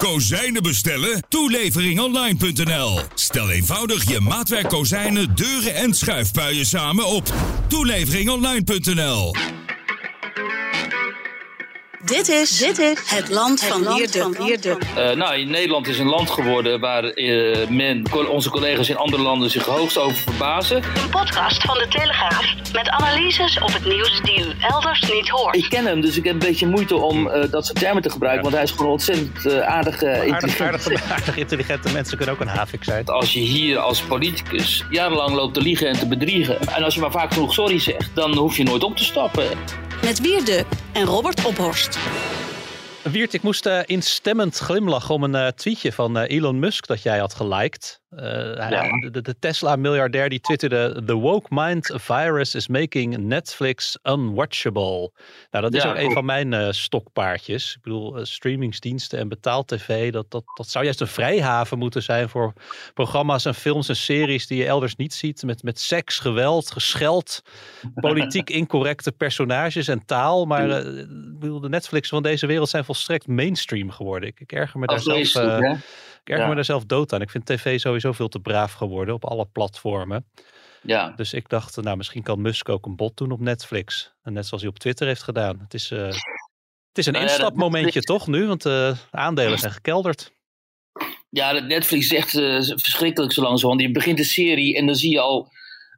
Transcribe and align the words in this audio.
Kozijnen 0.00 0.62
bestellen? 0.62 1.22
Toeleveringonline.nl. 1.28 3.00
Stel 3.14 3.50
eenvoudig 3.50 4.08
je 4.08 4.20
maatwerk 4.20 4.68
kozijnen, 4.68 5.36
deuren 5.36 5.74
en 5.74 5.94
schuifpuien 5.94 6.66
samen 6.66 7.06
op 7.06 7.32
toeleveringonline.nl. 7.68 9.34
Dit 12.04 12.28
is, 12.28 12.58
dit 12.58 12.78
is 12.78 12.98
het 13.04 13.28
land 13.28 13.64
van 13.64 13.94
Wierde. 13.94 14.78
Uh, 14.98 15.10
nou, 15.10 15.44
Nederland 15.44 15.88
is 15.88 15.98
een 15.98 16.06
land 16.06 16.30
geworden 16.30 16.80
waar 16.80 17.18
uh, 17.18 17.68
men, 17.68 18.02
onze 18.30 18.50
collega's 18.50 18.88
in 18.88 18.96
andere 18.96 19.22
landen 19.22 19.50
zich 19.50 19.64
hoogst 19.64 19.98
over 19.98 20.16
verbazen. 20.16 20.76
Een 20.76 21.10
podcast 21.10 21.62
van 21.62 21.74
de 21.74 21.86
Telegraaf 21.88 22.54
met 22.72 22.88
analyses 22.88 23.58
op 23.58 23.72
het 23.72 23.84
nieuws 23.84 24.20
die 24.22 24.38
u 24.38 24.52
elders 24.60 25.00
niet 25.12 25.28
hoort. 25.28 25.56
Ik 25.56 25.66
ken 25.68 25.86
hem, 25.86 26.00
dus 26.00 26.16
ik 26.16 26.24
heb 26.24 26.32
een 26.32 26.38
beetje 26.38 26.66
moeite 26.66 26.96
om 26.96 27.26
uh, 27.26 27.44
dat 27.50 27.66
soort 27.66 27.78
termen 27.78 28.02
te 28.02 28.10
gebruiken, 28.10 28.42
want 28.42 28.54
hij 28.54 28.64
is 28.64 28.70
gewoon 28.70 28.92
ontzettend 28.92 29.62
aardige, 29.62 30.26
intelligente... 30.26 30.64
Aardig, 30.64 31.10
aardig, 31.10 31.36
intelligente 31.36 31.92
mensen 31.92 32.16
kunnen 32.16 32.34
ook 32.34 32.40
een 32.40 32.48
havik 32.48 32.84
zijn. 32.84 33.06
Als 33.06 33.32
je 33.32 33.40
hier 33.40 33.78
als 33.78 34.00
politicus 34.00 34.84
jarenlang 34.90 35.34
loopt 35.34 35.54
te 35.54 35.60
liegen 35.60 35.88
en 35.88 35.98
te 35.98 36.06
bedriegen, 36.08 36.60
en 36.60 36.82
als 36.84 36.94
je 36.94 37.00
maar 37.00 37.10
vaak 37.10 37.32
genoeg 37.32 37.52
sorry 37.52 37.78
zegt, 37.78 38.10
dan 38.14 38.36
hoef 38.36 38.56
je 38.56 38.62
nooit 38.62 38.84
op 38.84 38.96
te 38.96 39.04
stappen. 39.04 39.44
Met 40.02 40.20
Wierde 40.20 40.64
en 40.92 41.04
Robert 41.04 41.44
Ophorst. 41.44 41.98
Wiert, 43.02 43.32
ik 43.34 43.42
moest 43.42 43.66
uh, 43.66 43.80
instemmend 43.84 44.58
glimlachen 44.58 45.14
om 45.14 45.22
een 45.22 45.34
uh, 45.34 45.46
tweetje 45.46 45.92
van 45.92 46.18
uh, 46.18 46.28
Elon 46.28 46.58
Musk 46.58 46.86
dat 46.86 47.02
jij 47.02 47.18
had 47.18 47.34
geliked. 47.34 47.99
Ja. 48.16 49.08
De, 49.10 49.22
de 49.22 49.38
Tesla-miljardair 49.38 50.28
die 50.28 50.40
twitterde: 50.40 51.02
The 51.04 51.14
woke 51.14 51.46
mind 51.50 51.92
virus 51.94 52.54
is 52.54 52.68
making 52.68 53.16
Netflix 53.16 53.98
unwatchable. 54.02 55.12
Nou, 55.50 55.64
dat 55.64 55.74
is 55.74 55.82
ja, 55.82 55.90
ook 55.90 55.96
een 55.96 56.12
van 56.12 56.24
mijn 56.24 56.74
stokpaardjes. 56.74 57.74
Ik 57.76 57.82
bedoel, 57.82 58.26
streamingsdiensten 58.26 59.18
en 59.18 59.28
betaald 59.28 59.68
tv, 59.68 60.12
dat, 60.12 60.30
dat, 60.30 60.44
dat 60.54 60.68
zou 60.68 60.84
juist 60.84 61.00
een 61.00 61.06
vrijhaven 61.06 61.78
moeten 61.78 62.02
zijn 62.02 62.28
voor 62.28 62.52
programma's 62.94 63.44
en 63.44 63.54
films 63.54 63.88
en 63.88 63.96
series 63.96 64.46
die 64.46 64.58
je 64.58 64.66
elders 64.66 64.96
niet 64.96 65.14
ziet. 65.14 65.42
Met, 65.42 65.62
met 65.62 65.80
seks, 65.80 66.18
geweld, 66.18 66.70
gescheld, 66.70 67.42
politiek 67.94 68.50
incorrecte 68.60 69.12
personages 69.12 69.88
en 69.88 70.04
taal. 70.04 70.44
Maar 70.44 70.70
ik 70.70 71.06
bedoel, 71.38 71.60
de 71.60 71.68
Netflix 71.68 72.08
van 72.08 72.22
deze 72.22 72.46
wereld 72.46 72.68
zijn 72.68 72.84
volstrekt 72.84 73.26
mainstream 73.26 73.90
geworden. 73.90 74.28
Ik, 74.28 74.40
ik 74.40 74.52
erger 74.52 74.80
me 74.80 74.86
daar 74.86 75.00
zelf, 75.00 75.34
uh, 75.34 75.72
ik 76.22 76.30
erger 76.30 76.48
me 76.48 76.54
daar 76.54 76.64
zelf 76.64 76.84
dood 76.84 77.12
aan. 77.12 77.20
Ik 77.20 77.30
vind 77.30 77.46
tv 77.46 77.80
sowieso 77.80 78.12
veel 78.12 78.28
te 78.28 78.40
braaf 78.40 78.72
geworden 78.72 79.14
op 79.14 79.24
alle 79.24 79.46
platformen. 79.52 80.26
Ja. 80.82 81.12
Dus 81.16 81.32
ik 81.32 81.48
dacht, 81.48 81.76
nou 81.76 81.96
misschien 81.96 82.22
kan 82.22 82.40
Musk 82.40 82.68
ook 82.68 82.86
een 82.86 82.96
bot 82.96 83.16
doen 83.16 83.30
op 83.30 83.40
Netflix. 83.40 84.12
En 84.22 84.32
net 84.32 84.46
zoals 84.46 84.62
hij 84.62 84.72
op 84.72 84.78
Twitter 84.78 85.06
heeft 85.06 85.22
gedaan. 85.22 85.58
Het 85.60 85.74
is, 85.74 85.90
uh, 85.90 86.06
het 86.06 86.98
is 86.98 87.06
een 87.06 87.12
nou 87.12 87.24
ja, 87.24 87.30
instapmomentje 87.30 88.00
toch 88.00 88.26
nu? 88.26 88.46
Want 88.46 88.62
de 88.62 88.92
uh, 88.94 89.20
aandelen 89.20 89.58
zijn 89.58 89.72
gekelderd. 89.72 90.32
Ja, 91.30 91.52
Netflix 91.52 92.04
is 92.04 92.16
echt 92.16 92.34
uh, 92.34 92.60
verschrikkelijk 92.60 93.32
zo 93.32 93.42
lang 93.42 93.58
zo. 93.58 93.68
Want 93.68 93.80
je 93.80 93.90
begint 93.90 94.16
de 94.16 94.24
serie 94.24 94.76
en 94.76 94.86
dan 94.86 94.94
zie 94.94 95.10
je 95.10 95.20
al 95.20 95.48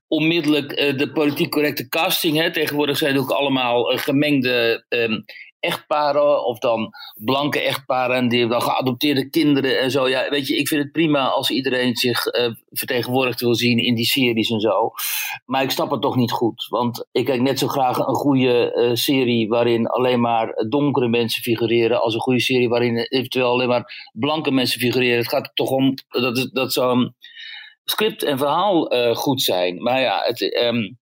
onmiddellijk 0.08 0.76
de 0.98 1.10
politiek 1.12 1.50
correcte 1.50 1.88
casting. 1.88 2.36
Hè. 2.36 2.52
Tegenwoordig 2.52 2.96
zijn 2.96 3.14
het 3.14 3.22
ook 3.22 3.30
allemaal 3.30 3.84
gemengde 3.84 4.84
um, 4.88 5.24
echtparen 5.62 6.44
of 6.44 6.58
dan 6.58 6.90
blanke 7.14 7.60
echtparen 7.60 8.16
en 8.16 8.28
die 8.28 8.38
hebben 8.38 8.58
dan 8.58 8.68
geadopteerde 8.68 9.30
kinderen 9.30 9.80
en 9.80 9.90
zo. 9.90 10.08
Ja, 10.08 10.28
weet 10.30 10.46
je, 10.46 10.56
ik 10.56 10.68
vind 10.68 10.82
het 10.82 10.92
prima 10.92 11.28
als 11.28 11.50
iedereen 11.50 11.96
zich 11.96 12.26
uh, 12.26 12.48
vertegenwoordigd 12.70 13.40
wil 13.40 13.54
zien 13.54 13.78
in 13.78 13.94
die 13.94 14.04
series 14.04 14.50
en 14.50 14.60
zo. 14.60 14.90
Maar 15.46 15.62
ik 15.62 15.70
snap 15.70 15.90
het 15.90 16.00
toch 16.00 16.16
niet 16.16 16.30
goed. 16.30 16.66
Want 16.68 17.06
ik 17.12 17.24
kijk 17.24 17.40
net 17.40 17.58
zo 17.58 17.66
graag 17.66 17.98
een 17.98 18.14
goede 18.14 18.72
uh, 18.74 18.94
serie 18.94 19.48
waarin 19.48 19.86
alleen 19.86 20.20
maar 20.20 20.64
donkere 20.68 21.08
mensen 21.08 21.42
figureren 21.42 22.02
als 22.02 22.14
een 22.14 22.20
goede 22.20 22.40
serie 22.40 22.68
waarin 22.68 22.96
eventueel 22.96 23.48
alleen 23.48 23.68
maar 23.68 24.10
blanke 24.12 24.50
mensen 24.50 24.80
figureren. 24.80 25.18
Het 25.18 25.28
gaat 25.28 25.50
toch 25.54 25.70
om 25.70 25.94
dat, 26.08 26.48
dat 26.52 26.72
zo'n 26.72 27.14
script 27.84 28.22
en 28.22 28.38
verhaal 28.38 28.94
uh, 28.94 29.14
goed 29.14 29.42
zijn. 29.42 29.82
Maar 29.82 30.00
ja, 30.00 30.22
het... 30.24 30.62
Um, 30.62 31.00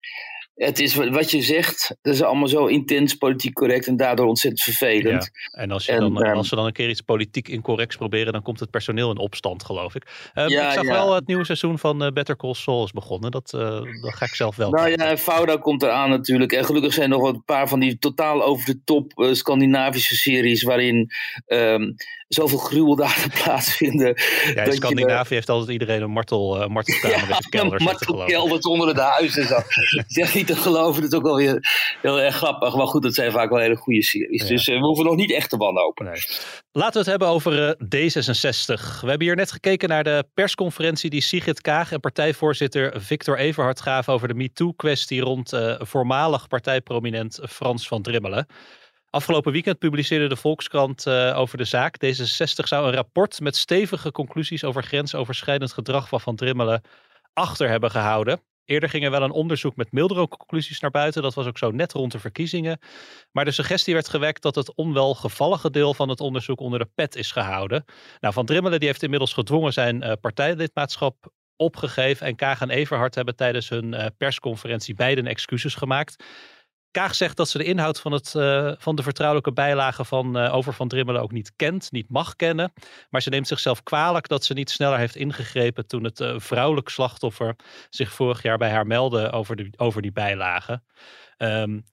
het 0.65 0.79
is 0.79 0.95
wat 0.95 1.31
je 1.31 1.43
zegt, 1.43 1.97
dat 2.03 2.15
is 2.15 2.23
allemaal 2.23 2.49
zo 2.49 2.67
intens 2.67 3.15
politiek 3.15 3.53
correct 3.53 3.87
en 3.87 3.97
daardoor 3.97 4.27
ontzettend 4.27 4.63
vervelend. 4.63 5.31
Ja. 5.33 5.61
En, 5.61 5.71
als, 5.71 5.87
je 5.87 5.93
dan, 5.97 6.23
en, 6.23 6.35
als 6.35 6.51
we 6.51 6.57
dan 6.57 6.67
een 6.67 6.73
keer 6.73 6.89
iets 6.89 7.01
politiek 7.01 7.49
incorrects 7.49 7.97
proberen, 7.97 8.33
dan 8.33 8.43
komt 8.43 8.61
het 8.61 8.71
personeel 8.71 9.11
in 9.11 9.19
opstand, 9.19 9.65
geloof 9.65 9.95
ik. 9.95 10.31
Ja, 10.35 10.45
ik 10.47 10.73
zag 10.73 10.85
ja. 10.85 10.93
wel 10.93 11.15
het 11.15 11.27
nieuwe 11.27 11.45
seizoen 11.45 11.79
van 11.79 12.05
uh, 12.05 12.11
Better 12.11 12.37
Call 12.37 12.55
Saul 12.55 12.85
is 12.85 12.91
begonnen. 12.91 13.31
Dat, 13.31 13.53
uh, 13.55 13.61
dat 14.03 14.15
ga 14.15 14.25
ik 14.25 14.35
zelf 14.35 14.57
wel. 14.57 14.71
Nou 14.71 14.91
ja, 14.91 15.17
Fauda 15.17 15.57
komt 15.57 15.83
eraan 15.83 16.11
natuurlijk. 16.11 16.53
En 16.53 16.65
gelukkig 16.65 16.93
zijn 16.93 17.11
er 17.13 17.19
nog 17.19 17.29
een 17.29 17.45
paar 17.45 17.69
van 17.69 17.81
die 17.81 17.99
totaal 17.99 18.43
over 18.43 18.67
de 18.67 18.81
top 18.85 19.13
Scandinavische 19.33 20.17
series 20.17 20.63
waarin 20.63 21.11
um, 21.47 21.95
zoveel 22.29 22.59
gruweldaden 22.59 23.31
plaatsvinden. 23.43 24.17
Ja, 24.55 24.63
in 24.63 24.73
Scandinavië 24.73 25.35
heeft 25.35 25.49
altijd 25.49 25.71
iedereen 25.71 26.03
een 26.03 26.11
martel, 26.11 26.69
martelkamer 26.69 27.29
in 27.31 27.37
de 27.39 27.49
kelder. 27.49 27.79
Een 27.79 27.85
martelkelder 27.85 28.61
onder 28.61 28.95
de 28.95 29.01
huizen. 29.01 29.65
Zeg 30.07 30.35
niet 30.35 30.51
te 30.55 30.61
geloven. 30.61 31.03
Dat 31.03 31.13
is 31.13 31.19
ook 31.19 31.25
wel 31.25 31.37
weer 31.37 31.69
heel 32.03 32.21
erg 32.21 32.37
grappig. 32.37 32.75
Maar 32.75 32.87
goed, 32.87 33.03
dat 33.03 33.15
zijn 33.15 33.33
vaak 33.33 33.51
wel 33.51 33.59
hele 33.59 33.77
goede 33.77 34.03
series. 34.03 34.43
Ja. 34.43 34.49
Dus 34.49 34.67
uh, 34.67 34.79
we 34.81 34.87
hoeven 34.87 35.05
nog 35.05 35.17
niet 35.17 35.33
echt 35.33 35.51
te 35.51 35.57
wanhopen. 35.57 36.05
Nee. 36.05 36.23
Laten 36.73 36.93
we 36.93 36.99
het 36.99 37.09
hebben 37.09 37.29
over 37.29 37.69
uh, 37.69 37.71
D66. 37.85 39.01
We 39.01 39.09
hebben 39.09 39.27
hier 39.27 39.37
net 39.37 39.53
gekeken 39.53 39.89
naar 39.89 40.05
de 40.05 40.25
persconferentie 40.35 41.11
die 41.11 41.21
Sigrid 41.21 41.61
Kaag 41.61 41.93
en 41.93 42.01
partijvoorzitter 42.01 43.01
Victor 43.01 43.39
Everhard 43.39 43.81
gaven 43.81 44.13
over 44.13 44.29
de 44.29 44.35
MeToo-kwestie 44.35 45.21
rond 45.21 45.53
uh, 45.53 45.75
voormalig 45.79 46.49
partijprominent 46.49 47.41
Frans 47.49 47.89
van 47.89 48.03
Drimmelen. 48.03 48.47
Afgelopen 49.11 49.53
weekend 49.53 49.79
publiceerde 49.79 50.29
de 50.29 50.37
Volkskrant 50.37 51.07
uh, 51.07 51.39
over 51.39 51.59
de 51.59 51.65
zaak. 51.65 51.97
D66 52.05 52.65
zou 52.65 52.87
een 52.87 52.95
rapport 52.95 53.41
met 53.41 53.57
stevige 53.57 54.13
conclusies 54.13 54.65
over 54.65 54.83
grensoverschrijdend 54.83 55.73
gedrag 55.73 56.09
van 56.09 56.21
Van 56.21 56.37
Drimmelen 56.37 56.83
achter 57.33 57.69
hebben 57.69 57.91
gehouden. 57.91 58.41
Eerder 58.65 58.89
ging 58.89 59.05
er 59.05 59.11
wel 59.11 59.23
een 59.23 59.31
onderzoek 59.31 59.77
met 59.77 59.93
mildere 59.93 60.29
conclusies 60.29 60.81
naar 60.81 60.91
buiten. 60.91 61.23
Dat 61.23 61.35
was 61.35 61.47
ook 61.47 61.59
zo 61.59 61.71
net 61.71 61.93
rond 61.93 62.13
de 62.13 62.19
verkiezingen. 62.19 62.79
Maar 63.33 63.45
de 63.45 63.51
suggestie 63.51 63.95
werd 63.95 64.09
gewekt 64.09 64.43
dat 64.43 64.55
het 64.55 64.75
onwelgevallige 64.75 65.71
deel 65.71 65.95
van 65.95 66.09
het 66.09 66.21
onderzoek 66.21 66.61
onder 66.61 66.79
de 66.79 66.89
pet 66.95 67.17
is 67.17 67.33
gehouden. 67.33 67.85
Nou, 68.21 68.35
Van 68.35 68.47
Drimmelen 68.47 68.79
die 68.79 68.89
heeft 68.89 69.03
inmiddels 69.03 69.33
gedwongen 69.33 69.73
zijn 69.73 70.03
uh, 70.03 70.13
partijlidmaatschap 70.21 71.31
opgegeven. 71.57 72.27
En 72.27 72.37
Kaag 72.37 72.61
en 72.61 72.71
Everhard 72.71 73.15
hebben 73.15 73.37
tijdens 73.37 73.69
hun 73.69 73.93
uh, 73.93 74.07
persconferentie 74.17 74.95
beiden 74.95 75.27
excuses 75.27 75.75
gemaakt. 75.75 76.25
Kaag 76.93 77.15
zegt 77.15 77.37
dat 77.37 77.49
ze 77.49 77.59
de 77.59 77.65
inhoud 77.65 78.01
van, 78.01 78.13
het, 78.13 78.35
uh, 78.35 78.73
van 78.79 78.97
de 78.97 79.03
vertrouwelijke 79.03 79.53
bijlagen 79.53 80.07
van 80.07 80.39
uh, 80.39 80.55
over 80.55 80.75
Van 80.75 80.89
Drimmelen 80.89 81.23
ook 81.23 81.33
niet 81.33 81.53
kent, 81.57 81.93
niet 81.93 82.09
mag 82.09 82.37
kennen. 82.37 82.73
Maar 83.11 83.23
ze 83.23 83.31
neemt 83.31 83.47
zichzelf 83.47 83.83
kwalijk 83.83 84.29
dat 84.29 84.45
ze 84.45 84.53
niet 84.53 84.71
sneller 84.71 84.99
heeft 84.99 85.17
ingegrepen 85.17 85.87
toen 85.87 86.05
het 86.05 86.21
uh, 86.21 86.39
vrouwelijk 86.39 86.89
slachtoffer 86.89 87.57
zich 87.91 88.13
vorig 88.13 88.43
jaar 88.43 88.59
bij 88.59 88.71
haar 88.71 88.87
meldde 88.87 89.31
over, 89.31 89.57
de, 89.57 89.71
over 89.77 90.03
die 90.03 90.13
bijlagen. 90.13 90.85
Um, 91.39 91.85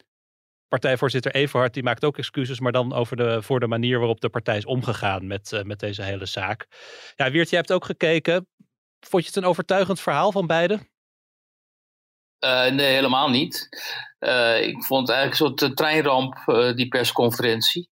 partijvoorzitter 0.67 1.33
Everhard 1.33 1.73
die 1.73 1.83
maakt 1.83 2.05
ook 2.05 2.17
excuses, 2.17 2.59
maar 2.59 2.71
dan 2.71 2.93
over 2.93 3.15
de, 3.15 3.41
voor 3.41 3.59
de 3.59 3.67
manier 3.67 3.97
waarop 3.97 4.21
de 4.21 4.29
partij 4.29 4.57
is 4.57 4.65
omgegaan 4.65 5.27
met, 5.27 5.61
met 5.63 5.79
deze 5.79 6.01
hele 6.01 6.25
zaak. 6.25 6.67
Ja, 7.15 7.31
Wiert, 7.31 7.49
jij 7.49 7.59
hebt 7.59 7.71
ook 7.71 7.85
gekeken. 7.85 8.47
Vond 8.99 9.23
je 9.23 9.29
het 9.29 9.37
een 9.37 9.49
overtuigend 9.49 9.99
verhaal 9.99 10.31
van 10.31 10.47
beiden? 10.47 10.89
Uh, 12.39 12.71
nee, 12.71 12.93
helemaal 12.93 13.29
niet. 13.29 13.69
Uh, 14.19 14.61
ik 14.61 14.83
vond 14.83 15.07
het 15.07 15.17
eigenlijk 15.17 15.29
een 15.29 15.35
soort 15.47 15.61
uh, 15.61 15.75
treinramp, 15.75 16.35
die 16.75 16.87
persconferentie. 16.87 17.89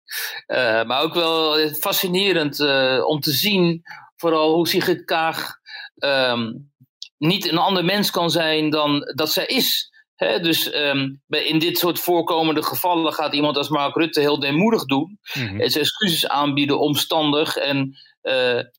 maar 0.85 1.01
ook 1.01 1.13
wel 1.13 1.69
fascinerend 1.69 2.59
om 3.05 3.19
te 3.19 3.31
zien, 3.31 3.83
vooral 4.15 4.53
hoe 4.53 4.67
Sigrid 4.67 5.05
Kaag 5.05 5.57
um, 5.95 6.71
niet 7.17 7.51
een 7.51 7.57
ander 7.57 7.85
mens 7.85 8.11
kan 8.11 8.29
zijn 8.29 8.69
dan 8.69 9.11
dat 9.15 9.31
zij 9.31 9.45
is. 9.45 9.93
He, 10.15 10.39
dus 10.39 10.75
um, 10.75 11.21
in 11.27 11.59
dit 11.59 11.77
soort 11.77 11.99
voorkomende 11.99 12.63
gevallen 12.63 13.13
gaat 13.13 13.33
iemand 13.33 13.57
als 13.57 13.69
Mark 13.69 13.95
Rutte 13.95 14.19
heel 14.19 14.39
deemoedig 14.39 14.85
doen. 14.85 15.19
Mm 15.33 15.47
-hmm. 15.47 15.61
En 15.61 15.69
zijn 15.69 15.83
excuses 15.83 16.27
aanbieden, 16.27 16.79
omstandig. 16.79 17.55
En 17.55 17.97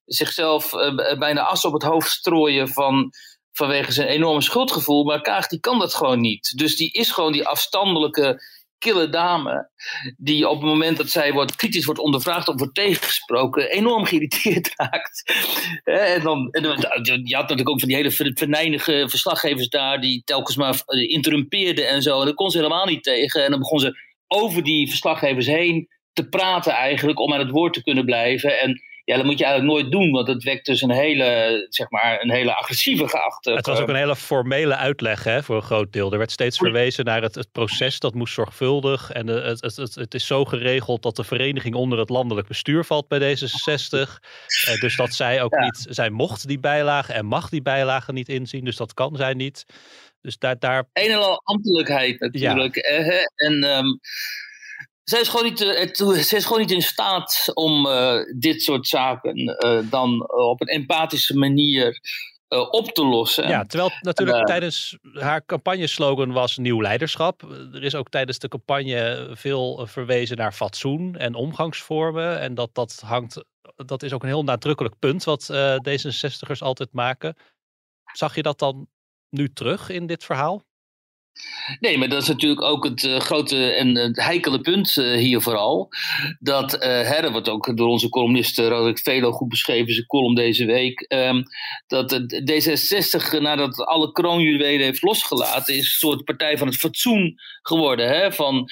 zichzelf 0.04 0.70
bijna 1.19 1.40
as 1.40 1.64
op 1.64 1.72
het 1.72 1.82
hoofd 1.82 2.10
strooien 2.10 2.69
van 2.69 3.10
vanwege 3.56 3.93
zijn 3.93 4.08
enorme 4.08 4.43
schuldgevoel. 4.43 5.05
Maar 5.05 5.20
Kaag 5.20 5.47
die 5.47 5.61
kan 5.61 5.79
dat 5.79 5.94
gewoon 5.94 6.20
niet. 6.20 6.53
Dus 6.56 6.76
die 6.76 6.93
is 6.93 7.11
gewoon 7.11 7.32
die 7.32 7.47
afstandelijke 7.47 8.41
kille 8.79 9.08
dame, 9.08 9.70
die 10.17 10.49
op 10.49 10.61
het 10.61 10.70
moment 10.70 10.97
dat 10.97 11.08
zij 11.08 11.32
wordt, 11.32 11.56
kritisch 11.56 11.85
wordt 11.85 12.00
ondervraagd 12.00 12.49
of 12.49 12.58
wordt 12.58 12.75
tegengesproken, 12.75 13.70
enorm 13.70 14.05
geïrriteerd 14.05 14.73
raakt. 14.76 15.32
en 15.85 16.23
dan, 16.23 16.50
en 16.50 16.62
je 17.03 17.35
had 17.35 17.43
natuurlijk 17.43 17.69
ook 17.69 17.81
van 17.81 17.88
die 17.88 17.97
hele 17.97 18.35
venijnige 18.35 19.05
verslaggevers 19.08 19.69
daar, 19.69 20.00
die 20.00 20.23
telkens 20.25 20.56
maar 20.56 20.82
interrumpeerden 20.87 21.88
en 21.88 22.03
zo. 22.03 22.19
En 22.19 22.25
daar 22.25 22.35
kon 22.35 22.50
ze 22.50 22.56
helemaal 22.56 22.87
niet 22.87 23.03
tegen. 23.03 23.44
En 23.44 23.50
dan 23.50 23.61
begon 23.61 23.81
ze 23.81 23.99
over 24.26 24.62
die 24.62 24.88
verslaggevers 24.88 25.47
heen 25.47 25.88
te 26.12 26.29
praten 26.29 26.73
eigenlijk, 26.73 27.20
om 27.20 27.32
aan 27.32 27.41
het 27.41 27.50
woord 27.50 27.73
te 27.73 27.82
kunnen 27.82 28.05
blijven. 28.05 28.61
En 28.61 28.81
ja, 29.06 29.17
dat 29.17 29.25
moet 29.25 29.38
je 29.38 29.44
eigenlijk 29.44 29.75
nooit 29.75 29.93
doen, 29.93 30.11
want 30.11 30.29
het 30.29 30.43
wekt 30.43 30.67
dus 30.67 30.82
een 30.82 30.91
hele, 30.91 31.67
zeg 31.69 31.91
maar, 31.91 32.23
een 32.23 32.31
hele 32.31 32.55
agressieve 32.55 33.08
geachte. 33.08 33.53
Het 33.53 33.67
was 33.67 33.81
ook 33.81 33.88
een 33.88 33.94
hele 33.94 34.17
formele 34.17 34.76
uitleg 34.76 35.25
hè, 35.25 35.43
voor 35.43 35.56
een 35.56 35.62
groot 35.62 35.93
deel. 35.93 36.12
Er 36.12 36.19
werd 36.19 36.31
steeds 36.31 36.58
verwezen 36.58 37.05
naar 37.05 37.23
het, 37.23 37.35
het 37.35 37.53
proces, 37.53 37.99
dat 37.99 38.14
moest 38.14 38.35
zorgvuldig. 38.35 39.11
En 39.11 39.26
het, 39.26 39.61
het, 39.61 39.76
het, 39.76 39.94
het, 39.94 40.14
is 40.14 40.26
zo 40.26 40.44
geregeld 40.44 41.03
dat 41.03 41.17
de 41.17 41.25
vereniging 41.25 41.75
onder 41.75 41.99
het 41.99 42.08
landelijk 42.08 42.49
bestuur 42.49 42.85
valt 42.85 43.08
bij 43.08 43.37
D66. 43.37 43.99
Eh, 44.67 44.81
dus 44.81 44.97
dat 44.97 45.12
zij 45.12 45.43
ook 45.43 45.58
niet, 45.58 45.87
zij 45.88 46.11
mocht 46.11 46.49
die 46.49 46.58
bijlagen 46.58 47.14
en 47.14 47.26
mag 47.26 47.49
die 47.49 47.62
bijlagen 47.62 48.14
niet 48.14 48.29
inzien, 48.29 48.64
dus 48.64 48.76
dat 48.76 48.94
kan 48.94 49.17
zij 49.17 49.35
niet. 49.35 49.67
Dus 50.20 50.38
daar... 50.38 50.58
daar... 50.58 50.88
Een 50.93 51.11
en 51.11 51.19
al 51.19 51.41
ambtelijkheid 51.44 52.20
natuurlijk. 52.20 52.75
Ja. 52.75 53.29
En... 53.35 53.64
Um, 53.64 54.00
zij 55.11 55.20
is, 55.20 55.29
gewoon 55.29 55.47
niet, 55.47 55.61
uh, 55.61 56.23
zij 56.23 56.38
is 56.38 56.44
gewoon 56.44 56.61
niet 56.61 56.70
in 56.70 56.82
staat 56.82 57.50
om 57.55 57.87
uh, 57.87 58.19
dit 58.38 58.62
soort 58.62 58.87
zaken 58.87 59.38
uh, 59.38 59.91
dan 59.91 60.31
op 60.31 60.61
een 60.61 60.67
empathische 60.67 61.37
manier 61.37 62.00
op 62.70 62.91
te 62.91 63.05
lossen. 63.05 63.49
Ja, 63.49 63.64
terwijl 63.64 63.91
natuurlijk 64.00 64.47
tijdens 64.47 64.99
haar 65.12 65.44
campagneslogan 65.47 66.32
was 66.32 66.56
nieuw 66.56 66.81
leiderschap. 66.81 67.43
Er 67.73 67.85
is 67.85 67.94
ook 67.94 68.08
tijdens 68.08 68.38
de 68.38 68.49
campagne 68.49 69.31
veel 69.32 69.87
verwezen 69.87 70.37
naar 70.37 70.53
fatsoen 70.53 71.17
en 71.17 71.35
omgangsvormen. 71.35 72.41
En 72.41 72.55
dat, 72.55 72.70
dat 72.73 73.03
hangt, 73.05 73.44
dat 73.76 74.03
is 74.03 74.12
ook 74.12 74.23
een 74.23 74.29
heel 74.29 74.44
nadrukkelijk 74.44 74.99
punt 74.99 75.25
wat 75.25 75.53
D66ers 75.88 76.58
altijd 76.58 76.93
maken. 76.93 77.37
Zag 78.12 78.35
je 78.35 78.43
dat 78.43 78.58
dan 78.58 78.88
nu 79.31 79.53
terug 79.53 79.88
in 79.88 80.06
dit 80.06 80.25
verhaal? 80.25 80.62
Nee, 81.81 81.99
maar 81.99 82.09
dat 82.09 82.23
is 82.23 82.29
natuurlijk 82.29 82.62
ook 82.62 82.85
het 82.85 83.03
uh, 83.03 83.19
grote 83.19 83.73
en 83.73 83.97
het 83.97 84.17
heikele 84.17 84.61
punt 84.61 84.97
uh, 84.97 85.17
hier 85.17 85.41
vooral. 85.41 85.88
Dat, 86.38 86.85
uh, 86.85 87.31
wordt 87.31 87.49
ook 87.49 87.77
door 87.77 87.88
onze 87.88 88.09
columnist 88.09 88.59
Roderick 88.59 88.99
Velo 88.99 89.33
goed 89.33 89.49
beschreven, 89.49 89.94
zijn 89.94 90.06
column 90.06 90.35
deze 90.35 90.65
week. 90.65 91.05
Um, 91.09 91.43
dat 91.87 92.12
D66, 92.50 93.41
nadat 93.41 93.85
alle 93.85 94.12
kroonjuwelen 94.12 94.85
heeft 94.85 95.03
losgelaten, 95.03 95.75
is 95.75 95.81
een 95.81 96.09
soort 96.09 96.25
partij 96.25 96.59
van 96.59 96.67
het 96.67 96.77
fatsoen 96.77 97.35
geworden. 97.62 98.09
Hè, 98.09 98.32
van, 98.32 98.71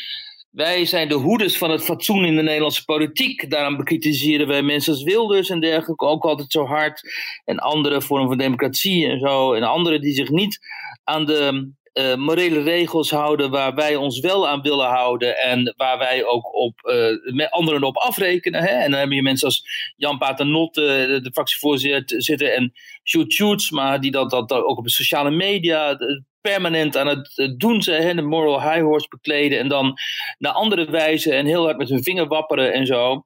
wij 0.51 0.85
zijn 0.85 1.09
de 1.09 1.15
hoeders 1.15 1.59
van 1.59 1.71
het 1.71 1.85
fatsoen 1.85 2.25
in 2.25 2.37
de 2.37 2.43
Nederlandse 2.43 2.85
politiek. 2.85 3.51
Daarom 3.51 3.77
bekritiseren 3.77 4.47
wij 4.47 4.63
mensen 4.63 4.93
als 4.93 5.03
Wilders 5.03 5.51
en 5.51 5.61
dergelijke 5.61 6.07
ook 6.07 6.25
altijd 6.25 6.53
zo 6.53 6.65
hard. 6.65 7.03
En 7.45 7.59
andere 7.59 8.03
vormen 8.03 8.29
van 8.29 8.39
democratie 8.39 9.07
en 9.07 9.19
zo. 9.19 9.53
En 9.53 9.63
anderen 9.63 10.01
die 10.01 10.15
zich 10.15 10.31
niet 10.31 10.59
aan 11.05 11.25
de 11.25 11.73
uh, 11.95 12.15
morele 12.15 12.63
regels 12.63 13.11
houden 13.11 13.51
waar 13.51 13.75
wij 13.75 13.97
ons 13.97 14.21
wel 14.21 14.49
aan 14.49 14.63
willen 14.63 14.87
houden 14.87 15.39
en 15.39 15.75
waar 15.77 15.99
wij 15.99 16.25
ook 16.25 16.55
op, 16.55 16.81
uh, 16.85 17.35
met 17.35 17.51
anderen 17.51 17.83
op 17.83 17.97
afrekenen. 17.97 18.63
Hè? 18.63 18.69
En 18.69 18.91
dan 18.91 19.01
heb 19.01 19.11
je 19.11 19.23
mensen 19.23 19.47
als 19.47 19.63
Jan 19.97 20.19
Paternotte, 20.19 20.81
de, 20.81 21.21
de 21.23 21.33
fractievoorzitter, 21.33 22.53
en 22.53 22.73
Sjoerd 23.05 23.71
maar 23.71 24.01
die 24.01 24.11
dat, 24.11 24.31
dat 24.31 24.53
ook 24.53 24.79
op 24.79 24.89
sociale 24.89 25.31
media 25.31 25.97
permanent 26.41 26.97
aan 26.97 27.07
het 27.07 27.55
doen 27.59 27.83
zijn, 27.83 28.17
de 28.17 28.23
moral 28.23 28.63
high 28.63 28.83
horse 28.83 29.09
bekleden 29.09 29.59
en 29.59 29.69
dan 29.69 29.95
naar 30.39 30.53
andere 30.53 30.91
wijze 30.91 31.35
en 31.35 31.47
heel 31.47 31.65
hard 31.65 31.77
met 31.77 31.89
hun 31.89 32.03
vinger 32.03 32.27
wapperen 32.27 32.73
en 32.73 32.87
zo. 32.87 33.25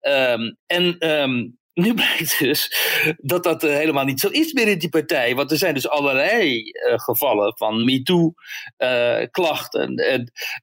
Um, 0.00 0.56
en 0.66 1.10
um, 1.20 1.58
nu 1.78 1.94
blijkt 1.94 2.38
dus 2.38 2.72
dat 3.20 3.42
dat 3.42 3.64
uh, 3.64 3.70
helemaal 3.70 4.04
niet 4.04 4.20
zo 4.20 4.28
is 4.28 4.52
binnen 4.52 4.78
die 4.78 4.88
partij. 4.88 5.34
Want 5.34 5.50
er 5.50 5.56
zijn 5.56 5.74
dus 5.74 5.88
allerlei 5.88 6.62
uh, 6.62 6.98
gevallen 6.98 7.56
van 7.56 7.84
MeToo-klachten. 7.84 10.02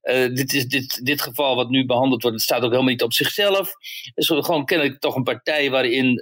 Uh, 0.04 0.36
dit, 0.36 0.54
is, 0.54 0.68
dit, 0.68 1.06
dit 1.06 1.22
geval 1.22 1.56
wat 1.56 1.70
nu 1.70 1.86
behandeld 1.86 2.22
wordt, 2.22 2.38
het 2.38 2.46
staat 2.46 2.62
ook 2.62 2.72
helemaal 2.72 2.92
niet 2.92 3.04
op 3.04 3.14
zichzelf. 3.14 3.68
Het 4.04 4.14
is 4.16 4.28
gewoon 4.28 4.66
kennelijk 4.66 5.00
toch 5.00 5.16
een 5.16 5.24
partij 5.24 5.70
waarin 5.70 6.22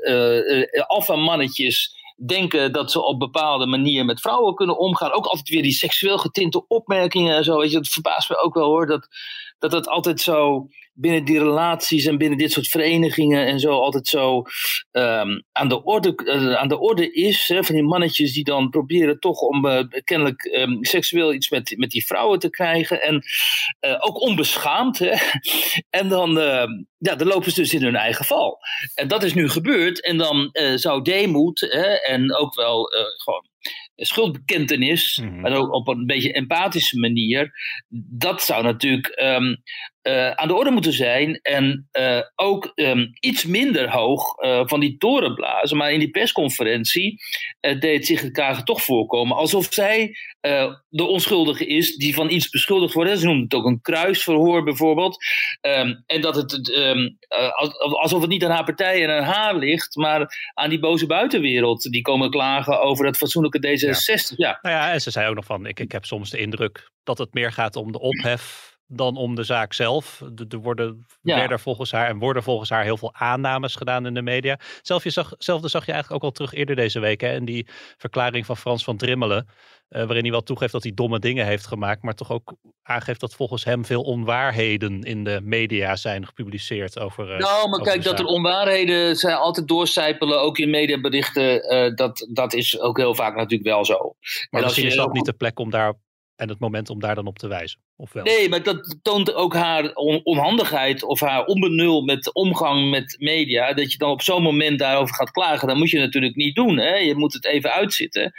alfa-mannetjes 0.88 2.02
denken 2.26 2.72
dat 2.72 2.92
ze 2.92 3.02
op 3.02 3.20
bepaalde 3.20 3.66
manier 3.66 4.06
met 4.06 4.22
vrouwen 4.22 4.56
kunnen 4.56 4.78
omgaan. 4.78 5.12
Ook 5.12 5.26
altijd 5.26 5.50
weer 5.50 5.62
die 5.62 5.72
seksueel 5.72 6.18
getinte 6.18 6.68
opmerkingen 6.68 7.36
en 7.36 7.44
zo. 7.44 7.58
Weet 7.58 7.72
je, 7.72 7.78
dat 7.78 7.88
verbaast 7.88 8.30
me 8.30 8.38
ook 8.38 8.54
wel 8.54 8.66
hoor. 8.66 8.88
Dat, 8.88 9.08
dat 9.64 9.72
het 9.72 9.88
altijd 9.88 10.22
zo 10.22 10.68
binnen 10.94 11.26
die 11.26 11.40
relaties 11.40 12.06
en 12.06 12.18
binnen 12.18 12.38
dit 12.38 12.52
soort 12.52 12.68
verenigingen 12.68 13.46
en 13.46 13.60
zo 13.60 13.72
altijd 13.72 14.08
zo 14.08 14.44
um, 14.92 15.44
aan, 15.52 15.68
de 15.68 15.84
orde, 15.84 16.14
uh, 16.26 16.56
aan 16.56 16.68
de 16.68 16.80
orde 16.80 17.12
is. 17.12 17.52
Van 17.60 17.76
die 17.76 17.84
mannetjes 17.84 18.34
die 18.34 18.44
dan 18.44 18.70
proberen 18.70 19.20
toch 19.20 19.40
om 19.40 19.66
uh, 19.66 19.84
kennelijk 20.04 20.44
um, 20.44 20.84
seksueel 20.84 21.34
iets 21.34 21.50
met, 21.50 21.74
met 21.78 21.92
die 21.92 22.06
vrouwen 22.06 22.40
te 22.40 22.50
krijgen. 22.50 23.02
En 23.02 23.24
uh, 23.82 23.96
ook 24.00 24.22
onbeschaamd. 24.22 25.00
Hè. 25.00 25.12
En 25.90 26.10
dan, 26.10 26.40
ehm, 26.40 26.70
ja, 26.98 27.16
dan 27.16 27.28
lopen 27.28 27.52
ze 27.52 27.62
dus 27.62 27.74
in 27.74 27.84
hun 27.84 27.96
eigen 27.96 28.26
val. 28.26 28.60
En 28.96 29.08
dat 29.08 29.24
is 29.24 29.34
nu 29.34 29.50
gebeurd. 29.50 30.02
En 30.02 30.18
dan 30.18 30.50
zou 30.76 31.02
Deemoed 31.02 31.70
en 32.04 32.36
ook 32.36 32.56
wel 32.56 32.90
gewoon 33.18 33.48
schuldbekentenis, 33.96 35.18
mm 35.18 35.28
-hmm. 35.28 35.42
maar 35.42 35.52
ook 35.52 35.74
op 35.74 35.88
een 35.88 36.06
beetje 36.06 36.34
empathische 36.34 37.00
manier. 37.00 37.52
Dat 38.10 38.42
zou 38.42 38.64
natuurlijk 38.64 39.20
um, 39.24 39.58
uh, 40.04 40.32
aan 40.32 40.48
de 40.48 40.56
orde 40.56 40.72
moeten 40.72 40.94
zijn. 40.94 41.40
En 41.42 41.90
uh, 42.00 42.20
ook 42.36 42.72
um, 42.76 43.10
iets 43.20 43.46
minder 43.46 43.92
hoog 43.92 44.44
uh, 44.44 44.62
van 44.66 44.80
die 44.80 44.98
torenblazen. 44.98 45.78
Maar 45.78 45.92
in 45.92 46.00
die 46.00 46.12
persconferentie 46.12 47.22
deed 47.80 48.06
zich 48.06 48.22
het 48.22 48.32
Kager 48.32 48.64
toch 48.64 48.84
voorkomen 48.84 49.38
alsof 49.38 49.68
zij 49.70 50.16
de 50.90 51.04
onschuldige 51.04 51.66
is 51.66 51.96
die 51.96 52.14
van 52.14 52.30
iets 52.30 52.50
beschuldigd 52.50 52.94
wordt. 52.94 53.20
Ze 53.20 53.26
noemt 53.26 53.44
het 53.44 53.54
ook 53.54 53.66
een 53.66 53.82
kruisverhoor 53.82 54.64
bijvoorbeeld. 54.64 55.24
Um, 55.62 56.04
en 56.06 56.22
dat 56.22 56.36
het 56.36 56.70
um, 56.78 57.18
alsof 57.78 58.22
het 58.22 58.30
niet 58.30 58.44
aan 58.44 58.52
haar 58.52 58.64
partij 58.64 59.04
en 59.04 59.10
aan 59.10 59.24
haar 59.24 59.56
ligt, 59.56 59.96
maar 59.96 60.52
aan 60.54 60.70
die 60.70 60.80
boze 60.80 61.06
buitenwereld. 61.06 61.82
Die 61.82 62.02
komen 62.02 62.30
klagen 62.30 62.82
over 62.82 63.06
het 63.06 63.18
fatsoenlijke 63.18 63.68
D66. 63.68 64.36
Ja. 64.36 64.48
ja. 64.48 64.60
Nou 64.62 64.76
ja, 64.76 64.92
en 64.92 65.02
ze 65.02 65.12
zei 65.12 65.30
ook 65.30 65.36
nog 65.36 65.46
van: 65.46 65.66
ik, 65.66 65.80
ik 65.80 65.92
heb 65.92 66.06
soms 66.06 66.30
de 66.30 66.38
indruk 66.38 66.92
dat 67.04 67.18
het 67.18 67.34
meer 67.34 67.52
gaat 67.52 67.76
om 67.76 67.92
de 67.92 68.00
ophef 68.00 68.73
dan 68.96 69.18
om 69.18 69.36
de 69.36 69.44
zaak 69.44 69.74
zelf. 69.74 70.22
Er 70.50 70.58
worden, 70.58 71.06
werden 71.22 71.60
volgens 71.60 71.92
haar 71.92 72.08
en 72.08 72.20
worden 72.20 72.44
volgens 72.44 72.70
haar 72.70 72.84
heel 72.84 72.98
veel 72.98 73.14
aannames 73.14 73.76
gedaan 73.76 74.06
in 74.06 74.14
de 74.14 74.22
media. 74.22 74.60
Zelf, 74.82 75.04
je 75.04 75.10
zag, 75.10 75.30
hetzelfde 75.30 75.68
zag 75.68 75.86
je 75.86 75.92
eigenlijk 75.92 76.24
ook 76.24 76.30
al 76.30 76.36
terug 76.36 76.54
eerder 76.54 76.76
deze 76.76 77.00
week. 77.00 77.22
Hè, 77.22 77.34
in 77.34 77.46
die 77.46 77.68
verklaring 77.98 78.46
van 78.46 78.58
Frans 78.58 78.84
van 78.84 78.98
Drimmelen. 78.98 79.48
Uh, 79.90 80.04
waarin 80.04 80.22
hij 80.22 80.32
wel 80.32 80.44
toegeeft 80.44 80.72
dat 80.72 80.84
hij 80.84 80.92
domme 80.94 81.20
dingen 81.20 81.46
heeft 81.46 81.68
gemaakt. 81.68 82.04
Maar 82.04 82.14
toch 82.14 82.32
ook 82.32 82.54
aangeeft 82.84 83.20
dat 83.20 83.36
volgens 83.36 83.64
hem 83.64 83.86
veel 83.86 84.02
onwaarheden 84.02 85.02
in 85.02 85.24
de 85.24 85.40
media 85.44 85.96
zijn 85.96 86.26
gepubliceerd 86.26 87.00
over. 87.00 87.32
Uh, 87.32 87.38
nou, 87.38 87.70
maar 87.70 87.82
kijk, 87.82 88.04
dat 88.04 88.20
er 88.20 88.26
onwaarheden 88.26 89.16
zijn 89.16 89.36
altijd 89.36 89.68
doorcijpelen, 89.68 90.42
ook 90.42 90.58
in 90.58 90.70
mediaberichten. 90.70 91.74
Uh, 91.74 91.96
dat, 91.96 92.28
dat 92.32 92.54
is 92.54 92.80
ook 92.80 92.98
heel 92.98 93.16
vaak 93.16 93.36
natuurlijk 93.36 93.70
wel 93.70 93.86
zo. 93.86 94.16
Maar 94.50 94.62
en 94.62 94.68
als 94.68 94.76
je, 94.76 94.82
is 94.82 94.96
dat 94.96 95.14
niet 95.14 95.26
de 95.26 95.34
plek 95.34 95.60
om 95.60 95.70
daar 95.70 95.94
en 96.36 96.50
het 96.50 96.60
moment 96.60 96.90
om 96.90 97.00
daar 97.00 97.16
dan 97.16 97.28
op 97.28 97.40
te 97.40 97.48
wijzen. 97.48 97.80
Nee, 98.14 98.50
maar 98.50 98.64
dat 98.64 98.98
toont 99.02 99.34
ook 99.34 99.54
haar 99.54 99.94
onhandigheid 100.24 101.04
of 101.04 101.20
haar 101.20 101.46
onbenul 101.46 102.02
met 102.02 102.34
omgang 102.34 102.90
met 102.90 103.16
media. 103.20 103.74
Dat 103.74 103.92
je 103.92 103.98
dan 103.98 104.12
op 104.12 104.22
zo'n 104.22 104.42
moment 104.42 104.80
daarover 104.80 105.16
gaat 105.16 105.32
klagen, 105.32 105.68
dat 105.68 105.78
moet 105.78 105.90
je 105.90 106.00
natuurlijk 106.00 106.36
niet 106.36 106.56
doen. 106.56 106.78
Hè? 106.78 106.96
Je 106.96 107.16
moet 107.16 107.34
het 107.34 107.46
even 107.46 107.72
uitzitten. 107.72 108.34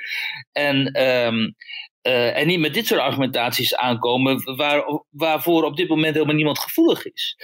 En, 0.52 1.02
um, 1.02 1.54
uh, 2.02 2.36
en 2.36 2.46
niet 2.46 2.58
met 2.58 2.74
dit 2.74 2.86
soort 2.86 3.00
argumentaties 3.00 3.76
aankomen 3.76 4.56
waar, 4.56 5.02
waarvoor 5.10 5.64
op 5.64 5.76
dit 5.76 5.88
moment 5.88 6.14
helemaal 6.14 6.34
niemand 6.34 6.58
gevoelig 6.58 7.06
is. 7.06 7.36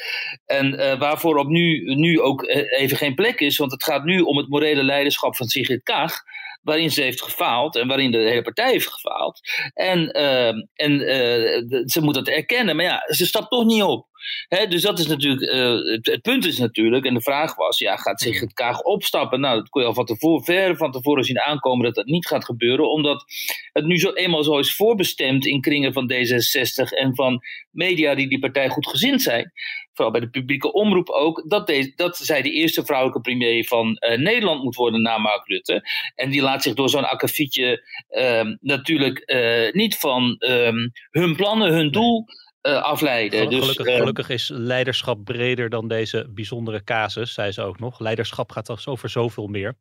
En 0.47 0.75
uh, 0.75 0.99
waarvoor 0.99 1.37
op 1.37 1.49
nu, 1.49 1.95
nu 1.95 2.21
ook 2.21 2.43
eh, 2.43 2.81
even 2.81 2.97
geen 2.97 3.15
plek 3.15 3.41
is, 3.41 3.57
want 3.57 3.73
het 3.73 3.85
gaat 3.85 4.05
nu 4.05 4.21
om 4.21 4.37
het 4.37 4.49
morele 4.49 4.83
leiderschap 4.83 5.37
van 5.37 5.47
Sigrid 5.47 5.83
Kaag 5.83 6.23
waarin 6.61 6.91
ze 6.91 7.03
heeft 7.03 7.23
gefaald 7.23 7.77
en 7.77 7.89
waarin 7.89 8.11
de 8.11 8.19
hele 8.19 8.43
partij 8.43 8.71
heeft 8.71 8.93
gefaald. 8.93 9.41
En, 9.75 10.19
uh, 10.19 10.49
en 10.75 10.93
uh, 10.93 11.83
ze 11.87 12.01
moet 12.01 12.15
dat 12.15 12.29
erkennen, 12.29 12.77
maar 12.77 12.85
ja, 12.85 13.05
ze 13.07 13.27
stapt 13.27 13.51
toch 13.51 13.65
niet 13.65 13.83
op. 13.83 14.10
He, 14.49 14.67
dus 14.67 14.83
dat 14.83 14.99
is 14.99 15.07
natuurlijk, 15.07 15.53
uh, 15.53 15.93
het, 15.93 16.07
het, 16.07 16.23
punt 16.23 16.45
is 16.45 16.59
natuurlijk, 16.59 17.05
en 17.05 17.15
de 17.15 17.23
vraag 17.23 17.55
was, 17.55 17.79
ja, 17.79 17.97
gaat 17.97 18.21
zich 18.21 18.41
het 18.41 18.53
Kaag 18.53 18.81
opstappen? 18.83 19.41
Nou, 19.41 19.59
dat 19.59 19.69
kon 19.69 19.83
je 19.83 19.89
al 19.89 19.95
van 19.95 20.05
tevoren, 20.05 20.45
ver 20.45 20.77
van 20.77 20.93
tevoren 20.93 21.25
zien 21.25 21.41
aankomen 21.41 21.85
dat 21.85 21.95
dat 21.95 22.07
niet 22.07 22.27
gaat 22.27 22.45
gebeuren, 22.45 22.91
omdat 22.91 23.25
het 23.73 23.85
nu 23.85 23.99
zo 23.99 24.13
eenmaal 24.13 24.45
zo 24.45 24.59
is 24.59 24.75
voorbestemd 24.75 25.47
in 25.47 25.61
kringen 25.61 25.93
van 25.93 26.13
D66 26.13 26.99
en 26.99 27.15
van 27.15 27.41
media 27.71 28.15
die 28.15 28.29
die 28.29 28.39
partij 28.39 28.69
goed 28.69 28.87
gezind 28.87 29.23
zijn, 29.23 29.53
vooral 29.93 30.11
bij 30.11 30.21
de 30.21 30.39
publieke 30.39 30.73
omroep 30.73 31.09
ook, 31.09 31.45
dat, 31.49 31.67
deze, 31.67 31.93
dat 31.97 32.17
zij 32.17 32.43
de 32.43 32.51
eerste 32.51 32.85
vrouwelijke 32.85 33.21
premier 33.21 33.65
van 33.65 33.87
uh, 33.89 34.19
Nederland 34.19 34.63
moet 34.63 34.77
worden 34.77 35.03
na 35.03 35.19
Mark 35.19 35.47
Rutte. 35.47 35.83
En 36.15 36.31
die 36.31 36.43
laat 36.43 36.63
zich 36.63 36.75
door 36.75 36.89
zo'n 36.89 37.09
akkefietje 37.09 37.85
uh, 38.11 38.55
natuurlijk 38.61 39.23
uh, 39.27 39.73
niet 39.73 39.97
van 39.97 40.37
um, 40.39 40.93
hun 41.11 41.37
plannen, 41.37 41.73
hun 41.73 41.91
doel 41.91 42.25
afleiden. 42.63 43.39
Gelukkig, 43.39 43.67
dus, 43.67 43.77
gelukkig, 43.77 43.97
gelukkig 43.99 44.29
is 44.29 44.49
leiderschap 44.53 45.25
breder 45.25 45.69
dan 45.69 45.89
deze 45.89 46.27
bijzondere 46.31 46.85
casus, 46.85 47.35
zei 47.35 47.53
ze 47.53 47.63
ook 47.63 47.79
nog. 47.79 48.01
Leiderschap 48.01 48.53
gaat 48.53 48.65
toch 48.65 48.87
over 48.87 49.09
zoveel 49.09 49.47
meer. 49.47 49.77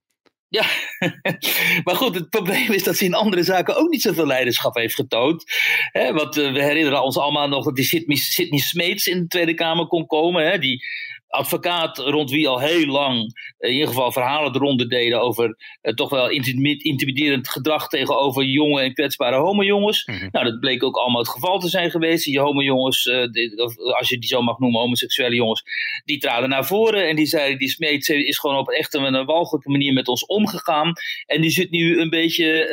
Ja, 0.47 0.65
maar 1.83 1.95
goed, 1.95 2.15
het 2.15 2.29
probleem 2.29 2.71
is 2.71 2.83
dat 2.83 2.95
ze 2.97 3.05
in 3.05 3.13
andere 3.13 3.43
zaken 3.43 3.75
ook 3.77 3.89
niet 3.89 4.01
zoveel 4.01 4.25
leiderschap 4.25 4.75
heeft 4.75 4.95
getoond. 4.95 5.43
want 5.91 6.35
we 6.35 6.63
herinneren 6.63 7.03
ons 7.03 7.17
allemaal 7.17 7.47
nog 7.47 7.65
dat 7.65 7.75
die 7.75 7.85
Sidney, 7.85 8.17
Sidney 8.17 8.59
Smeets 8.59 9.07
in 9.07 9.19
de 9.19 9.27
Tweede 9.27 9.53
Kamer 9.53 9.87
kon 9.87 10.05
komen. 10.05 10.61
die 10.61 10.83
advocaat 11.29 11.97
rond 11.97 12.31
wie 12.31 12.47
al 12.47 12.59
heel 12.59 12.85
lang 12.85 13.33
in 13.57 13.71
ieder 13.71 13.87
geval 13.87 14.11
verhalen 14.11 14.53
de 14.53 14.59
ronde 14.59 14.87
deden 14.87 15.21
over 15.21 15.57
uh, 15.81 15.93
toch 15.93 16.09
wel 16.09 16.29
intimiderend 16.29 17.49
gedrag 17.49 17.87
tegenover 17.87 18.43
jonge 18.43 18.81
en 18.81 18.93
kwetsbare 18.93 19.35
homojongens. 19.35 20.05
Mm 20.05 20.27
Nou, 20.31 20.45
dat 20.45 20.59
bleek 20.59 20.83
ook 20.83 20.97
allemaal 20.97 21.21
het 21.21 21.29
geval 21.29 21.59
te 21.59 21.69
zijn 21.69 21.91
geweest. 21.91 22.25
Die 22.25 22.39
homojongens, 22.39 23.05
uh, 23.05 23.27
als 23.97 24.09
je 24.09 24.17
die 24.17 24.29
zo 24.29 24.41
mag 24.41 24.59
noemen, 24.59 24.81
homoseksuele 24.81 25.35
jongens, 25.35 25.63
die 26.05 26.17
traden 26.17 26.49
naar 26.49 26.65
voren 26.65 27.07
en 27.07 27.15
die 27.15 27.25
zeiden, 27.25 27.57
die 27.57 27.69
Smeet 27.69 28.09
is 28.09 28.37
gewoon 28.37 28.57
op 28.57 28.69
echt 28.69 28.93
een, 28.93 29.13
een 29.13 29.25
walgelijke 29.25 29.69
manier 29.69 29.93
met 29.93 30.07
ons 30.07 30.25
omgegaan. 30.25 30.93
En 31.25 31.41
die 31.41 31.51
zit 31.51 31.71
nu 31.71 31.99
een 31.99 32.09
beetje 32.09 32.67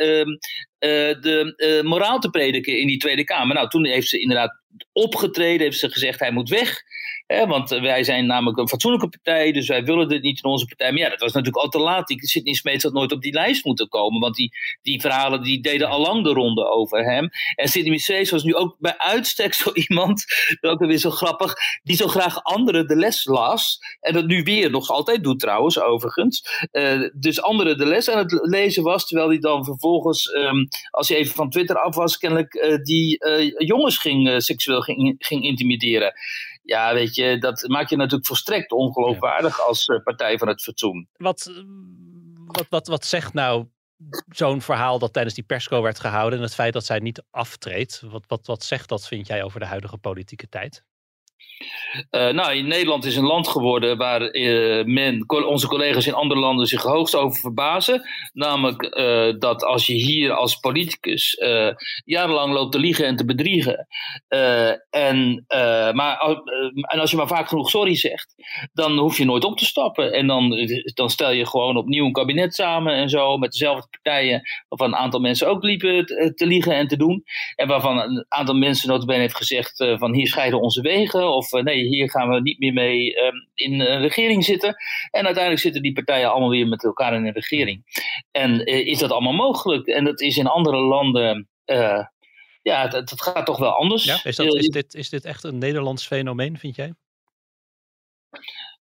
uh, 0.79 1.21
de 1.21 1.81
moraal 1.83 2.19
te 2.19 2.29
prediken 2.29 2.79
in 2.79 2.87
die 2.87 2.97
Tweede 2.97 3.23
Kamer. 3.23 3.55
Nou, 3.55 3.69
toen 3.69 3.85
heeft 3.85 4.07
ze 4.07 4.19
inderdaad 4.19 4.65
opgetreden, 4.91 5.61
heeft 5.61 5.79
ze 5.79 5.89
gezegd 5.89 6.19
hij 6.19 6.31
moet 6.31 6.49
weg 6.49 6.83
want 7.27 7.69
wij 7.69 8.03
zijn 8.03 8.25
namelijk 8.25 8.57
een 8.57 8.67
fatsoenlijke 8.67 9.09
partij, 9.09 9.51
dus 9.51 9.67
wij 9.67 9.83
willen 9.83 10.07
dit 10.07 10.21
niet 10.21 10.43
in 10.43 10.49
onze 10.49 10.65
partij. 10.65 10.91
Maar 10.91 10.99
ja, 10.99 11.09
dat 11.09 11.19
was 11.19 11.31
natuurlijk 11.33 11.63
al 11.63 11.69
te 11.69 11.79
laat. 11.79 12.07
Die 12.07 12.27
Sidney 12.27 12.53
Smeets 12.53 12.83
had 12.83 12.93
nooit 12.93 13.11
op 13.11 13.21
die 13.21 13.33
lijst 13.33 13.65
moeten 13.65 13.87
komen, 13.87 14.19
want 14.19 14.35
die, 14.35 14.51
die 14.81 15.01
verhalen 15.01 15.41
die 15.41 15.61
deden 15.61 15.87
al 15.87 16.01
lang 16.01 16.23
de 16.23 16.29
ronde 16.29 16.65
over 16.65 17.03
hem. 17.11 17.29
En 17.55 17.67
Sidney 17.67 17.97
Smeets 17.97 18.31
was 18.31 18.43
nu 18.43 18.55
ook 18.55 18.75
bij 18.79 18.97
uitstek 18.97 19.53
zo 19.53 19.71
iemand, 19.87 20.25
ook 20.61 20.79
weer 20.79 20.97
zo 20.97 21.09
grappig, 21.09 21.53
die 21.83 21.95
zo 21.95 22.07
graag 22.07 22.43
anderen 22.43 22.87
de 22.87 22.95
les 22.95 23.25
las. 23.25 23.79
En 23.99 24.13
dat 24.13 24.25
nu 24.25 24.43
weer 24.43 24.69
nog 24.69 24.89
altijd 24.89 25.23
doet 25.23 25.39
trouwens, 25.39 25.79
overigens. 25.79 26.67
Uh, 26.71 27.09
dus 27.13 27.41
anderen 27.41 27.77
de 27.77 27.85
les 27.85 28.09
aan 28.09 28.17
het 28.17 28.39
lezen 28.41 28.83
was, 28.83 29.07
terwijl 29.07 29.29
hij 29.29 29.39
dan 29.39 29.65
vervolgens, 29.65 30.33
um, 30.33 30.67
als 30.89 31.09
hij 31.09 31.17
even 31.17 31.35
van 31.35 31.49
Twitter 31.49 31.77
af 31.79 31.95
was, 31.95 32.17
kennelijk 32.17 32.53
uh, 32.53 32.75
die 32.75 33.17
jongens 33.65 33.97
ging, 33.97 34.41
seksueel 34.57 34.81
ging, 34.81 35.15
ging 35.17 35.43
intimideren. 35.43 36.13
Ja, 36.63 36.93
weet 36.93 37.15
je, 37.15 37.37
dat 37.37 37.67
maakt 37.67 37.89
je 37.89 37.95
natuurlijk 37.95 38.27
volstrekt 38.27 38.71
ongeloofwaardig 38.71 39.67
als 39.67 39.87
uh, 39.87 40.03
partij 40.03 40.37
van 40.37 40.47
het 40.47 40.61
fatsoen. 40.61 41.07
Wat, 41.17 41.51
wat, 42.45 42.65
wat, 42.69 42.87
wat 42.87 43.05
zegt 43.05 43.33
nou 43.33 43.67
zo'n 44.29 44.61
verhaal 44.61 44.99
dat 44.99 45.13
tijdens 45.13 45.35
die 45.35 45.43
persco 45.43 45.81
werd 45.81 45.99
gehouden 45.99 46.39
en 46.39 46.45
het 46.45 46.55
feit 46.55 46.73
dat 46.73 46.85
zij 46.85 46.99
niet 46.99 47.23
aftreedt? 47.31 48.01
Wat, 48.01 48.23
wat, 48.27 48.47
wat 48.47 48.63
zegt 48.63 48.89
dat, 48.89 49.07
vind 49.07 49.27
jij, 49.27 49.43
over 49.43 49.59
de 49.59 49.65
huidige 49.65 49.97
politieke 49.97 50.49
tijd? 50.49 50.83
Uh, 52.11 52.29
nou, 52.29 52.61
Nederland 52.61 53.05
is 53.05 53.15
een 53.15 53.25
land 53.25 53.47
geworden 53.47 53.97
waar 53.97 54.35
uh, 54.35 54.85
men, 54.85 55.23
onze 55.27 55.67
collega's 55.67 56.07
in 56.07 56.13
andere 56.13 56.39
landen 56.39 56.67
zich 56.67 56.81
hoogst 56.81 57.15
over 57.15 57.39
verbazen. 57.39 58.01
Namelijk 58.33 58.97
uh, 58.97 59.39
dat 59.39 59.63
als 59.63 59.85
je 59.85 59.93
hier 59.93 60.31
als 60.31 60.55
politicus 60.55 61.37
jarenlang 62.05 62.53
loopt 62.53 62.71
te 62.71 62.79
liegen 62.79 63.05
en 63.05 63.15
te 63.15 63.25
bedriegen. 63.25 63.87
en, 64.89 65.45
maar, 65.93 66.17
en 66.81 66.99
als 66.99 67.11
je 67.11 67.17
maar 67.17 67.27
vaak 67.27 67.47
genoeg 67.47 67.69
sorry 67.69 67.95
zegt, 67.95 68.35
dan 68.73 68.97
hoef 68.97 69.17
je 69.17 69.25
nooit 69.25 69.43
op 69.43 69.57
te 69.57 69.65
stappen. 69.65 70.11
En 70.11 70.27
dan, 70.27 70.55
dan 70.93 71.09
stel 71.09 71.31
je 71.31 71.47
gewoon 71.47 71.77
opnieuw 71.77 72.05
een 72.05 72.11
kabinet 72.11 72.55
samen 72.55 72.93
en 72.93 73.09
zo 73.09 73.37
met 73.37 73.51
dezelfde 73.51 73.87
partijen. 73.89 74.41
Waarvan 74.67 74.87
een 74.87 74.99
aantal 74.99 75.19
mensen 75.19 75.47
ook 75.47 75.63
liepen 75.63 76.05
te, 76.05 76.45
liegen 76.45 76.75
en 76.75 76.87
te 76.87 76.97
doen. 76.97 77.23
En 77.55 77.67
waarvan 77.67 77.99
een 77.99 78.25
aantal 78.27 78.55
mensen 78.55 78.89
notabene 78.89 79.19
heeft 79.19 79.35
gezegd 79.35 79.85
van 79.97 80.13
hier 80.13 80.27
scheiden 80.27 80.61
onze 80.61 80.81
wegen. 80.81 81.26
Of 81.35 81.47
of 81.51 81.59
eh, 81.59 81.63
nee, 81.63 81.87
hier 81.87 82.09
gaan 82.09 82.29
we 82.29 82.41
niet 82.41 82.59
meer 82.59 82.73
mee 82.73 83.15
ehm, 83.15 83.35
in 83.53 83.79
een 83.79 84.01
regering 84.01 84.43
zitten. 84.43 84.75
En 85.11 85.25
uiteindelijk 85.25 85.63
zitten 85.63 85.81
die 85.81 85.93
partijen 85.93 86.29
allemaal 86.29 86.49
weer 86.49 86.67
met 86.67 86.83
elkaar 86.83 87.13
in 87.13 87.25
een 87.25 87.33
regering. 87.33 87.83
En 88.31 88.63
eh, 88.63 88.87
is 88.87 88.99
dat 88.99 89.11
allemaal 89.11 89.33
mogelijk? 89.33 89.87
En 89.87 90.03
dat 90.03 90.21
is 90.21 90.37
in 90.37 90.47
andere 90.47 90.77
landen 90.77 91.47
eh, 91.65 92.05
ja, 92.61 92.87
dat, 92.87 93.09
dat, 93.09 93.21
gaat 93.21 93.45
toch 93.45 93.57
wel 93.57 93.71
anders. 93.71 94.03
Ja, 94.03 94.19
is, 94.23 94.35
dat, 94.35 94.55
is, 94.55 94.67
dit, 94.67 94.93
is 94.93 95.09
dit 95.09 95.25
echt 95.25 95.43
een 95.43 95.57
Nederlands 95.57 96.07
fenomeen, 96.07 96.57
vind 96.57 96.75
jij? 96.75 96.93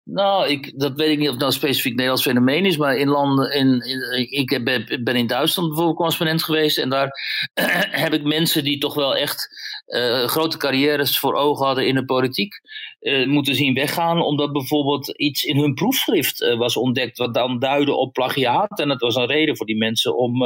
Nou, 0.05 0.50
ik, 0.50 0.79
dat 0.79 0.95
weet 0.95 1.10
ik 1.10 1.17
niet 1.17 1.27
of 1.27 1.33
het 1.33 1.41
nou 1.41 1.53
specifiek 1.53 1.91
Nederlands 1.91 2.24
fenomeen 2.24 2.65
is, 2.65 2.77
maar 2.77 2.98
in 2.98 3.07
landen, 3.07 3.51
in, 3.51 3.81
ik 4.29 4.63
ben, 4.63 5.03
ben 5.03 5.15
in 5.15 5.27
Duitsland 5.27 5.67
bijvoorbeeld 5.67 5.98
correspondent 5.98 6.43
geweest 6.43 6.77
en 6.77 6.89
daar 6.89 7.10
heb 8.03 8.13
ik 8.13 8.24
mensen 8.24 8.63
die 8.63 8.77
toch 8.77 8.93
wel 8.93 9.15
echt 9.15 9.50
uh, 9.88 10.24
grote 10.24 10.57
carrières 10.57 11.19
voor 11.19 11.33
ogen 11.33 11.65
hadden 11.65 11.88
in 11.88 11.95
de 11.95 12.05
politiek, 12.05 12.62
uh, 13.01 13.27
moeten 13.27 13.55
zien 13.55 13.74
weggaan, 13.74 14.22
omdat 14.22 14.51
bijvoorbeeld 14.51 15.07
iets 15.17 15.43
in 15.43 15.57
hun 15.57 15.74
proefschrift 15.74 16.41
uh, 16.41 16.57
was 16.57 16.77
ontdekt 16.77 17.17
wat 17.17 17.33
dan 17.33 17.60
duidde 17.60 17.93
op 17.93 18.13
plagiaat 18.13 18.79
en 18.79 18.88
dat 18.88 19.01
was 19.01 19.15
een 19.15 19.25
reden 19.25 19.57
voor 19.57 19.65
die 19.65 19.77
mensen 19.77 20.17
om 20.17 20.43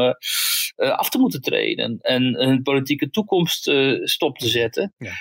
af 0.77 1.09
te 1.09 1.17
moeten 1.17 1.41
treden 1.41 1.97
en 2.01 2.35
hun 2.35 2.61
politieke 2.61 3.09
toekomst 3.09 3.71
stop 4.03 4.37
te 4.37 4.47
zetten. 4.47 4.93
Ja. 4.97 5.13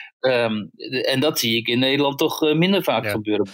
Um, 0.44 0.70
en 1.00 1.20
dat 1.20 1.38
zie 1.38 1.56
ik 1.56 1.68
in 1.68 1.78
Nederland 1.78 2.18
toch 2.18 2.54
minder 2.54 2.82
vaak 2.82 3.06
gebeuren. 3.06 3.46
Nou, 3.46 3.52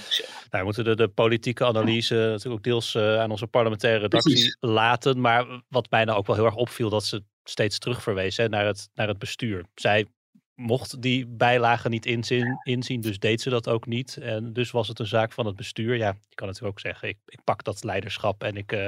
we 0.51 0.65
moeten 0.65 0.85
de, 0.85 0.97
de 0.97 1.09
politieke 1.09 1.65
analyse 1.65 2.15
natuurlijk 2.15 2.55
ook 2.55 2.63
deels 2.63 2.97
aan 2.97 3.31
onze 3.31 3.47
parlementaire 3.47 4.01
redactie 4.01 4.33
Precies. 4.33 4.57
laten. 4.61 5.21
Maar 5.21 5.63
wat 5.69 5.91
mij 5.91 6.05
nou 6.05 6.19
ook 6.19 6.27
wel 6.27 6.37
heel 6.37 6.45
erg 6.45 6.57
opviel, 6.57 6.91
dat 6.91 7.05
ze 7.05 7.23
steeds 7.45 7.79
terugverwezen 7.79 8.51
naar, 8.51 8.67
het, 8.67 8.89
naar 8.95 9.09
het 9.09 9.19
bestuur. 9.19 9.65
Zij 9.75 10.07
mocht 10.55 11.03
die 11.03 11.27
bijlagen 11.27 11.91
niet 11.91 12.07
inzien, 12.07 12.61
inzien, 12.63 13.01
dus 13.01 13.19
deed 13.19 13.41
ze 13.41 13.51
dat 13.51 13.69
ook 13.69 13.87
niet. 13.87 14.17
En 14.17 14.53
dus 14.53 14.71
was 14.71 14.89
het 14.89 14.99
een 14.99 15.07
zaak 15.07 15.33
van 15.33 15.47
het 15.47 15.57
bestuur. 15.57 15.97
Ja, 15.97 16.17
je 16.29 16.35
kan 16.35 16.47
natuurlijk 16.47 16.75
ook 16.75 16.81
zeggen, 16.81 17.09
ik, 17.09 17.19
ik 17.27 17.45
pak 17.45 17.65
dat 17.65 17.85
leiderschap 17.85 18.43
en 18.43 18.57
ik, 18.57 18.73
uh, 18.73 18.87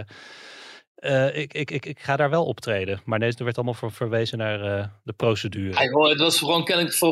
uh, 1.04 1.36
ik, 1.36 1.54
ik, 1.54 1.70
ik, 1.70 1.86
ik 1.86 2.00
ga 2.00 2.16
daar 2.16 2.30
wel 2.30 2.44
optreden. 2.44 3.00
Maar 3.04 3.18
er 3.20 3.44
werd 3.44 3.56
allemaal 3.56 3.74
verwezen 3.90 4.38
naar 4.38 4.78
uh, 4.78 4.84
de 5.02 5.12
procedure. 5.12 5.82
Ja, 5.82 6.08
het 6.08 6.18
was 6.18 6.38
gewoon 6.38 6.64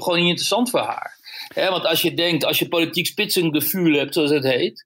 gewoon 0.03 0.19
niet 0.19 0.29
interessant 0.29 0.71
voor 0.71 0.81
haar 0.81 1.21
want 1.55 1.87
als 1.87 2.03
je 2.03 2.15
denkt, 2.15 2.45
als 2.45 2.59
je 2.59 2.69
politiek 2.69 3.07
spitsengevoel 3.07 3.93
hebt, 3.93 4.15
zoals 4.15 4.31
het 4.31 4.45
heet, 4.45 4.85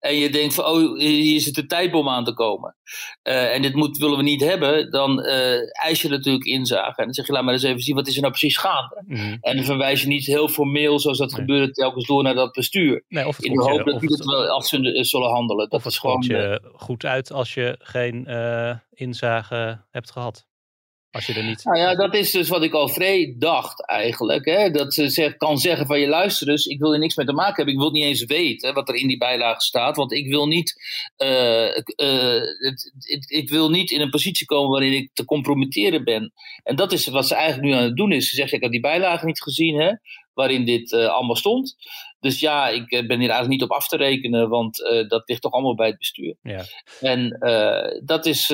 en 0.00 0.16
je 0.16 0.30
denkt 0.30 0.54
van, 0.54 0.64
oh, 0.64 0.98
hier 0.98 1.40
zit 1.40 1.54
de 1.54 1.66
tijdbom 1.66 2.08
aan 2.08 2.24
te 2.24 2.34
komen, 2.34 2.76
uh, 3.22 3.54
en 3.54 3.62
dit 3.62 3.74
moet, 3.74 3.98
willen 3.98 4.16
we 4.16 4.22
niet 4.22 4.40
hebben, 4.40 4.90
dan 4.90 5.20
uh, 5.20 5.84
eis 5.84 6.02
je 6.02 6.08
natuurlijk 6.08 6.44
inzage. 6.44 7.00
En 7.00 7.04
dan 7.04 7.14
zeg 7.14 7.26
je, 7.26 7.32
laat 7.32 7.44
maar 7.44 7.52
eens 7.52 7.62
even 7.62 7.80
zien, 7.80 7.94
wat 7.94 8.06
is 8.06 8.14
er 8.14 8.20
nou 8.20 8.32
precies 8.32 8.56
gaande? 8.56 9.02
Mm. 9.06 9.38
En 9.40 9.56
dan 9.56 9.64
verwijs 9.64 10.00
je 10.00 10.06
niet 10.06 10.26
heel 10.26 10.48
formeel, 10.48 11.00
zoals 11.00 11.18
dat 11.18 11.30
nee. 11.30 11.40
gebeurde, 11.40 11.72
telkens 11.72 12.06
door 12.06 12.22
naar 12.22 12.34
dat 12.34 12.52
bestuur. 12.52 13.04
Nee, 13.08 13.26
of 13.26 13.36
het 13.36 13.44
in 13.44 13.52
de 13.52 13.62
hoop 13.62 13.84
dat 13.84 14.00
die 14.00 14.12
het 14.12 14.24
wel 14.24 14.46
af 14.46 14.66
zullen 14.66 15.30
handelen. 15.30 15.68
Dat 15.68 15.78
of 15.78 15.84
het 15.84 15.98
gewoon 15.98 16.24
je 16.26 16.72
goed 16.74 17.04
uit 17.04 17.32
als 17.32 17.54
je 17.54 17.76
geen 17.78 18.24
uh, 18.28 18.74
inzage 18.90 19.84
hebt 19.90 20.10
gehad. 20.10 20.46
Als 21.14 21.26
je 21.26 21.34
er 21.34 21.44
niet... 21.44 21.64
Nou 21.64 21.78
ja, 21.78 21.94
dat 21.94 22.14
is 22.14 22.30
dus 22.30 22.48
wat 22.48 22.62
ik 22.62 22.72
al 22.72 22.88
vrij 22.88 23.34
dacht 23.38 23.86
eigenlijk. 23.86 24.44
Hè? 24.44 24.70
Dat 24.70 24.94
ze 24.94 25.08
zeg, 25.08 25.36
kan 25.36 25.58
zeggen 25.58 25.86
van 25.86 26.00
je 26.00 26.06
luister 26.06 26.46
dus, 26.46 26.66
ik 26.66 26.78
wil 26.78 26.92
er 26.92 26.98
niks 26.98 27.16
mee 27.16 27.26
te 27.26 27.32
maken 27.32 27.54
hebben. 27.54 27.74
Ik 27.74 27.80
wil 27.80 27.90
niet 27.90 28.04
eens 28.04 28.24
weten 28.24 28.74
wat 28.74 28.88
er 28.88 28.94
in 28.94 29.08
die 29.08 29.18
bijlage 29.18 29.60
staat. 29.60 29.96
Want 29.96 30.12
ik 30.12 30.28
wil 30.28 30.46
niet, 30.46 30.74
uh, 31.18 31.66
uh, 31.66 32.40
het, 32.58 32.92
het, 32.98 33.30
ik 33.30 33.50
wil 33.50 33.70
niet 33.70 33.90
in 33.90 34.00
een 34.00 34.10
positie 34.10 34.46
komen 34.46 34.70
waarin 34.70 34.92
ik 34.92 35.10
te 35.12 35.24
compromitteren 35.24 36.04
ben. 36.04 36.32
En 36.62 36.76
dat 36.76 36.92
is 36.92 37.06
wat 37.06 37.28
ze 37.28 37.34
eigenlijk 37.34 37.68
nu 37.68 37.78
aan 37.78 37.84
het 37.84 37.96
doen 37.96 38.12
is. 38.12 38.28
Ze 38.28 38.34
zegt, 38.34 38.52
ik 38.52 38.62
heb 38.62 38.70
die 38.70 38.80
bijlage 38.80 39.26
niet 39.26 39.42
gezien 39.42 39.80
hè, 39.80 39.92
waarin 40.32 40.64
dit 40.64 40.92
uh, 40.92 41.06
allemaal 41.06 41.36
stond. 41.36 41.76
Dus 42.20 42.40
ja, 42.40 42.68
ik 42.68 42.88
ben 42.88 43.18
hier 43.18 43.30
eigenlijk 43.30 43.48
niet 43.48 43.62
op 43.62 43.72
af 43.72 43.88
te 43.88 43.96
rekenen, 43.96 44.48
want 44.48 44.76
dat 45.08 45.22
ligt 45.26 45.42
toch 45.42 45.52
allemaal 45.52 45.74
bij 45.74 45.86
het 45.86 45.98
bestuur. 45.98 46.36
Ja. 46.42 46.64
En 47.00 47.38
dat 48.04 48.26
is 48.26 48.52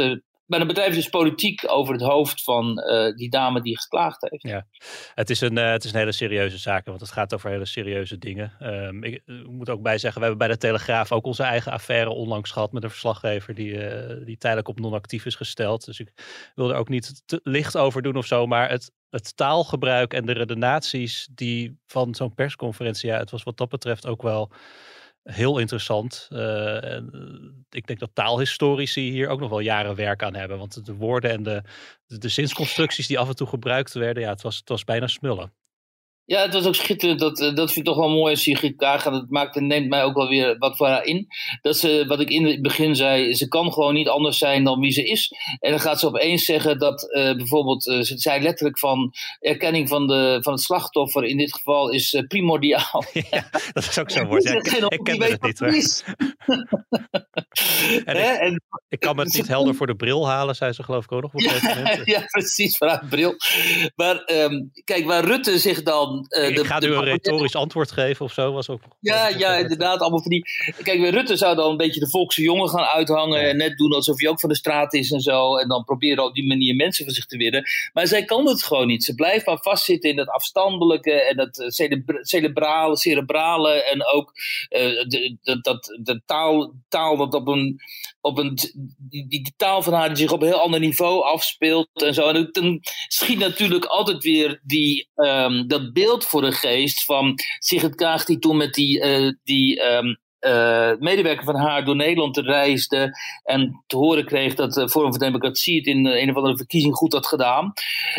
maar 0.50 0.58
dan 0.58 0.68
bedrijf 0.68 0.94
dus 0.94 1.08
politiek 1.08 1.62
over 1.66 1.92
het 1.92 2.02
hoofd 2.02 2.42
van 2.44 2.78
uh, 2.78 3.14
die 3.14 3.30
dame 3.30 3.62
die 3.62 3.80
geklaagd 3.80 4.30
heeft. 4.30 4.42
Ja, 4.42 4.66
het 5.14 5.30
is, 5.30 5.40
een, 5.40 5.58
uh, 5.58 5.70
het 5.70 5.84
is 5.84 5.92
een 5.92 5.98
hele 5.98 6.12
serieuze 6.12 6.58
zaak, 6.58 6.86
want 6.86 7.00
het 7.00 7.10
gaat 7.10 7.34
over 7.34 7.50
hele 7.50 7.64
serieuze 7.64 8.18
dingen. 8.18 8.52
Um, 8.62 9.04
ik, 9.04 9.22
ik, 9.26 9.46
moet 9.46 9.70
ook 9.70 9.82
bij 9.82 9.98
zeggen, 9.98 10.20
we 10.20 10.26
hebben 10.26 10.46
bij 10.46 10.56
de 10.56 10.60
Telegraaf 10.62 11.12
ook 11.12 11.26
onze 11.26 11.42
eigen 11.42 11.72
affaire 11.72 12.10
onlangs 12.10 12.50
gehad 12.50 12.72
met 12.72 12.82
een 12.82 12.90
verslaggever 12.90 13.54
die, 13.54 13.78
die 14.24 14.38
tijdelijk 14.38 14.68
op 14.68 14.80
non-actief 14.80 15.26
is 15.26 15.34
gesteld. 15.34 15.84
Dus 15.84 16.00
ik 16.00 16.12
wil 16.54 16.70
er 16.70 16.76
ook 16.76 16.88
niet 16.88 17.22
te 17.26 17.40
licht 17.42 17.76
over 17.76 18.02
doen 18.02 18.16
of 18.16 18.26
zo, 18.26 18.46
maar 18.46 18.70
het, 18.70 18.92
het 19.10 19.36
taalgebruik 19.36 20.14
en 20.14 20.26
de 20.26 20.32
redenaties 20.32 21.28
die 21.34 21.78
van 21.86 22.14
zo'n 22.14 22.34
persconferentie, 22.34 23.10
ja, 23.10 23.18
het 23.18 23.30
was 23.30 23.42
wat 23.42 23.56
dat 23.56 23.68
betreft 23.68 24.06
ook 24.06 24.22
wel 24.22 24.52
heel 25.32 25.58
interessant. 25.58 26.28
Uh, 26.32 26.96
ik 27.70 27.86
denk 27.86 27.98
dat 27.98 28.10
taalhistorici 28.12 29.10
hier 29.10 29.28
ook 29.28 29.40
nog 29.40 29.50
wel 29.50 29.60
jaren 29.60 29.94
werk 29.94 30.22
aan 30.22 30.34
hebben. 30.34 30.58
Want 30.58 30.86
de 30.86 30.94
woorden 30.94 31.30
en 31.30 31.42
de, 31.42 31.62
de, 32.06 32.18
de 32.18 32.28
zinsconstructies 32.28 33.06
die 33.06 33.18
af 33.18 33.28
en 33.28 33.36
toe 33.36 33.46
gebruikt 33.46 33.92
werden, 33.92 34.22
ja, 34.22 34.28
het 34.28 34.42
was, 34.42 34.56
het 34.56 34.68
was 34.68 34.84
bijna 34.84 35.06
smullen. 35.06 35.52
Ja, 36.30 36.42
het 36.42 36.52
was 36.52 36.66
ook 36.66 36.74
schitterend. 36.74 37.20
Dat, 37.20 37.40
eh, 37.40 37.54
dat 37.54 37.72
vind 37.72 37.86
ik 37.86 37.92
toch 37.92 38.02
wel 38.02 38.08
mooi 38.08 38.30
als 38.30 38.42
Sigrid 38.42 38.76
Kaag. 38.76 39.02
Dat 39.02 39.30
maakt 39.30 39.56
en 39.56 39.66
neemt 39.66 39.88
mij 39.88 40.04
ook 40.04 40.14
wel 40.14 40.28
weer 40.28 40.58
wat 40.58 40.76
voor 40.76 40.86
haar 40.86 41.04
in. 41.04 41.26
Dat 41.62 41.76
ze, 41.76 42.04
wat 42.08 42.20
ik 42.20 42.30
in 42.30 42.46
het 42.46 42.62
begin 42.62 42.96
zei, 42.96 43.34
ze 43.34 43.48
kan 43.48 43.72
gewoon 43.72 43.94
niet 43.94 44.08
anders 44.08 44.38
zijn 44.38 44.64
dan 44.64 44.80
wie 44.80 44.90
ze 44.90 45.04
is. 45.04 45.34
En 45.60 45.70
dan 45.70 45.80
gaat 45.80 46.00
ze 46.00 46.06
opeens 46.06 46.44
zeggen 46.44 46.78
dat 46.78 47.02
uh, 47.02 47.36
bijvoorbeeld, 47.36 47.86
uh, 47.86 48.00
ze 48.00 48.18
zei 48.18 48.42
letterlijk 48.42 48.78
van 48.78 49.12
erkenning 49.40 49.88
van, 49.88 50.06
de, 50.06 50.38
van 50.40 50.52
het 50.52 50.62
slachtoffer 50.62 51.24
in 51.24 51.36
dit 51.36 51.54
geval 51.54 51.90
is 51.90 52.12
uh, 52.12 52.26
primordiaal. 52.26 53.04
Ja, 53.30 53.48
dat 53.72 53.84
is 53.88 53.98
ook 53.98 54.10
zo'n 54.10 54.26
woord. 54.26 54.42
Ja, 54.42 54.54
ik, 54.54 54.66
ik 54.88 55.00
ken 55.02 55.22
het 55.22 55.60
niet. 55.60 56.04
en 58.04 58.16
ik, 58.16 58.38
en, 58.38 58.62
ik, 58.88 59.00
kan 59.00 59.16
me 59.16 59.22
het 59.22 59.34
niet 59.34 59.48
helder 59.48 59.74
voor 59.74 59.86
de 59.86 59.94
bril 59.94 60.28
halen, 60.28 60.54
zei 60.54 60.72
ze 60.72 60.82
geloof 60.82 61.04
ik 61.04 61.12
ook 61.12 61.22
nog 61.22 61.34
op 61.34 61.40
moment. 61.42 62.00
Ja, 62.14 62.22
precies, 62.26 62.76
vanuit 62.76 63.08
bril. 63.08 63.34
Maar 63.96 64.30
um, 64.32 64.70
kijk, 64.84 65.04
waar 65.04 65.24
Rutte 65.24 65.58
zich 65.58 65.82
dan 65.82 66.19
uh, 66.28 66.48
ik 66.48 66.56
de, 66.56 66.64
ga 66.64 66.78
nu 66.78 66.94
een 66.94 67.04
retorisch 67.04 67.54
antwoord 67.54 67.92
geven 67.92 68.24
of 68.24 68.32
zo. 68.32 68.52
Was 68.52 68.68
ook, 68.68 68.80
ja, 69.00 69.28
ja 69.28 69.56
inderdaad. 69.56 70.00
Allemaal 70.00 70.22
van 70.22 70.30
die... 70.30 70.44
Kijk, 70.82 71.10
Rutte 71.10 71.36
zou 71.36 71.56
dan 71.56 71.70
een 71.70 71.76
beetje 71.76 72.00
de 72.00 72.08
volkse 72.08 72.42
jongen 72.42 72.68
gaan 72.68 72.84
uithangen. 72.84 73.48
En 73.48 73.56
net 73.56 73.76
doen 73.76 73.92
alsof 73.92 74.20
hij 74.20 74.28
ook 74.28 74.40
van 74.40 74.48
de 74.48 74.56
straat 74.56 74.94
is 74.94 75.12
en 75.12 75.20
zo. 75.20 75.56
En 75.56 75.68
dan 75.68 75.84
proberen 75.84 76.24
op 76.24 76.34
die 76.34 76.46
manier 76.46 76.74
mensen 76.74 77.04
van 77.04 77.14
zich 77.14 77.26
te 77.26 77.36
winnen. 77.36 77.64
Maar 77.92 78.06
zij 78.06 78.24
kan 78.24 78.46
het 78.46 78.62
gewoon 78.62 78.86
niet. 78.86 79.04
Ze 79.04 79.14
blijft 79.14 79.46
maar 79.46 79.58
vastzitten 79.60 80.10
in 80.10 80.16
dat 80.16 80.28
afstandelijke 80.28 81.12
en 81.12 81.36
dat 81.36 81.58
eh, 81.58 81.68
cerebrale, 82.20 82.96
cerebrale. 82.96 83.70
En 83.70 84.06
ook 84.06 84.32
uh, 84.70 84.80
de, 84.80 85.36
de, 85.42 85.60
dat, 85.60 85.98
de 86.02 86.22
taal, 86.26 86.74
taal 86.88 87.16
dat 87.16 87.34
op 87.34 87.48
een. 87.48 87.80
Op 88.22 88.38
een 88.38 88.58
die, 88.98 89.28
die 89.28 89.52
taal 89.56 89.82
van 89.82 89.92
haar 89.92 90.08
die 90.08 90.16
zich 90.16 90.32
op 90.32 90.40
een 90.40 90.48
heel 90.48 90.60
ander 90.60 90.80
niveau 90.80 91.24
afspeelt 91.24 91.88
en 91.92 92.14
zo. 92.14 92.28
En 92.28 92.48
dan 92.52 92.80
schiet 93.08 93.38
natuurlijk 93.38 93.84
altijd 93.84 94.22
weer 94.22 94.60
die, 94.62 95.08
um, 95.16 95.68
dat 95.68 95.92
beeld 95.92 95.99
voor 96.26 96.42
de 96.42 96.52
geest 96.52 97.04
van 97.04 97.38
Sigrid 97.58 97.94
Kaag 97.94 98.24
die 98.24 98.38
toen 98.38 98.56
met 98.56 98.74
die, 98.74 99.04
uh, 99.04 99.32
die 99.42 99.84
um, 99.84 100.18
uh, 100.40 100.90
medewerker 100.98 101.44
van 101.44 101.56
haar 101.56 101.84
door 101.84 101.96
Nederland 101.96 102.34
te 102.34 102.42
reisde 102.42 103.18
en 103.44 103.84
te 103.86 103.96
horen 103.96 104.24
kreeg 104.24 104.54
dat 104.54 104.72
de 104.72 104.88
Forum 104.88 105.10
voor 105.10 105.18
Democratie 105.18 105.76
het 105.76 105.86
in 105.86 106.06
een 106.06 106.30
of 106.30 106.36
andere 106.36 106.56
verkiezing 106.56 106.94
goed 106.94 107.12
had 107.12 107.26
gedaan. 107.26 107.72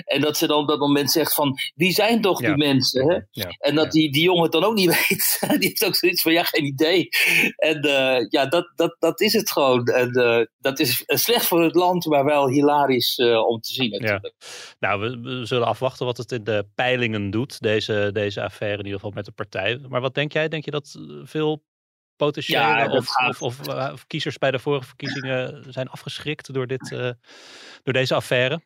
En 0.05 0.21
dat 0.21 0.37
ze 0.37 0.47
dan 0.47 0.61
op 0.61 0.67
dat 0.67 0.79
moment 0.79 1.11
zegt 1.11 1.33
van, 1.33 1.57
wie 1.75 1.91
zijn 1.91 2.21
toch 2.21 2.39
die 2.39 2.57
mensen? 2.57 3.09
Hè? 3.09 3.19
Ja. 3.31 3.55
En 3.59 3.75
dat 3.75 3.91
die, 3.91 4.11
die 4.11 4.23
jongen 4.23 4.43
het 4.43 4.51
dan 4.51 4.63
ook 4.63 4.73
niet 4.73 4.89
weet. 5.07 5.37
die 5.59 5.67
heeft 5.67 5.85
ook 5.85 5.95
zoiets 5.95 6.21
van, 6.21 6.31
ja, 6.31 6.43
geen 6.43 6.65
idee. 6.65 7.09
En 7.55 7.85
uh, 7.85 8.25
ja, 8.29 8.45
dat, 8.45 8.71
dat, 8.75 8.95
dat 8.99 9.21
is 9.21 9.33
het 9.33 9.51
gewoon. 9.51 9.85
En 9.85 10.17
uh, 10.19 10.45
dat 10.59 10.79
is 10.79 11.03
slecht 11.05 11.45
voor 11.45 11.63
het 11.63 11.75
land, 11.75 12.05
maar 12.05 12.25
wel 12.25 12.49
hilarisch 12.49 13.17
om 13.47 13.59
te 13.59 13.73
zien 13.73 13.89
natuurlijk. 13.89 14.33
Nou, 14.79 14.99
we, 15.01 15.19
we, 15.19 15.45
zullen 15.45 15.67
afwachten 15.67 16.05
wat 16.05 16.17
het 16.17 16.31
in 16.31 16.43
de 16.43 16.65
peilingen 16.75 17.29
doet, 17.29 17.61
deze, 17.61 18.09
deze 18.13 18.41
affaire 18.41 18.77
in 18.77 18.85
ieder 18.85 18.99
geval 18.99 19.15
met 19.15 19.25
de 19.25 19.31
partij. 19.31 19.79
Maar 19.89 20.01
wat 20.01 20.15
denk 20.15 20.33
jij? 20.33 20.47
Denk 20.47 20.65
je 20.65 20.71
dat 20.71 20.99
veel 21.23 21.63
potentiële 22.25 22.59
ja, 22.59 22.87
of, 22.87 23.07
of, 23.27 23.41
of, 23.41 23.67
uh, 23.67 23.89
of, 23.93 24.07
kiezers 24.07 24.37
bij 24.37 24.51
de 24.51 24.59
vorige 24.59 24.87
verkiezingen 24.87 25.65
zijn 25.69 25.87
afgeschrikt 25.87 26.53
door, 26.53 26.67
dit, 26.67 26.91
uh, 26.91 27.11
door 27.83 27.93
deze 27.93 28.15
affaire? 28.15 28.61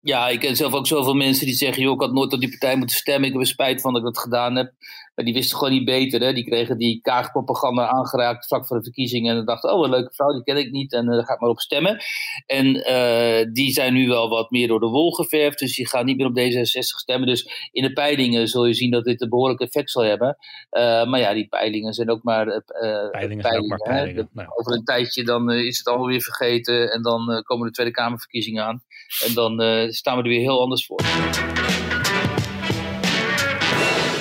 Ja, 0.00 0.28
ik 0.28 0.40
ken 0.40 0.56
zelf 0.56 0.72
ook 0.72 0.86
zoveel 0.86 1.14
mensen 1.14 1.46
die 1.46 1.54
zeggen: 1.54 1.82
joh, 1.82 1.94
ik 1.94 2.00
had 2.00 2.12
nooit 2.12 2.32
op 2.32 2.40
die 2.40 2.48
partij 2.48 2.76
moeten 2.76 2.96
stemmen. 2.96 3.26
Ik 3.28 3.32
heb 3.32 3.42
er 3.42 3.48
spijt 3.48 3.80
van 3.80 3.92
dat 3.92 4.00
ik 4.00 4.14
dat 4.14 4.22
gedaan 4.22 4.56
heb. 4.56 4.72
Maar 5.18 5.26
die 5.26 5.36
wisten 5.36 5.58
gewoon 5.58 5.72
niet 5.72 5.84
beter. 5.84 6.20
Hè? 6.20 6.32
Die 6.32 6.44
kregen 6.44 6.78
die 6.78 7.00
kaagpropaganda 7.00 7.88
aangeraakt 7.88 8.46
vlak 8.46 8.66
voor 8.66 8.76
de 8.76 8.82
verkiezingen. 8.82 9.36
En 9.36 9.44
dachten: 9.44 9.72
oh, 9.72 9.84
een 9.84 9.90
leuke 9.90 10.14
vrouw, 10.14 10.32
die 10.32 10.42
ken 10.42 10.56
ik 10.56 10.70
niet. 10.70 10.92
En 10.92 11.04
uh, 11.04 11.14
daar 11.14 11.24
ga 11.24 11.34
ik 11.34 11.40
maar 11.40 11.50
op 11.50 11.60
stemmen. 11.60 11.98
En 12.46 12.66
uh, 12.66 13.52
die 13.52 13.72
zijn 13.72 13.92
nu 13.92 14.08
wel 14.08 14.28
wat 14.28 14.50
meer 14.50 14.68
door 14.68 14.80
de 14.80 14.86
wol 14.86 15.10
geverfd. 15.10 15.58
Dus 15.58 15.76
die 15.76 15.88
gaan 15.88 16.04
niet 16.04 16.16
meer 16.16 16.26
op 16.26 16.38
D66 16.38 16.80
stemmen. 16.80 17.28
Dus 17.28 17.68
in 17.72 17.82
de 17.82 17.92
peilingen 17.92 18.48
zul 18.48 18.66
je 18.66 18.74
zien 18.74 18.90
dat 18.90 19.04
dit 19.04 19.20
een 19.20 19.28
behoorlijk 19.28 19.60
effect 19.60 19.90
zal 19.90 20.02
hebben. 20.02 20.36
Uh, 20.70 21.04
maar 21.04 21.20
ja, 21.20 21.34
die 21.34 21.48
peilingen 21.48 21.92
zijn 21.92 22.10
ook 22.10 22.22
maar 22.22 22.44
peilingen. 22.44 23.10
peilingen, 23.10 23.42
zijn 23.42 23.58
ook 23.58 23.66
maar 23.66 23.78
peilingen. 23.78 24.28
Nou. 24.32 24.48
Over 24.54 24.72
een 24.72 24.84
tijdje 24.84 25.24
dan 25.24 25.50
is 25.50 25.78
het 25.78 25.86
allemaal 25.86 26.06
weer 26.06 26.22
vergeten. 26.22 26.92
En 26.92 27.02
dan 27.02 27.42
komen 27.42 27.66
de 27.66 27.72
Tweede 27.72 27.92
Kamerverkiezingen 27.92 28.64
aan. 28.64 28.82
En 29.26 29.34
dan 29.34 29.60
staan 29.92 30.16
we 30.16 30.22
er 30.22 30.28
weer 30.28 30.40
heel 30.40 30.60
anders 30.60 30.86
voor. 30.86 31.00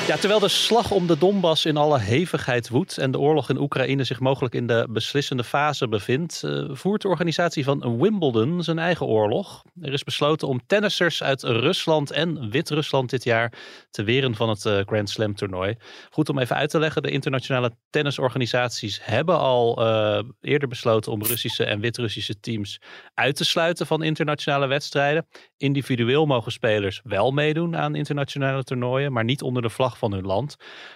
Ja, 0.07 0.15
terwijl 0.15 0.39
de 0.39 0.47
slag 0.47 0.91
om 0.91 1.07
de 1.07 1.17
Donbass 1.17 1.65
in 1.65 1.77
alle 1.77 1.99
hevigheid 1.99 2.69
woedt 2.69 2.97
en 2.97 3.11
de 3.11 3.19
oorlog 3.19 3.49
in 3.49 3.59
Oekraïne 3.59 4.03
zich 4.03 4.19
mogelijk 4.19 4.55
in 4.55 4.67
de 4.67 4.87
beslissende 4.89 5.43
fase 5.43 5.87
bevindt, 5.87 6.41
uh, 6.45 6.69
voert 6.71 7.01
de 7.01 7.07
organisatie 7.07 7.63
van 7.63 7.99
Wimbledon 7.99 8.63
zijn 8.63 8.79
eigen 8.79 9.05
oorlog. 9.05 9.63
Er 9.81 9.93
is 9.93 10.03
besloten 10.03 10.47
om 10.47 10.61
tennissers 10.67 11.23
uit 11.23 11.43
Rusland 11.43 12.11
en 12.11 12.49
Wit-Rusland 12.49 13.09
dit 13.09 13.23
jaar 13.23 13.53
te 13.89 14.03
weren 14.03 14.35
van 14.35 14.49
het 14.49 14.65
uh, 14.65 14.79
Grand 14.85 15.09
Slam 15.09 15.35
toernooi. 15.35 15.75
Goed 16.09 16.29
om 16.29 16.39
even 16.39 16.55
uit 16.55 16.69
te 16.69 16.79
leggen, 16.79 17.01
de 17.01 17.11
internationale 17.11 17.71
tennisorganisaties 17.89 18.99
hebben 19.01 19.39
al 19.39 19.81
uh, 19.81 20.23
eerder 20.41 20.67
besloten 20.67 21.11
om 21.11 21.23
Russische 21.23 21.63
en 21.65 21.79
Wit-Russische 21.79 22.39
teams 22.39 22.81
uit 23.13 23.35
te 23.35 23.45
sluiten 23.45 23.87
van 23.87 24.03
internationale 24.03 24.67
wedstrijden. 24.67 25.27
Individueel 25.57 26.25
mogen 26.25 26.51
spelers 26.51 27.01
wel 27.03 27.31
meedoen 27.31 27.77
aan 27.77 27.95
internationale 27.95 28.63
toernooien, 28.63 29.13
maar 29.13 29.23
niet 29.23 29.41
onder 29.41 29.61
de 29.61 29.69
vlag 29.69 29.95
van 29.97 30.11
hun 30.13 30.25
land. 30.25 30.55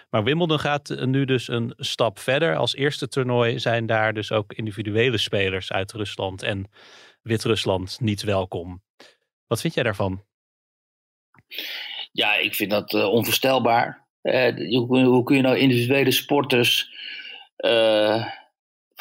Maar 0.09 0.23
Wimbledon 0.23 0.59
gaat 0.59 0.89
nu 1.05 1.25
dus 1.25 1.47
een 1.47 1.73
stap 1.77 2.19
verder. 2.19 2.55
Als 2.55 2.75
eerste 2.75 3.07
toernooi 3.07 3.59
zijn 3.59 3.85
daar 3.85 4.13
dus 4.13 4.31
ook 4.31 4.53
individuele 4.53 5.17
spelers 5.17 5.71
uit 5.71 5.91
Rusland 5.91 6.43
en 6.43 6.69
Wit-Rusland 7.21 7.99
niet 7.99 8.23
welkom. 8.23 8.83
Wat 9.47 9.61
vind 9.61 9.73
jij 9.73 9.83
daarvan? 9.83 10.23
Ja, 12.11 12.35
ik 12.35 12.55
vind 12.55 12.71
dat 12.71 12.93
uh, 12.93 13.05
onvoorstelbaar. 13.05 14.07
Uh, 14.21 14.77
hoe, 14.77 15.03
hoe, 15.05 15.23
kun 15.23 15.35
je 15.35 15.41
nou 15.41 15.57
individuele 15.57 16.11
sporters 16.11 16.89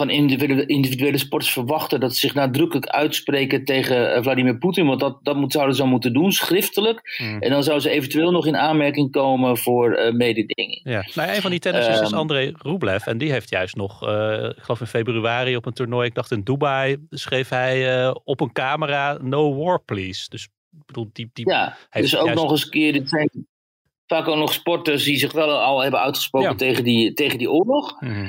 van 0.00 0.10
individuele, 0.10 0.66
individuele 0.66 1.18
sporters 1.18 1.52
verwachten 1.52 2.00
dat 2.00 2.14
ze 2.14 2.20
zich 2.20 2.34
nadrukkelijk 2.34 2.86
uitspreken 2.86 3.64
tegen 3.64 4.14
eh, 4.14 4.22
Vladimir 4.22 4.58
Poetin. 4.58 4.86
Want 4.86 5.00
dat, 5.00 5.18
dat 5.22 5.36
moet, 5.36 5.52
zouden 5.52 5.74
ze 5.74 5.80
dan 5.80 5.90
moeten 5.90 6.12
doen, 6.12 6.32
schriftelijk. 6.32 7.16
Hmm. 7.16 7.40
En 7.40 7.50
dan 7.50 7.62
zouden 7.62 7.90
ze 7.90 7.96
eventueel 7.96 8.30
nog 8.30 8.46
in 8.46 8.56
aanmerking 8.56 9.10
komen 9.10 9.56
voor 9.56 9.98
uh, 9.98 10.12
mededinging. 10.12 10.80
Ja, 10.82 11.06
nou, 11.14 11.30
een 11.30 11.40
van 11.40 11.50
die 11.50 11.60
tennissers 11.60 11.98
um, 11.98 12.02
is 12.02 12.10
ehm, 12.10 12.18
André 12.18 12.52
Rublev. 12.56 13.06
En 13.06 13.18
die 13.18 13.30
heeft 13.30 13.50
juist 13.50 13.76
nog, 13.76 14.08
uh, 14.08 14.44
ik 14.56 14.62
geloof 14.62 14.80
in 14.80 14.86
februari 14.86 15.56
op 15.56 15.66
een 15.66 15.72
toernooi, 15.72 16.06
ik 16.06 16.14
dacht 16.14 16.30
in 16.30 16.42
Dubai, 16.42 16.96
schreef 17.10 17.48
hij 17.48 18.02
uh, 18.02 18.14
op 18.24 18.40
een 18.40 18.52
camera: 18.52 19.18
No 19.22 19.54
war, 19.54 19.82
please. 19.84 20.28
Dus 20.28 20.44
ik 20.44 20.86
bedoel, 20.86 21.10
die. 21.12 21.30
die 21.32 21.48
ja, 21.48 21.76
dus 21.90 22.16
ook 22.16 22.34
nog 22.34 22.50
eens 22.50 22.64
een 22.64 22.70
keer. 22.70 22.92
Dit 22.92 23.08
zijn 23.08 23.30
vaak 24.06 24.28
ook 24.28 24.36
nog 24.36 24.52
sporters 24.52 25.04
die 25.04 25.18
zich 25.18 25.32
wel 25.32 25.60
al 25.60 25.82
hebben 25.82 26.00
uitgesproken 26.00 26.50
ja. 26.50 26.56
tegen, 26.56 26.84
die, 26.84 27.12
tegen 27.12 27.38
die 27.38 27.50
oorlog. 27.50 28.00
Mm. 28.00 28.28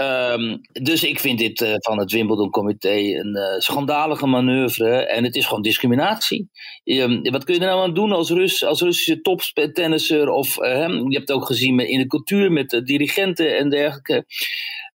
Um, 0.00 0.60
dus 0.72 1.04
ik 1.04 1.20
vind 1.20 1.38
dit 1.38 1.60
uh, 1.60 1.74
van 1.78 1.98
het 1.98 2.12
Wimbledon-comité 2.12 2.96
een 2.96 3.36
uh, 3.36 3.58
schandalige 3.58 4.26
manoeuvre. 4.26 5.06
En 5.06 5.24
het 5.24 5.36
is 5.36 5.46
gewoon 5.46 5.62
discriminatie. 5.62 6.48
Um, 6.84 7.30
wat 7.30 7.44
kun 7.44 7.54
je 7.54 7.60
er 7.60 7.66
nou 7.66 7.82
aan 7.82 7.94
doen 7.94 8.12
als, 8.12 8.30
Rus, 8.30 8.64
als 8.64 8.80
Russische 8.80 9.20
toptennisser? 9.20 10.30
Of 10.30 10.58
uh, 10.58 10.88
je 10.88 11.16
hebt 11.16 11.28
het 11.28 11.32
ook 11.32 11.46
gezien 11.46 11.78
in 11.78 11.98
de 11.98 12.06
cultuur 12.06 12.52
met 12.52 12.80
dirigenten 12.84 13.56
en 13.58 13.70
dergelijke. 13.70 14.24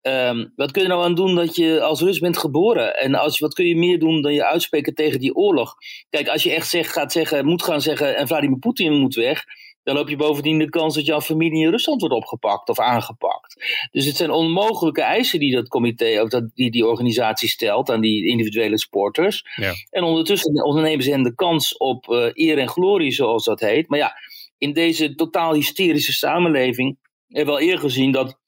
Um, 0.02 0.52
wat 0.56 0.70
kun 0.70 0.82
je 0.82 0.88
nou 0.88 1.04
aan 1.04 1.14
doen 1.14 1.34
dat 1.34 1.56
je 1.56 1.80
als 1.80 2.00
Rus 2.00 2.18
bent 2.18 2.38
geboren? 2.38 2.96
En 2.96 3.14
als, 3.14 3.38
wat 3.38 3.54
kun 3.54 3.66
je 3.66 3.76
meer 3.76 3.98
doen 3.98 4.22
dan 4.22 4.34
je 4.34 4.46
uitspreken 4.46 4.94
tegen 4.94 5.20
die 5.20 5.34
oorlog? 5.34 5.74
Kijk, 6.10 6.28
als 6.28 6.42
je 6.42 6.50
echt 6.50 6.72
gaat 6.72 7.12
zeggen, 7.12 7.46
moet 7.46 7.62
gaan 7.62 7.80
zeggen 7.80 8.16
en 8.16 8.26
Vladimir 8.26 8.58
Poetin 8.58 8.92
moet 8.92 9.14
weg 9.14 9.44
dan 9.84 9.94
loop 9.94 10.08
je 10.08 10.16
bovendien 10.16 10.58
de 10.58 10.68
kans 10.68 10.94
dat 10.94 11.06
jouw 11.06 11.20
familie 11.20 11.64
in 11.64 11.70
Rusland 11.70 12.00
wordt 12.00 12.16
opgepakt 12.16 12.68
of 12.68 12.78
aangepakt. 12.78 13.88
Dus 13.90 14.06
het 14.06 14.16
zijn 14.16 14.30
onmogelijke 14.30 15.02
eisen 15.02 15.38
die 15.38 15.54
dat 15.54 15.68
comité, 15.68 16.22
of 16.22 16.28
dat, 16.28 16.50
die, 16.54 16.70
die 16.70 16.86
organisatie 16.86 17.48
stelt 17.48 17.90
aan 17.90 18.00
die 18.00 18.26
individuele 18.26 18.78
sporters. 18.78 19.44
Ja. 19.54 19.72
En 19.90 20.02
ondertussen 20.02 20.64
ondernemen 20.64 21.04
ze 21.04 21.10
hen 21.10 21.22
de 21.22 21.34
kans 21.34 21.76
op 21.76 22.08
uh, 22.08 22.26
eer 22.32 22.58
en 22.58 22.68
glorie, 22.68 23.12
zoals 23.12 23.44
dat 23.44 23.60
heet. 23.60 23.88
Maar 23.88 23.98
ja, 23.98 24.12
in 24.58 24.72
deze 24.72 25.14
totaal 25.14 25.54
hysterische 25.54 26.12
samenleving 26.12 26.98
hebben 27.28 27.54
we 27.54 27.60
al 27.60 27.66
eerder 27.66 27.80
gezien 27.80 28.12
dat 28.12 28.38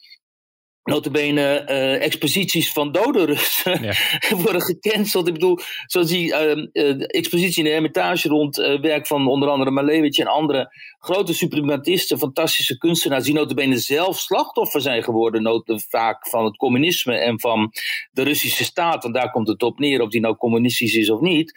notabene 0.87 1.67
uh, 1.69 2.03
exposities 2.03 2.73
van 2.73 2.93
dode 2.93 3.25
Russen 3.25 3.83
ja. 3.83 3.95
worden 4.45 4.63
gecanceld. 4.63 5.27
Ik 5.27 5.33
bedoel, 5.33 5.59
zoals 5.87 6.09
die 6.09 6.33
uh, 6.33 6.67
uh, 6.73 6.95
expositie 7.07 7.59
in 7.59 7.65
de 7.65 7.71
Hermitage 7.71 8.29
rond 8.29 8.57
werk 8.81 9.07
van 9.07 9.29
onder 9.29 9.49
andere 9.49 9.71
Malevich 9.71 10.19
en 10.19 10.27
andere 10.27 10.75
grote 11.07 11.35
suprematisten, 11.35 12.19
fantastische 12.19 12.79
kunstenaars, 12.79 13.25
die 13.25 13.35
notabene 13.35 13.79
zelf 13.79 14.19
slachtoffer 14.19 14.81
zijn 14.81 15.03
geworden, 15.03 15.43
notabene 15.43 15.85
vaak 15.89 16.29
van 16.29 16.45
het 16.45 16.57
communisme 16.57 17.15
en 17.15 17.41
van 17.41 17.73
de 18.11 18.23
Russische 18.23 18.65
staat, 18.65 19.03
want 19.03 19.15
daar 19.15 19.31
komt 19.31 19.49
het 19.49 19.63
op 19.63 19.79
neer 19.79 20.01
of 20.01 20.11
die 20.11 20.21
nou 20.21 20.37
communistisch 20.37 20.95
is 20.95 21.11
of 21.11 21.21
niet. 21.21 21.53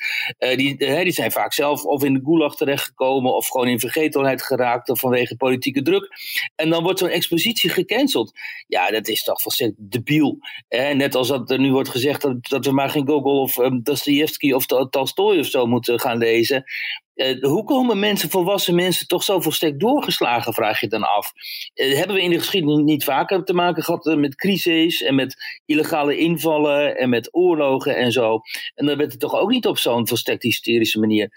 die, 0.55 0.77
die 0.77 1.11
zijn 1.11 1.31
vaak 1.31 1.53
zelf 1.53 1.83
of 1.83 2.03
in 2.03 2.13
de 2.13 2.21
gulag 2.23 2.55
terechtgekomen 2.55 3.35
of 3.35 3.47
gewoon 3.47 3.67
in 3.67 3.79
vergetelheid 3.79 4.41
geraakt 4.41 4.89
of 4.89 4.99
vanwege 4.99 5.35
politieke 5.35 5.81
druk. 5.81 6.07
En 6.55 6.69
dan 6.69 6.83
wordt 6.83 6.99
zo'n 6.99 7.09
expositie 7.09 7.69
gecanceld. 7.69 8.31
Ja, 8.67 8.91
dat 8.91 9.07
is 9.07 9.23
toch 9.23 9.41
volstrekt 9.41 9.73
debiel. 9.77 10.37
Eh, 10.67 10.95
net 10.95 11.15
als 11.15 11.27
dat 11.27 11.51
er 11.51 11.59
nu 11.59 11.71
wordt 11.71 11.89
gezegd 11.89 12.21
dat, 12.21 12.47
dat 12.47 12.65
we 12.65 12.71
maar 12.71 12.89
geen 12.89 13.07
Gogol 13.07 13.41
of 13.41 13.57
um, 13.57 13.83
Dostoevsky 13.83 14.51
of 14.51 14.65
Tolstoy 14.65 15.39
of 15.39 15.45
zo 15.45 15.65
moeten 15.65 15.99
gaan 15.99 16.17
lezen. 16.17 16.63
Uh, 17.19 17.43
hoe 17.43 17.63
komen 17.63 17.99
mensen, 17.99 18.29
volwassen 18.29 18.75
mensen, 18.75 19.07
toch 19.07 19.23
zo 19.23 19.39
volstrekt 19.39 19.79
doorgeslagen, 19.79 20.53
vraag 20.53 20.79
je 20.79 20.87
dan 20.87 21.03
af. 21.03 21.31
Uh, 21.75 21.97
hebben 21.97 22.15
we 22.15 22.21
in 22.21 22.29
de 22.29 22.39
geschiedenis 22.39 22.83
niet 22.83 23.03
vaker 23.03 23.43
te 23.43 23.53
maken 23.53 23.83
gehad 23.83 24.15
met 24.15 24.35
crises 24.35 25.01
en 25.01 25.15
met 25.15 25.61
illegale 25.65 26.17
invallen 26.17 26.97
en 26.97 27.09
met 27.09 27.35
oorlogen 27.35 27.95
en 27.95 28.11
zo. 28.11 28.39
En 28.75 28.85
dan 28.85 28.97
werd 28.97 29.13
er 29.13 29.19
toch 29.19 29.33
ook 29.33 29.49
niet 29.49 29.67
op 29.67 29.77
zo'n 29.77 30.07
volstrekt 30.07 30.43
hysterische 30.43 30.99
manier 30.99 31.29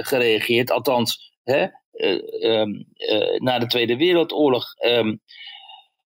gereageerd. 0.00 0.70
Althans, 0.70 1.32
hè, 1.44 1.66
um, 2.40 2.86
na 3.38 3.58
de 3.58 3.66
Tweede 3.66 3.96
Wereldoorlog. 3.96 4.64
Um, 4.86 5.20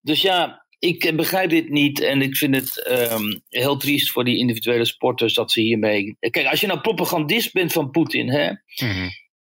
dus 0.00 0.22
ja, 0.22 0.65
ik 0.86 1.16
begrijp 1.16 1.50
dit 1.50 1.68
niet 1.68 2.00
en 2.00 2.22
ik 2.22 2.36
vind 2.36 2.54
het 2.54 2.88
um, 3.12 3.42
heel 3.48 3.76
triest 3.76 4.10
voor 4.10 4.24
die 4.24 4.38
individuele 4.38 4.84
sporters 4.84 5.34
dat 5.34 5.52
ze 5.52 5.60
hiermee. 5.60 6.16
Kijk, 6.30 6.46
als 6.46 6.60
je 6.60 6.66
nou 6.66 6.80
propagandist 6.80 7.52
bent 7.52 7.72
van 7.72 7.90
Poetin, 7.90 8.30
hè. 8.30 8.50
Mm-hmm. 8.84 9.08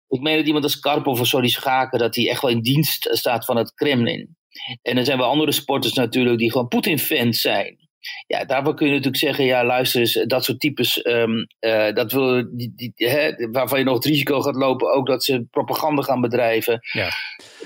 Ik 0.09 0.21
meen 0.21 0.37
dat 0.37 0.47
iemand 0.47 0.65
als 0.65 0.79
Karpov 0.79 1.21
of 1.21 1.27
zo 1.27 1.41
die 1.41 1.51
schaken, 1.51 1.99
dat 1.99 2.15
hij 2.15 2.29
echt 2.29 2.43
wel 2.43 2.51
in 2.51 2.61
dienst 2.61 3.09
staat 3.13 3.45
van 3.45 3.57
het 3.57 3.75
Kremlin. 3.75 4.37
En 4.83 4.97
er 4.97 5.05
zijn 5.05 5.19
wel 5.19 5.29
andere 5.29 5.53
sporters 5.53 5.93
natuurlijk 5.93 6.39
die 6.39 6.51
gewoon 6.51 6.69
Poetin-fans 6.69 7.41
zijn. 7.41 7.77
Ja, 8.27 8.45
daarvoor 8.45 8.75
kun 8.75 8.87
je 8.87 8.93
natuurlijk 8.93 9.23
zeggen, 9.23 9.45
ja 9.45 9.65
luister 9.65 10.01
eens, 10.01 10.25
dat 10.27 10.45
soort 10.45 10.61
types, 10.61 11.07
um, 11.07 11.47
uh, 11.61 11.93
dat 11.93 12.13
wil, 12.13 12.57
die, 12.57 12.73
die, 12.77 12.93
hè, 12.95 13.51
waarvan 13.51 13.79
je 13.79 13.85
nog 13.85 13.95
het 13.95 14.05
risico 14.05 14.41
gaat 14.41 14.55
lopen, 14.55 14.93
ook 14.93 15.07
dat 15.07 15.25
ze 15.25 15.47
propaganda 15.51 16.03
gaan 16.03 16.21
bedrijven. 16.21 16.81
Ja. 16.93 17.11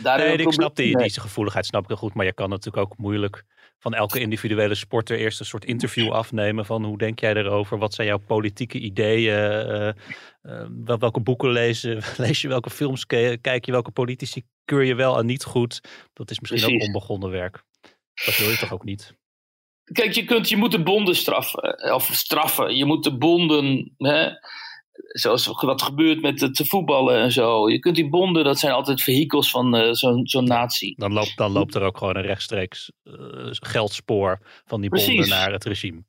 Daar 0.02 0.18
nee, 0.18 0.36
ik 0.36 0.52
snap 0.52 0.76
die, 0.76 0.96
die 0.96 1.20
gevoeligheid 1.20 1.66
snap 1.66 1.82
ik 1.82 1.88
heel 1.88 1.96
goed, 1.96 2.14
maar 2.14 2.26
je 2.26 2.34
kan 2.34 2.48
natuurlijk 2.48 2.86
ook 2.86 2.98
moeilijk 2.98 3.44
van 3.78 3.94
elke 3.94 4.20
individuele 4.20 4.74
sporter 4.74 5.18
eerst 5.18 5.40
een 5.40 5.46
soort 5.46 5.64
interview 5.64 6.10
afnemen 6.12 6.66
van 6.66 6.84
hoe 6.84 6.98
denk 6.98 7.20
jij 7.20 7.34
erover, 7.34 7.78
wat 7.78 7.94
zijn 7.94 8.06
jouw 8.06 8.18
politieke 8.26 8.78
ideeën, 8.78 9.68
uh, 9.68 9.90
uh, 10.42 10.96
welke 10.98 11.20
boeken 11.20 11.50
lezen, 11.50 12.02
lees 12.16 12.40
je, 12.40 12.48
welke 12.48 12.70
films 12.70 13.06
kijk 13.06 13.64
je, 13.64 13.72
welke 13.72 13.90
politici 13.90 14.42
keur 14.64 14.84
je 14.84 14.94
wel 14.94 15.18
en 15.18 15.26
niet 15.26 15.44
goed. 15.44 15.80
Dat 16.12 16.30
is 16.30 16.40
misschien 16.40 16.60
Precies. 16.60 16.80
ook 16.80 16.86
onbegonnen 16.86 17.30
werk. 17.30 17.64
Dat 18.24 18.36
wil 18.36 18.50
je 18.50 18.58
toch 18.58 18.72
ook 18.72 18.84
niet? 18.84 19.14
Kijk, 19.92 20.12
je, 20.12 20.24
kunt, 20.24 20.48
je 20.48 20.56
moet 20.56 20.70
de 20.70 20.82
bonden 20.82 21.16
straffen. 21.16 21.92
Of 21.94 22.08
straffen. 22.12 22.76
Je 22.76 22.84
moet 22.84 23.04
de 23.04 23.16
bonden. 23.16 23.94
Hè, 23.96 24.30
zoals 24.96 25.46
wat 25.46 25.82
gebeurt 25.82 26.20
met 26.20 26.40
het 26.40 26.62
voetballen 26.64 27.20
en 27.20 27.32
zo. 27.32 27.70
Je 27.70 27.78
kunt 27.78 27.96
die 27.96 28.08
bonden, 28.08 28.44
dat 28.44 28.58
zijn 28.58 28.72
altijd 28.72 29.02
vehikels 29.02 29.50
van 29.50 29.76
uh, 29.76 29.92
zo'n 29.92 30.26
zo'n 30.26 30.44
natie. 30.44 30.94
Dan 30.96 31.12
loopt, 31.12 31.36
dan 31.36 31.52
loopt 31.52 31.74
er 31.74 31.82
ook 31.82 31.98
gewoon 31.98 32.16
een 32.16 32.22
rechtstreeks 32.22 32.92
uh, 33.04 33.14
geldspoor 33.50 34.38
van 34.64 34.80
die 34.80 34.90
Precies. 34.90 35.08
bonden 35.08 35.28
naar 35.28 35.52
het 35.52 35.64
regime. 35.64 36.04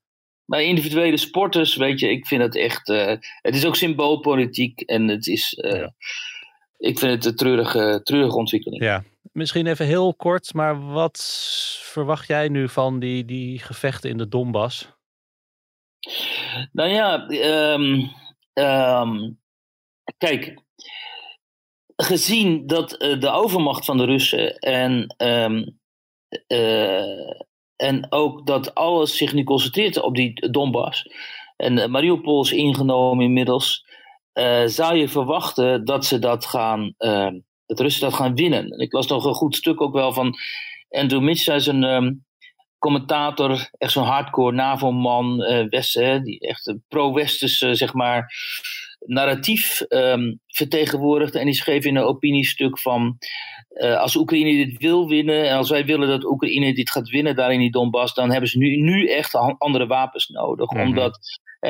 Bij 0.45 0.65
individuele 0.65 1.17
sporters, 1.17 1.75
weet 1.75 1.99
je, 1.99 2.09
ik 2.09 2.27
vind 2.27 2.41
het 2.41 2.55
echt. 2.55 2.89
Uh, 2.89 3.05
het 3.41 3.55
is 3.55 3.65
ook 3.65 3.75
symboolpolitiek 3.75 4.81
en 4.81 5.07
het 5.07 5.27
is. 5.27 5.53
Ja. 5.61 5.93
Ik 6.77 6.99
vind 6.99 7.11
het 7.11 7.25
een 7.25 7.35
treurige, 7.35 8.01
treurige 8.03 8.37
ontwikkeling. 8.37 8.83
Ja, 8.83 9.03
misschien 9.31 9.67
even 9.67 9.85
heel 9.85 10.13
kort, 10.15 10.53
maar 10.53 10.91
wat 10.91 11.19
verwacht 11.81 12.27
jij 12.27 12.47
nu 12.49 12.69
van 12.69 12.99
die, 12.99 13.25
die 13.25 13.59
gevechten 13.59 14.09
in 14.09 14.17
de 14.17 14.27
Donbass? 14.27 14.95
Nou 16.71 16.89
ja, 16.89 17.29
um, 17.73 18.11
um, 18.59 19.39
kijk, 20.17 20.61
gezien 21.95 22.67
dat 22.67 23.03
uh, 23.03 23.19
de 23.19 23.29
overmacht 23.29 23.85
van 23.85 23.97
de 23.97 24.05
Russen 24.05 24.57
en, 24.57 25.15
um, 25.17 25.79
uh, 26.47 27.41
en 27.75 28.11
ook 28.11 28.47
dat 28.47 28.75
alles 28.75 29.17
zich 29.17 29.33
nu 29.33 29.43
concentreert 29.43 30.01
op 30.01 30.15
die 30.15 30.49
Donbass. 30.51 31.05
En 31.55 31.77
uh, 31.77 31.85
Mariupol 31.85 32.41
is 32.41 32.51
ingenomen 32.51 33.25
inmiddels. 33.25 33.85
zou 34.65 34.95
je 34.95 35.07
verwachten 35.07 35.85
dat 35.85 36.05
ze 36.05 36.19
dat 36.19 36.45
gaan, 36.45 36.93
dat 37.65 37.79
Russen 37.79 38.01
dat 38.01 38.13
gaan 38.13 38.35
winnen? 38.35 38.79
Ik 38.79 38.93
las 38.93 39.07
nog 39.07 39.25
een 39.25 39.33
goed 39.33 39.55
stuk 39.55 39.81
ook 39.81 39.93
wel 39.93 40.13
van 40.13 40.35
Andrew 40.89 41.21
Mitch, 41.21 41.47
is 41.47 41.67
een 41.67 42.25
commentator, 42.79 43.69
echt 43.77 43.91
zo'n 43.91 44.03
hardcore 44.03 44.55
NAVO-man, 44.55 45.41
uh, 45.41 45.69
Westen, 45.69 46.23
die 46.23 46.39
echt 46.39 46.67
een 46.67 46.83
pro-Westerse, 46.87 47.75
zeg 47.75 47.93
maar, 47.93 48.33
narratief 49.05 49.81
um, 49.89 50.39
vertegenwoordigt. 50.47 51.35
En 51.35 51.45
die 51.45 51.53
schreef 51.53 51.85
in 51.85 51.95
een 51.95 52.03
opiniestuk 52.03 52.79
van, 52.79 53.17
uh, 53.73 53.99
als 53.99 54.15
Oekraïne 54.15 54.65
dit 54.65 54.77
wil 54.81 55.07
winnen, 55.07 55.49
en 55.49 55.55
als 55.55 55.69
wij 55.69 55.85
willen 55.85 56.07
dat 56.07 56.25
Oekraïne 56.25 56.73
dit 56.73 56.89
gaat 56.89 57.09
winnen 57.09 57.35
daar 57.35 57.53
in 57.53 57.59
die 57.59 57.71
Donbass, 57.71 58.13
dan 58.13 58.31
hebben 58.31 58.49
ze 58.49 58.57
nu, 58.57 58.75
nu 58.75 59.07
echt 59.07 59.35
andere 59.35 59.87
wapens 59.87 60.27
nodig. 60.27 60.71
Mm 60.71 60.77
-hmm. 60.77 60.87
Omdat 60.87 61.19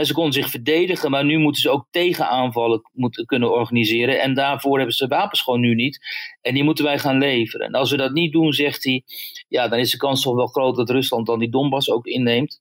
ze 0.04 0.14
konden 0.14 0.34
zich 0.34 0.50
verdedigen, 0.50 1.12
maar 1.12 1.26
nu 1.26 1.38
moeten 1.38 1.62
ze 1.62 1.70
ook 1.70 1.88
tegenaanvallen 1.92 2.90
moeten 2.94 3.26
kunnen 3.26 3.52
organiseren. 3.52 4.22
En 4.22 4.34
daarvoor 4.34 4.78
hebben 4.78 4.96
ze 4.96 5.08
wapens 5.08 5.42
gewoon 5.42 5.60
nu 5.60 5.76
niet. 5.76 6.00
En 6.42 6.54
die 6.54 6.64
moeten 6.64 6.86
wij 6.86 7.00
gaan 7.00 7.18
leveren. 7.18 7.68
En 7.68 7.74
als 7.74 7.92
we 7.92 7.98
dat 7.98 8.12
niet 8.12 8.32
doen, 8.32 8.54
zegt 8.54 8.84
hij, 8.84 9.04
ja, 9.48 9.68
dan 9.68 9.80
is 9.80 9.92
de 9.92 9.98
kans 9.98 10.22
toch 10.22 10.36
wel 10.36 10.48
groot 10.48 10.76
dat 10.76 10.90
Rusland 10.90 11.26
dan 11.26 11.40
die 11.40 11.50
Donbass 11.50 11.92
ook 11.92 12.06
inneemt. 12.06 12.60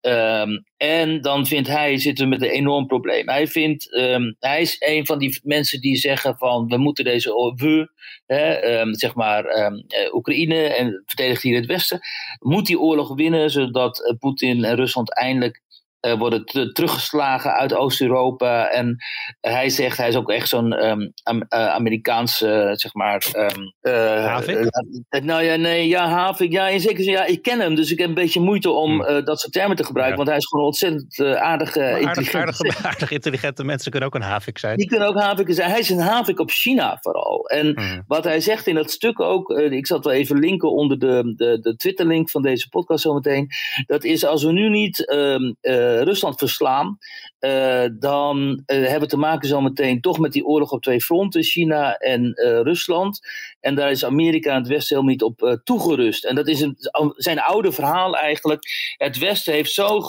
Um, 0.00 0.64
en 0.76 1.20
dan 1.20 1.46
vindt 1.46 1.68
hij, 1.68 1.98
zitten 1.98 2.24
we 2.24 2.30
met 2.30 2.42
een 2.42 2.48
enorm 2.48 2.86
probleem. 2.86 3.28
Hij 3.28 3.46
vindt, 3.46 3.94
um, 3.94 4.36
hij 4.38 4.60
is 4.60 4.76
een 4.78 5.06
van 5.06 5.18
die 5.18 5.40
mensen 5.42 5.80
die 5.80 5.96
zeggen 5.96 6.36
van, 6.36 6.66
we 6.66 6.76
moeten 6.76 7.04
deze, 7.04 7.30
we, 7.56 7.90
hè, 8.26 8.80
um, 8.80 8.94
zeg 8.94 9.14
maar, 9.14 9.72
Oekraïne 10.12 10.62
en 10.62 11.02
verdedigt 11.06 11.42
hier 11.42 11.56
het 11.56 11.66
Westen, 11.66 12.00
moet 12.38 12.66
die 12.66 12.80
oorlog 12.80 13.14
winnen, 13.14 13.50
zodat 13.50 13.98
uh, 13.98 14.18
Poetin 14.18 14.64
en 14.64 14.76
Rusland 14.76 15.18
eindelijk 15.18 15.62
uh, 16.06 16.18
worden 16.18 16.44
teruggeslagen 16.72 17.52
uit 17.52 17.74
Oost-Europa. 17.74 18.68
En 18.70 18.96
hij 19.40 19.68
zegt, 19.68 19.96
hij 19.96 20.08
is 20.08 20.16
ook 20.16 20.30
echt 20.30 20.48
zo'n 20.48 20.84
um, 20.84 21.12
um, 21.30 21.36
uh, 21.36 21.68
Amerikaanse, 21.68 22.70
zeg 22.72 22.94
maar. 22.94 23.26
Um, 23.36 23.92
Havik? 23.92 24.70
nou 25.24 25.42
ja, 25.42 25.56
nee, 25.56 25.88
ja, 25.88 26.08
Havik. 26.08 26.52
Ja, 26.52 26.68
in 26.68 26.80
zekere 26.80 27.02
zin, 27.02 27.12
ja, 27.12 27.24
ik 27.24 27.42
ken 27.42 27.60
hem, 27.60 27.74
dus 27.74 27.90
ik 27.90 27.98
heb 27.98 28.08
een 28.08 28.14
beetje 28.14 28.40
moeite 28.40 28.70
om 28.70 29.02
hmm. 29.02 29.24
dat 29.24 29.40
soort 29.40 29.52
termen 29.52 29.76
te 29.76 29.84
gebruiken. 29.84 30.18
Ja. 30.18 30.24
Want 30.24 30.28
hij 30.28 30.38
is 30.38 30.46
gewoon 30.46 30.64
ontzettend 30.64 31.36
aardige, 31.38 32.00
intelligente. 32.00 32.38
Aardig, 32.38 32.84
aardig, 32.84 33.10
intelligente 33.10 33.64
mensen 33.64 33.90
kunnen 33.90 34.08
ook 34.08 34.14
een 34.14 34.22
Havik 34.22 34.58
zijn. 34.58 34.76
Die 34.76 34.88
kunnen 34.88 35.08
ook 35.08 35.20
Havik 35.20 35.52
zijn. 35.52 35.70
Hij 35.70 35.80
is 35.80 35.90
een 35.90 35.98
Havik 35.98 36.40
op 36.40 36.50
China 36.50 36.98
vooral. 37.00 37.48
En 37.48 37.80
hmm. 37.80 38.04
wat 38.06 38.24
hij 38.24 38.40
zegt 38.40 38.66
in 38.66 38.74
dat 38.74 38.90
stuk 38.90 39.20
ook, 39.20 39.50
ik 39.50 39.86
zal 39.86 39.96
het 39.96 40.06
wel 40.06 40.14
even 40.14 40.38
linken 40.38 40.72
onder 40.72 40.98
de, 40.98 41.32
de, 41.36 41.60
de 41.60 41.76
Twitter-link 41.76 42.30
van 42.30 42.42
deze 42.42 42.68
podcast 42.68 43.02
zometeen. 43.02 43.48
Dat 43.86 44.04
is 44.04 44.24
als 44.24 44.44
we 44.44 44.52
nu 44.52 44.68
niet 44.68 44.98
uh, 44.98 45.95
Rusland 46.04 46.38
verslaan, 46.38 46.98
dan 47.98 48.62
uh, 48.66 48.76
hebben 48.76 49.00
we 49.00 49.06
te 49.06 49.16
maken 49.16 49.48
zometeen 49.48 50.00
toch 50.00 50.18
met 50.18 50.32
die 50.32 50.46
oorlog 50.46 50.70
op 50.70 50.82
twee 50.82 51.00
fronten, 51.00 51.42
China 51.42 51.96
en 51.96 52.22
uh, 52.22 52.60
Rusland. 52.60 53.20
En 53.60 53.74
daar 53.74 53.90
is 53.90 54.04
Amerika 54.04 54.50
en 54.50 54.58
het 54.58 54.68
Westen 54.68 54.96
helemaal 54.96 55.14
niet 55.14 55.22
op 55.22 55.60
toegerust. 55.64 56.24
En 56.24 56.34
dat 56.34 56.48
is 56.48 56.60
een, 56.60 56.76
zijn 57.16 57.40
oude 57.40 57.72
verhaal 57.72 58.16
eigenlijk. 58.16 58.62
Het 58.96 59.18
Westen 59.18 59.52
heeft 59.52 59.72
zo 59.72 60.00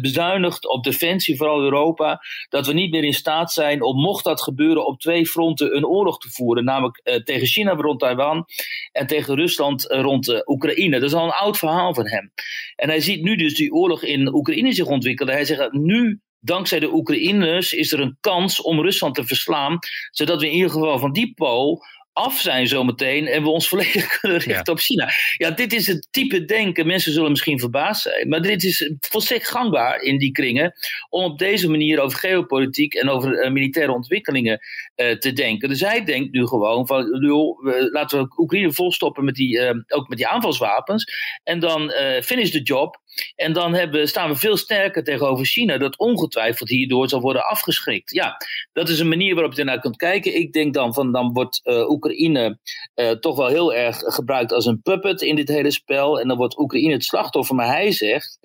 bezuinigd 0.00 0.68
op 0.68 0.84
defensie, 0.84 1.36
vooral 1.36 1.60
Europa, 1.60 2.20
dat 2.48 2.66
we 2.66 2.72
niet 2.72 2.90
meer 2.90 3.04
in 3.04 3.14
staat 3.14 3.52
zijn 3.52 3.82
om, 3.82 4.00
mocht 4.00 4.24
dat 4.24 4.42
gebeuren, 4.42 4.86
op 4.86 5.00
twee 5.00 5.26
fronten 5.26 5.76
een 5.76 5.86
oorlog 5.86 6.18
te 6.18 6.30
voeren. 6.30 6.64
Namelijk 6.64 7.22
tegen 7.24 7.46
China 7.46 7.72
rond 7.72 8.00
Taiwan 8.00 8.44
en 8.92 9.06
tegen 9.06 9.34
Rusland 9.34 9.84
rond 9.88 10.48
Oekraïne. 10.48 11.00
Dat 11.00 11.10
is 11.10 11.14
al 11.14 11.24
een 11.24 11.30
oud 11.30 11.58
verhaal 11.58 11.94
van 11.94 12.08
hem. 12.08 12.32
En 12.76 12.88
hij 12.88 13.00
ziet 13.00 13.22
nu 13.22 13.36
dus 13.36 13.54
die 13.54 13.72
oorlog 13.72 14.02
in 14.02 14.34
Oekraïne 14.34 14.72
zich 14.72 14.86
ontwikkelen. 14.86 15.34
Hij 15.34 15.44
zegt, 15.44 15.72
nu 15.72 16.20
dankzij 16.44 16.80
de 16.80 16.92
Oekraïners 16.92 17.72
is 17.72 17.92
er 17.92 18.00
een 18.00 18.16
kans 18.20 18.62
om 18.62 18.80
Rusland 18.80 19.14
te 19.14 19.24
verslaan, 19.24 19.78
zodat 20.10 20.40
we 20.40 20.46
in 20.46 20.54
ieder 20.54 20.70
geval 20.70 20.98
van 20.98 21.12
die 21.12 21.34
pool 21.34 21.82
af 22.14 22.40
zijn 22.40 22.68
zometeen 22.68 23.26
en 23.26 23.42
we 23.42 23.48
ons 23.48 23.68
volledig 23.68 24.06
kunnen 24.18 24.38
richten 24.38 24.64
ja. 24.64 24.72
op 24.72 24.78
China. 24.78 25.10
Ja, 25.36 25.50
dit 25.50 25.72
is 25.72 25.86
het 25.86 26.08
type 26.10 26.44
denken. 26.44 26.86
Mensen 26.86 27.12
zullen 27.12 27.30
misschien 27.30 27.58
verbaasd 27.58 28.02
zijn, 28.02 28.28
maar 28.28 28.42
dit 28.42 28.62
is 28.62 28.92
volstrekt 29.00 29.48
gangbaar 29.48 30.00
in 30.00 30.18
die 30.18 30.32
kringen 30.32 30.72
om 31.08 31.24
op 31.24 31.38
deze 31.38 31.70
manier 31.70 32.00
over 32.00 32.18
geopolitiek 32.18 32.94
en 32.94 33.08
over 33.08 33.44
uh, 33.44 33.50
militaire 33.50 33.92
ontwikkelingen 33.92 34.60
uh, 34.96 35.10
te 35.10 35.32
denken. 35.32 35.68
Dus 35.68 35.80
hij 35.80 36.04
denkt 36.04 36.32
nu 36.32 36.46
gewoon 36.46 36.86
van, 36.86 37.18
joh, 37.20 37.64
laten 37.92 38.18
we 38.18 38.34
Oekraïne 38.36 38.72
volstoppen 38.72 39.24
met 39.24 39.34
die, 39.34 39.58
uh, 39.58 39.70
ook 39.88 40.08
met 40.08 40.18
die 40.18 40.28
aanvalswapens 40.28 41.04
en 41.42 41.58
dan 41.58 41.92
finish 42.22 42.50
the 42.50 42.62
job. 42.62 43.02
En 43.34 43.52
dan 43.52 43.74
hebben, 43.74 44.08
staan 44.08 44.28
we 44.28 44.36
veel 44.36 44.56
sterker 44.56 45.04
tegenover 45.04 45.46
China, 45.46 45.78
dat 45.78 45.98
ongetwijfeld 45.98 46.68
hierdoor 46.68 47.08
zal 47.08 47.20
worden 47.20 47.44
afgeschrikt. 47.44 48.10
Ja, 48.10 48.36
dat 48.72 48.88
is 48.88 48.98
een 48.98 49.08
manier 49.08 49.34
waarop 49.34 49.52
je 49.52 49.58
ernaar 49.58 49.80
kunt 49.80 49.96
kijken. 49.96 50.36
Ik 50.36 50.52
denk 50.52 50.74
dan 50.74 50.94
van, 50.94 51.12
dan 51.12 51.32
wordt 51.32 51.60
uh, 51.64 51.88
Oekraïne 51.88 52.58
uh, 52.94 53.10
toch 53.10 53.36
wel 53.36 53.48
heel 53.48 53.74
erg 53.74 53.96
gebruikt 53.96 54.52
als 54.52 54.66
een 54.66 54.82
puppet 54.82 55.22
in 55.22 55.36
dit 55.36 55.48
hele 55.48 55.70
spel. 55.70 56.20
En 56.20 56.28
dan 56.28 56.36
wordt 56.36 56.58
Oekraïne 56.58 56.92
het 56.92 57.04
slachtoffer. 57.04 57.54
Maar 57.54 57.66
hij 57.66 57.92
zegt. 57.92 58.38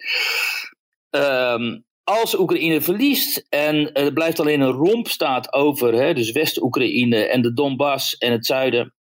Um, 1.10 1.88
als 2.04 2.38
Oekraïne 2.38 2.82
verliest 2.82 3.46
en 3.50 3.94
er 3.94 4.14
blijft 4.14 4.40
alleen 4.40 4.62
een 4.62 4.72
romp 4.72 5.08
staat 5.08 5.54
over, 5.54 5.94
hè, 5.94 6.14
dus 6.14 6.32
West-Oekraïne 6.32 7.26
en 7.26 7.42
de 7.42 7.54
Donbass 7.54 8.18
en 8.18 8.32
het 8.32 8.46
zuiden 8.46 8.94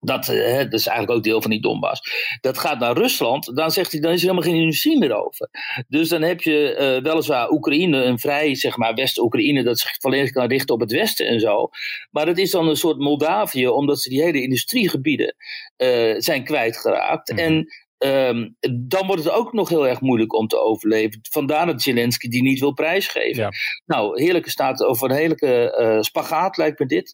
Dat, 0.00 0.28
uh, 0.28 0.56
dat, 0.56 0.72
is 0.72 0.86
eigenlijk 0.86 1.18
ook 1.18 1.24
deel 1.24 1.42
van 1.42 1.50
die 1.50 1.60
Donbass. 1.60 2.00
Dat 2.40 2.58
gaat 2.58 2.78
naar 2.78 2.96
Rusland, 2.96 3.56
dan 3.56 3.70
zegt 3.70 3.92
hij, 3.92 4.00
dan 4.00 4.12
is 4.12 4.22
er 4.22 4.28
helemaal 4.28 4.50
geen 4.50 4.60
industrie 4.60 4.98
meer 4.98 5.24
over. 5.24 5.48
Dus 5.88 6.08
dan 6.08 6.22
heb 6.22 6.40
je 6.40 6.72
uh, 6.72 7.10
weliswaar 7.10 7.50
Oekraïne, 7.50 8.02
een 8.02 8.18
vrij, 8.18 8.54
zeg 8.54 8.76
maar, 8.76 8.94
West-Oekraïne, 8.94 9.62
dat 9.62 9.78
zich 9.78 9.96
volledig 10.00 10.30
kan 10.30 10.48
richten 10.48 10.74
op 10.74 10.80
het 10.80 10.92
Westen 10.92 11.26
en 11.26 11.40
zo. 11.40 11.68
Maar 12.10 12.26
dat 12.26 12.38
is 12.38 12.50
dan 12.50 12.68
een 12.68 12.76
soort 12.76 12.98
Moldavië, 12.98 13.68
omdat 13.68 14.00
ze 14.00 14.08
die 14.08 14.22
hele 14.22 14.42
industriegebieden 14.42 15.34
uh, 15.76 16.14
zijn 16.18 16.44
kwijtgeraakt. 16.44 17.32
Mm. 17.32 17.38
En 17.38 17.66
Um, 17.98 18.56
dan 18.70 19.06
wordt 19.06 19.24
het 19.24 19.32
ook 19.32 19.52
nog 19.52 19.68
heel 19.68 19.88
erg 19.88 20.00
moeilijk 20.00 20.34
om 20.34 20.46
te 20.46 20.60
overleven. 20.60 21.20
Vandaar 21.30 21.66
dat 21.66 21.82
Zelensky 21.82 22.28
die 22.28 22.42
niet 22.42 22.60
wil 22.60 22.72
prijsgeven. 22.72 23.42
Ja. 23.42 23.50
Nou, 23.86 24.22
heerlijke 24.22 24.50
staat 24.50 24.84
over 24.84 25.10
een 25.10 25.16
heerlijke 25.16 25.78
uh, 25.80 26.00
spagaat 26.00 26.56
lijkt 26.56 26.78
me 26.78 26.86
dit. 26.86 27.12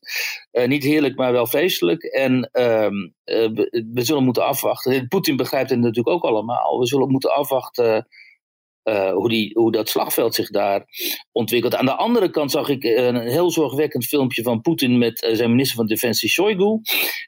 Uh, 0.52 0.66
niet 0.66 0.82
heerlijk, 0.82 1.16
maar 1.16 1.32
wel 1.32 1.46
feestelijk. 1.46 2.02
En 2.02 2.50
um, 2.52 3.14
uh, 3.24 3.48
we, 3.48 3.84
we, 3.92 4.04
zullen 4.04 4.24
moeten 4.24 4.46
afwachten. 4.46 5.08
Poetin 5.08 5.36
begrijpt 5.36 5.70
het 5.70 5.78
natuurlijk 5.78 6.08
ook 6.08 6.24
allemaal. 6.24 6.78
We 6.78 6.86
zullen 6.86 7.10
moeten 7.10 7.34
afwachten 7.34 8.06
uh, 8.84 9.12
hoe, 9.12 9.28
die, 9.28 9.50
hoe 9.54 9.72
dat 9.72 9.88
slagveld 9.88 10.34
zich 10.34 10.50
daar 10.50 10.84
ontwikkelt. 11.32 11.74
Aan 11.74 11.84
de 11.84 11.94
andere 11.94 12.30
kant 12.30 12.50
zag 12.50 12.68
ik 12.68 12.84
een 12.84 13.16
heel 13.16 13.50
zorgwekkend 13.50 14.04
filmpje 14.04 14.42
van 14.42 14.60
Poetin 14.60 14.98
met 14.98 15.22
uh, 15.22 15.36
zijn 15.36 15.50
minister 15.50 15.76
van 15.76 15.86
Defensie 15.86 16.28
Shoigu, 16.28 16.80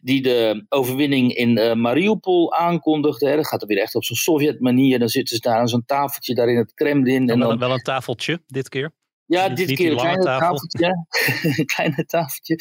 die 0.03 0.23
de 0.23 0.65
overwinning 0.69 1.35
in 1.35 1.59
uh, 1.59 1.73
Mariupol 1.73 2.55
aankondigde. 2.55 3.29
Hè. 3.29 3.37
Dat 3.37 3.47
gaat 3.47 3.63
er 3.63 3.69
weer 3.69 3.81
echt 3.81 3.95
op 3.95 4.05
zo'n 4.05 4.17
Sovjet-manier. 4.17 4.99
Dan 4.99 5.09
zitten 5.09 5.37
ze 5.37 5.43
daar 5.43 5.59
aan 5.59 5.69
zo'n 5.69 5.85
tafeltje 5.87 6.35
daar 6.35 6.49
in 6.49 6.57
het 6.57 6.75
Kremlin. 6.75 7.29
En 7.29 7.39
dan, 7.39 7.59
wel 7.59 7.73
een 7.73 7.83
tafeltje 7.83 8.43
dit 8.47 8.69
keer. 8.69 8.93
Ja, 9.27 9.49
dit 9.49 9.73
keer 9.73 9.91
een 9.91 9.97
kleine 9.97 10.23
tafel. 10.23 10.57
tafeltje. 10.57 11.07
een 11.59 11.67
kleine 11.67 12.05
tafeltje. 12.05 12.59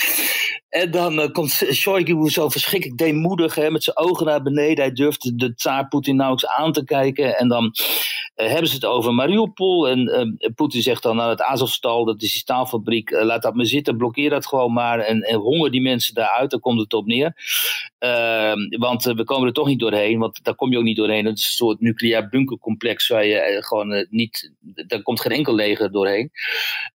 En 0.76 0.92
dan 0.92 1.20
eh, 1.20 1.32
komt 1.32 1.52
Shoigu 1.74 2.30
zo 2.30 2.50
verschrikkelijk 2.50 3.00
deemoedig 3.00 3.56
hè, 3.56 3.72
met 3.72 3.84
zijn 3.84 3.98
ogen 3.98 4.26
naar 4.26 4.42
beneden. 4.42 4.84
Hij 4.86 4.94
durft 4.94 5.40
de- 5.40 5.54
tsaar 5.54 5.88
Poetin 5.88 6.16
nauwelijks 6.16 6.52
aan 6.58 6.72
te 6.72 6.84
kijken. 6.84 7.38
En 7.38 7.48
dan 7.48 7.74
eh, 8.36 8.48
hebben 8.48 8.68
ze 8.68 8.76
het 8.76 8.86
over 8.86 9.14
Mariupol. 9.14 9.90
En 9.90 10.08
eh, 10.08 10.52
Poetin 10.56 10.82
zegt 10.82 11.04
dan, 11.04 11.16
nou 11.16 11.30
het 11.30 11.42
Azovstal, 11.42 12.06
dat 12.06 12.22
is 12.22 12.32
die 12.32 12.40
staalfabriek, 12.40 13.12
laat 13.12 13.42
dat 13.42 13.56
maar 13.56 13.66
zitten, 13.66 13.98
blokkeer 13.98 14.30
dat 14.30 14.48
gewoon 14.48 14.74
maar. 14.74 15.00
En, 15.00 15.22
en 15.22 15.36
honger 15.36 15.72
die 15.72 15.82
mensen 15.82 16.14
daaruit, 16.14 16.52
daar 16.52 16.60
komt 16.60 16.80
het 16.80 16.94
op 16.94 17.06
neer. 17.06 17.34
Ehm, 17.98 18.58
want 18.70 19.04
we 19.04 19.24
komen 19.24 19.48
er 19.48 19.54
toch 19.54 19.68
niet 19.68 19.80
doorheen, 19.80 20.20
want 20.20 20.44
daar 20.44 20.56
kom 20.56 20.72
je 20.72 20.78
ook 20.78 20.84
niet 20.84 20.98
doorheen. 20.98 21.24
Dat 21.24 21.38
is 21.38 21.46
een 21.46 21.52
soort 21.66 21.80
nucleair 21.80 22.30
bunkercomplex 22.30 23.08
waar 23.08 23.26
je 23.26 23.58
gewoon 23.60 24.08
niet, 24.10 24.52
daar 24.88 25.02
komt 25.02 25.22
geen 25.22 25.32
enkel 25.32 25.54
leger 25.56 25.92
doorheen. 25.92 26.32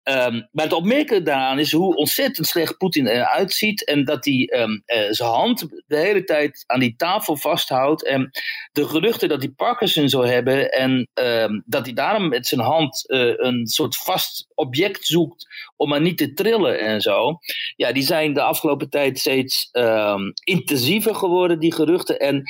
Ehm, 0.03 0.41
maar 0.53 0.65
het 0.65 0.73
opmerkelijke 0.73 1.23
daaraan 1.23 1.59
is 1.59 1.73
hoe 1.73 1.97
ontzettend 1.97 2.47
slecht 2.47 2.77
Poetin 2.77 3.07
eruit 3.07 3.53
ziet. 3.53 3.69
En 3.79 4.05
dat 4.05 4.25
hij 4.25 4.49
ehm, 4.53 4.79
eh, 4.85 5.07
zijn 5.11 5.31
hand 5.31 5.67
de 5.87 5.97
hele 5.97 6.25
tijd 6.25 6.65
aan 6.67 6.81
die 6.81 6.95
tafel 6.97 7.37
vasthoudt. 7.37 8.05
En 8.05 8.31
de 8.73 8.87
geruchten 8.89 9.29
dat 9.29 9.43
hij 9.43 9.51
Parkinson 9.51 10.09
zou 10.09 10.27
hebben. 10.27 10.71
En 10.71 11.09
ehm, 11.15 11.61
dat 11.65 11.85
hij 11.85 11.95
daarom 11.95 12.29
met 12.29 12.47
zijn 12.47 12.61
hand 12.61 13.09
eh, 13.09 13.33
een 13.37 13.67
soort 13.67 13.97
vast 13.97 14.49
object 14.55 15.07
zoekt 15.07 15.47
om 15.77 15.89
maar 15.89 16.01
niet 16.01 16.19
te 16.19 16.33
trillen 16.33 16.81
en 16.81 17.01
zo. 17.01 17.39
Ja, 17.77 17.93
die 17.93 18.03
zijn 18.03 18.33
de 18.33 18.43
afgelopen 18.43 18.91
tijd 18.91 19.19
steeds 19.19 19.69
ehm, 19.73 20.21
intensiever 20.45 21.15
geworden, 21.15 21.59
die 21.59 21.75
geruchten. 21.75 22.19
En 22.19 22.43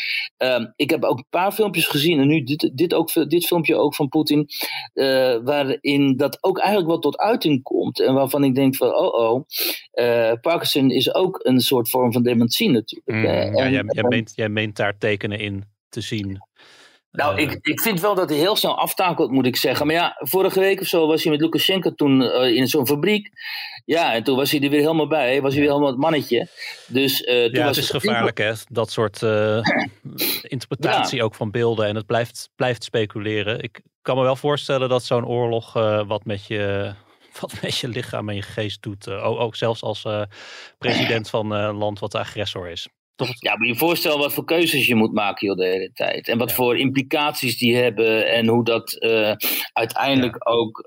ik 0.76 0.90
heb 0.90 1.04
ook 1.04 1.18
een 1.18 1.26
paar 1.30 1.52
filmpjes 1.52 1.86
gezien. 1.86 2.20
En 2.20 2.26
nu 2.26 2.42
dit, 2.42 2.70
dit, 2.74 2.94
ook, 2.94 3.30
dit 3.30 3.46
filmpje 3.46 3.76
ook 3.76 3.94
van 3.94 4.08
Poetin. 4.08 4.48
eh, 4.94 5.36
waarin 5.44 6.16
dat 6.16 6.38
ook 6.40 6.58
eigenlijk 6.58 6.88
wel 6.88 6.98
tot 6.98 7.18
uiting 7.18 7.62
komt. 7.62 8.00
En 8.00 8.14
waarvan 8.14 8.44
ik 8.44 8.54
denk 8.54 8.76
van, 8.76 8.94
oh 8.94 9.14
oh. 9.14 9.44
Parkinson 10.40 10.90
is 10.90 11.09
ook 11.14 11.40
een 11.42 11.60
soort 11.60 11.88
vorm 11.90 12.12
van 12.12 12.22
dementie 12.22 12.70
natuurlijk. 12.70 13.10
Mm, 13.18 13.24
hè. 13.24 13.42
ja, 13.42 13.42
En- 13.42 13.54
jij, 13.56 13.70
jij, 13.70 13.84
en- 14.02 14.08
meent, 14.08 14.32
jij 14.34 14.48
meent 14.48 14.76
daar 14.76 14.98
tekenen 14.98 15.38
in 15.38 15.64
te 15.88 16.00
zien. 16.00 16.38
nou, 17.10 17.36
Eh, 17.36 17.42
ik, 17.42 17.58
ik 17.62 17.80
vind 17.80 18.00
wel 18.00 18.14
dat 18.14 18.28
hij 18.28 18.38
heel 18.38 18.56
snel 18.56 18.78
aftakelt, 18.78 19.30
moet 19.30 19.46
ik 19.46 19.56
zeggen. 19.56 19.86
Maar 19.86 19.94
ja, 19.94 20.16
vorige 20.18 20.60
week 20.60 20.80
of 20.80 20.86
zo 20.86 21.06
was 21.06 21.22
hij 21.22 21.32
met 21.32 21.40
Lukashenko 21.40 21.94
toen 21.94 22.22
eh, 22.22 22.56
in 22.56 22.66
zo'n 22.66 22.86
fabriek. 22.86 23.30
Ja, 23.84 24.14
en 24.14 24.22
toen 24.24 24.36
was 24.36 24.50
hij 24.50 24.60
er 24.60 24.70
weer 24.70 24.80
helemaal 24.80 25.06
bij. 25.08 25.40
Was 25.42 25.52
hij 25.52 25.60
weer 25.60 25.70
helemaal 25.70 25.90
het 25.90 26.00
mannetje. 26.00 26.48
Dus 26.86 27.24
eh 27.24 27.44
toen 27.44 27.52
ja, 27.58 27.64
was 27.64 27.76
het 27.76 27.84
is 27.84 27.90
gevaarlijk 27.90 28.38
hè, 28.38 28.52
dat 28.68 28.90
soort 28.90 29.22
interpretatie 30.42 31.22
ook 31.22 31.34
van 31.34 31.50
beelden. 31.50 31.86
En 31.86 31.94
het 31.94 32.06
blijft, 32.06 32.50
blijft 32.56 32.84
speculeren. 32.84 33.62
Ik 33.62 33.80
kan 34.02 34.16
me 34.16 34.22
wel 34.22 34.36
voorstellen 34.36 34.88
dat 34.88 35.04
zo'n 35.04 35.26
oorlog 35.26 35.72
wat, 36.06 36.24
met 36.24 36.46
je, 36.46 36.92
wat 37.40 37.62
met 37.62 37.78
je 37.78 37.88
lichaam 37.88 38.28
en 38.28 38.34
je 38.34 38.42
geest 38.42 38.82
doet. 38.82 39.06
Eh, 39.06 39.26
ook, 39.26 39.38
ook 39.38 39.56
zelfs 39.56 39.82
als 39.82 40.04
eh, 40.04 40.22
president 40.78 41.30
van 41.30 41.54
eh, 41.54 41.62
een 41.62 41.76
land 41.76 41.98
wat 41.98 42.12
de 42.12 42.18
agressor 42.18 42.68
is. 42.68 42.88
Toch? 43.14 43.28
Ja, 43.38 43.56
moet 43.56 43.66
je 43.66 43.72
je 43.72 43.78
voorstellen 43.78 44.18
wat 44.18 44.32
voor 44.32 44.44
keuzes 44.44 44.86
je 44.86 44.94
moet 44.94 45.12
maken 45.12 45.46
joh, 45.46 45.56
de 45.56 45.64
hele 45.64 45.90
tijd. 45.92 46.28
En 46.28 46.38
wat 46.38 46.48
Ja. 46.48 46.54
voor 46.54 46.78
implicaties 46.78 47.58
die 47.58 47.76
hebben. 47.76 48.28
En 48.32 48.46
hoe 48.46 48.64
dat 48.64 48.98
uiteindelijk 49.72 50.48
ook... 50.48 50.86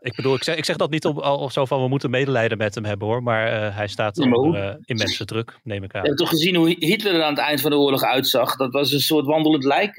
Ik 0.00 0.14
bedoel, 0.16 0.34
ik 0.34 0.42
zeg, 0.42 0.56
ik 0.56 0.64
zeg 0.64 0.76
dat 0.76 0.90
niet 0.90 1.04
om, 1.04 1.18
al 1.18 1.50
zo 1.50 1.64
van 1.64 1.82
we 1.82 1.88
moeten 1.88 2.10
medelijden 2.10 2.58
met 2.58 2.74
hem 2.74 2.84
hebben 2.84 3.08
hoor. 3.08 3.22
Maar 3.22 3.74
hij 3.74 3.88
staat 3.88 4.16
Ja, 4.16 4.26
maar 4.26 4.38
onder 4.38 4.78
immense 4.84 5.24
druk, 5.24 5.58
neem 5.62 5.84
ik 5.84 5.94
aan. 5.94 6.02
Je 6.02 6.06
hebt 6.06 6.20
toch 6.20 6.28
gezien 6.28 6.54
hoe 6.54 6.76
Hitler 6.78 7.14
er 7.14 7.22
aan 7.22 7.34
het 7.34 7.44
eind 7.44 7.60
van 7.60 7.70
de 7.70 7.76
oorlog 7.76 8.02
uitzag? 8.02 8.56
Dat 8.56 8.72
was 8.72 8.92
een 8.92 9.00
soort 9.00 9.26
wandelend 9.26 9.64
lijk 9.64 9.96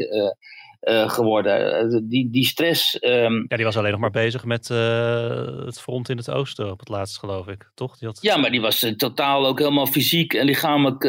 eh, 0.84 1.10
geworden. 1.10 1.80
Eh, 1.80 2.00
die, 2.04 2.30
die 2.30 2.46
stress... 2.46 3.00
ehm, 3.00 3.44
Ja, 3.48 3.56
die 3.56 3.66
was 3.66 3.78
alleen 3.78 3.92
nog 3.92 4.00
maar 4.00 4.12
bezig 4.12 4.46
met 4.46 4.70
eh, 4.70 5.66
het 5.66 5.80
front 5.80 6.10
in 6.10 6.18
het 6.18 6.32
oosten 6.32 6.72
op 6.72 6.80
het 6.80 6.90
laatst, 6.90 7.20
geloof 7.20 7.48
ik. 7.48 7.72
Toch? 7.74 7.98
Die 7.98 8.08
had... 8.08 8.18
Ja, 8.22 8.38
maar 8.38 8.52
die 8.52 8.62
was 8.62 8.94
totaal 8.98 9.46
ook 9.46 9.60
helemaal 9.60 9.86
fysiek 9.86 10.34
en 10.34 10.46
lichamelijk, 10.46 11.04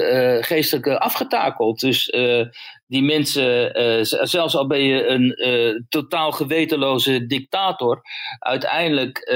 geestelijk 0.46 0.88
afgetakeld. 0.88 1.80
Dus 1.80 2.12
die 2.86 3.02
mensen, 3.02 3.70
zelfs 4.26 4.56
al 4.56 4.66
ben 4.66 4.82
je 4.82 5.06
een 5.06 5.36
totaal 5.88 6.32
gewetenloze 6.32 7.26
dictator, 7.26 8.02
uiteindelijk 8.38 9.32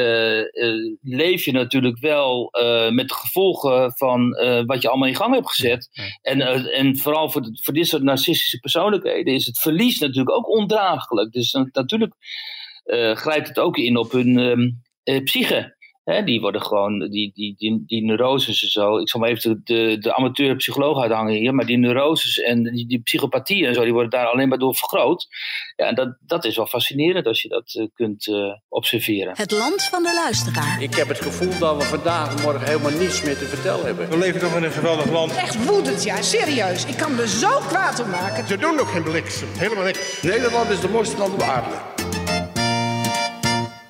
leef 1.03 1.45
je 1.45 1.53
natuurlijk 1.53 1.99
wel 1.99 2.51
met 2.91 3.09
de 3.09 3.15
gevolgen 3.15 3.93
van 3.97 4.31
wat 4.67 4.83
je 4.83 4.89
allemaal 4.89 5.09
in 5.09 5.17
gang 5.17 5.35
hebt 5.35 5.49
gezet. 5.49 5.89
Ja. 5.93 6.05
En, 6.23 6.41
en 6.73 6.99
vooral 6.99 7.31
voor, 7.31 7.43
voor 7.63 7.75
dit 7.75 7.87
soort 7.87 8.03
narcistische 8.03 8.59
persoonlijkheden 8.59 9.35
is 9.35 9.47
het 9.47 9.59
verlies 9.59 9.99
natuurlijk 9.99 10.28
ook 10.35 10.49
ondraaglijk. 10.49 11.33
Dus 11.33 11.53
natuurlijk 11.73 12.15
eh, 12.85 13.17
grijpt 13.17 13.49
het 13.49 13.59
ook 13.59 13.77
in 13.77 13.97
op 13.97 14.13
hun 14.13 14.39
ehm, 14.39 14.71
eh, 15.03 15.23
psyche. 15.25 15.77
Hè, 16.09 16.25
die 16.25 16.41
worden 16.41 16.63
gewoon, 16.63 16.99
die, 16.99 17.33
die, 17.35 17.55
die, 17.57 17.83
die 17.87 18.05
neuroses 18.05 18.63
en 18.63 18.69
zo. 18.69 18.99
Ik 18.99 19.09
zal 19.09 19.21
maar 19.21 19.29
even 19.29 19.61
de, 19.65 19.99
de, 20.01 20.31
de 20.33 20.57
psycholoog 20.57 21.03
uithangen 21.03 21.35
hier. 21.35 21.55
Maar 21.55 21.67
die 21.67 21.79
neuroses 21.79 22.39
en 22.39 22.63
die, 22.63 22.87
die 22.87 23.01
psychopathie 23.01 23.67
en 23.67 23.75
zo, 23.75 23.83
die 23.83 23.93
worden 23.93 24.11
daar 24.11 24.27
alleen 24.27 24.49
maar 24.49 24.59
door 24.59 24.75
vergroot. 24.75 25.27
Ja, 25.77 25.87
en 25.87 25.95
dat, 25.95 26.17
dat 26.21 26.45
is 26.45 26.57
wel 26.57 26.67
fascinerend 26.67 27.27
als 27.27 27.43
je 27.43 27.49
dat 27.49 27.75
eh, 27.75 27.87
kunt 27.95 28.27
eh, 28.27 28.53
observeren. 28.69 29.33
Het 29.37 29.51
land 29.51 29.83
van 29.83 30.03
de 30.03 30.21
luisteraar. 30.25 30.83
Ik 30.83 30.95
heb 30.95 31.09
het 31.09 31.21
gevoel 31.21 31.59
dat 31.59 31.77
we 31.77 31.83
vandaag 31.83 32.37
en 32.37 32.43
morgen 32.43 32.67
helemaal 32.67 32.99
niets 32.99 33.23
meer 33.23 33.39
te 33.39 33.45
vertellen 33.45 33.85
hebben. 33.85 34.09
We 34.11 34.19
leven 34.19 34.41
toch 34.41 34.57
in 34.57 34.63
een 34.63 34.71
geweldig 34.71 35.11
land. 35.11 35.37
Echt 35.37 35.67
woedend, 35.67 36.05
ja, 36.05 36.23
serieus. 36.23 36.87
Ik 36.87 36.97
kan 36.97 37.15
me 37.15 37.29
zo 37.29 37.59
kwaad 37.59 38.03
om 38.03 38.11
maken. 38.11 38.47
Ze 38.47 38.59
doen 38.59 38.75
nog 38.77 38.93
geen 38.93 39.03
bliksem. 39.03 39.49
Helemaal 39.59 39.85
niks. 39.85 40.23
Nederland 40.23 40.71
is 40.71 40.81
de 40.81 40.89
mooiste 40.89 41.19
land 41.19 41.35
op 41.35 41.41
aarde. 41.41 41.77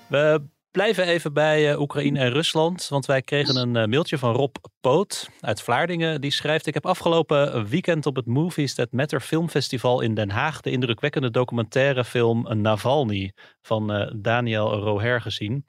We 0.09 0.57
blijven 0.70 1.04
even 1.04 1.33
bij 1.33 1.70
eh, 1.70 1.81
Oekraïne 1.81 2.18
en 2.18 2.31
Rusland, 2.31 2.88
want 2.88 3.07
wij 3.07 3.22
kregen 3.22 3.57
een 3.57 3.76
eh, 3.76 3.87
mailtje 3.87 4.18
van 4.18 4.35
Rob 4.35 4.54
Poot 4.81 5.28
uit 5.40 5.62
Vlaardingen. 5.62 6.20
Die 6.20 6.31
schrijft, 6.31 6.66
ik 6.66 6.74
heb 6.74 6.87
afgelopen 6.87 7.66
weekend 7.66 8.07
op 8.07 8.16
het 8.16 8.26
Movies 8.26 8.74
That 8.74 8.92
Matter 8.92 9.20
Filmfestival 9.20 10.00
in 10.00 10.14
Den 10.14 10.31
Haag 10.31 10.61
de 10.61 10.70
indrukwekkende 10.70 11.31
documentaire 11.31 12.04
film 12.04 12.61
Navalny 12.61 13.33
van 13.62 13.92
eh, 13.92 14.12
Daniel 14.16 14.74
Roher 14.74 15.20
gezien. 15.20 15.64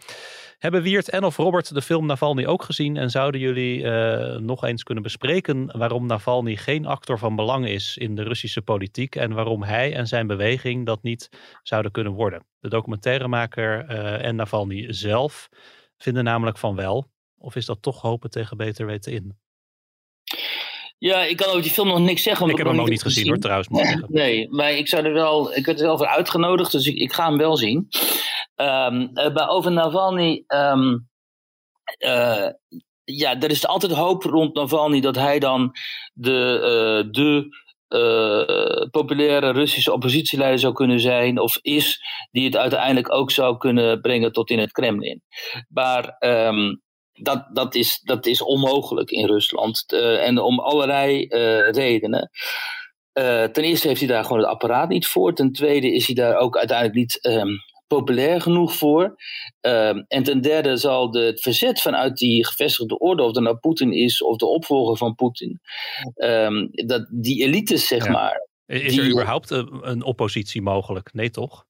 Hebben 0.60 0.82
Wiert 0.82 1.10
en 1.10 1.24
of 1.24 1.38
Robert 1.38 1.74
de 1.74 1.82
film 1.82 2.06
Navalny 2.06 2.46
ook 2.46 2.64
gezien 2.64 2.98
en 2.98 3.10
zouden 3.10 3.42
jullie 3.42 3.84
eh, 3.84 4.40
nog 4.40 4.64
eens 4.64 4.84
kunnen 4.84 5.04
bespreken 5.04 5.78
waarom 5.78 6.06
Navalny 6.06 6.56
geen 6.56 6.86
actor 6.86 7.20
van 7.20 7.36
belang 7.36 7.68
is 7.68 7.98
in 7.98 8.16
de 8.16 8.24
Russische 8.24 8.62
politiek 8.62 9.16
en 9.16 9.34
waarom 9.34 9.64
hij 9.64 9.94
en 9.96 10.08
zijn 10.08 10.28
beweging 10.28 10.86
dat 10.86 11.04
niet 11.04 11.30
zouden 11.64 11.92
kunnen 11.92 12.14
worden? 12.14 12.46
De 12.60 12.70
documentairemaker 12.70 13.86
eh, 13.86 14.26
en 14.26 14.36
Navalny 14.36 14.94
zelf 14.94 15.50
vinden 15.98 16.24
namelijk 16.24 16.58
van 16.58 16.76
wel. 16.76 17.08
Of 17.38 17.56
is 17.56 17.66
dat 17.66 17.82
toch 17.82 18.02
hopen 18.02 18.30
tegen 18.30 18.58
beter 18.58 18.86
weten 18.86 19.12
in? 19.12 19.38
Ja, 20.98 21.24
ik 21.24 21.38
kan 21.38 21.48
over 21.48 21.62
die 21.62 21.72
film 21.72 21.88
nog 21.88 22.00
niks 22.00 22.24
zeggen. 22.24 22.50
Ik 22.50 22.58
heb 22.58 22.66
hem 22.66 22.76
nog 22.76 22.86
ook 22.86 22.92
niet 22.92 23.02
gezien 23.02 23.28
hoor, 23.28 23.38
trouwens. 23.38 23.70
Nee, 24.08 24.48
maar 24.50 24.72
ik 24.72 24.88
zou 24.88 25.06
er 25.06 25.14
wel. 25.14 25.56
Ik 25.56 25.66
werd 25.66 25.80
er 25.80 25.86
wel 25.86 25.98
voor 25.98 26.08
uitgenodigd, 26.08 26.72
dus 26.72 26.86
ik, 26.86 26.96
ik 26.96 27.14
ga 27.14 27.28
hem 27.28 27.38
wel 27.38 27.58
zien. 27.58 27.88
Maar 28.66 29.50
over 29.50 29.72
Navalny. 29.72 30.44
ehm, 30.48 30.98
eh, 31.98 32.48
ja, 33.04 33.40
er 33.40 33.50
is 33.50 33.68
altijd 33.68 33.92
hoop 33.92 34.24
rond 34.24 34.56
Navalny 34.56 35.00
dat 35.00 35.16
hij 35.16 35.40
dan 35.40 35.72
de, 36.14 36.60
eh, 36.62 37.12
de 37.12 37.48
populaire 38.92 39.52
Russische 39.52 39.94
oppositieleider 39.94 40.60
zou 40.60 40.74
kunnen 40.74 41.00
zijn, 41.00 41.40
of 41.40 41.58
is, 41.62 42.02
die 42.32 42.46
het 42.46 42.56
uiteindelijk 42.56 43.14
ook 43.14 43.32
zou 43.32 43.58
kunnen 43.58 44.02
brengen 44.02 44.32
tot 44.32 44.50
in 44.50 44.60
het 44.60 44.72
Kremlin. 44.72 45.22
Maar 45.68 46.16
ehm, 46.20 46.76
dat, 47.14 47.48
dat, 47.54 47.76
is, 47.76 48.00
dat 48.00 48.26
is 48.26 48.42
onmogelijk 48.42 49.12
in 49.12 49.26
Rusland. 49.26 49.94
En 49.94 50.38
om 50.38 50.60
allerlei 50.60 51.26
redenen. 51.72 52.30
Ten 53.52 53.64
eerste 53.64 53.88
heeft 53.88 54.00
hij 54.00 54.10
daar 54.10 54.24
gewoon 54.24 54.38
het 54.42 54.48
apparaat 54.48 54.90
niet 54.90 55.08
voor. 55.08 55.34
Ten 55.34 55.52
tweede 55.52 55.94
is 55.94 56.06
hij 56.06 56.16
daar 56.16 56.36
ook 56.36 56.58
uiteindelijk 56.58 56.98
niet 56.98 57.26
um, 57.26 57.60
populair 57.90 58.42
genoeg 58.42 58.76
voor. 58.76 59.16
Um, 59.62 60.06
en 60.08 60.24
ten 60.24 60.42
derde 60.42 60.78
zal 60.78 61.12
de, 61.12 61.20
het 61.20 61.42
verzet 61.42 61.82
vanuit 61.82 62.18
die 62.18 62.46
gevestigde 62.46 62.98
orde, 62.98 63.24
of 63.24 63.32
dat 63.32 63.44
nou 63.44 63.58
Poetin 63.58 63.94
is 63.94 64.24
of 64.24 64.38
de 64.38 64.46
opvolger 64.46 64.98
van 64.98 65.16
Poetin, 65.16 65.60
um, 66.16 66.70
dat 66.72 67.08
die 67.12 67.44
elites, 67.44 67.88
zeg 67.88 68.06
ja. 68.06 68.12
maar. 68.12 68.48
Is 68.66 68.98
er 68.98 69.10
überhaupt 69.10 69.50
een, 69.50 69.80
een 69.82 70.04
oppositie 70.04 70.62
mogelijk? 70.62 71.14
Nee, 71.14 71.30
toch? 71.30 71.68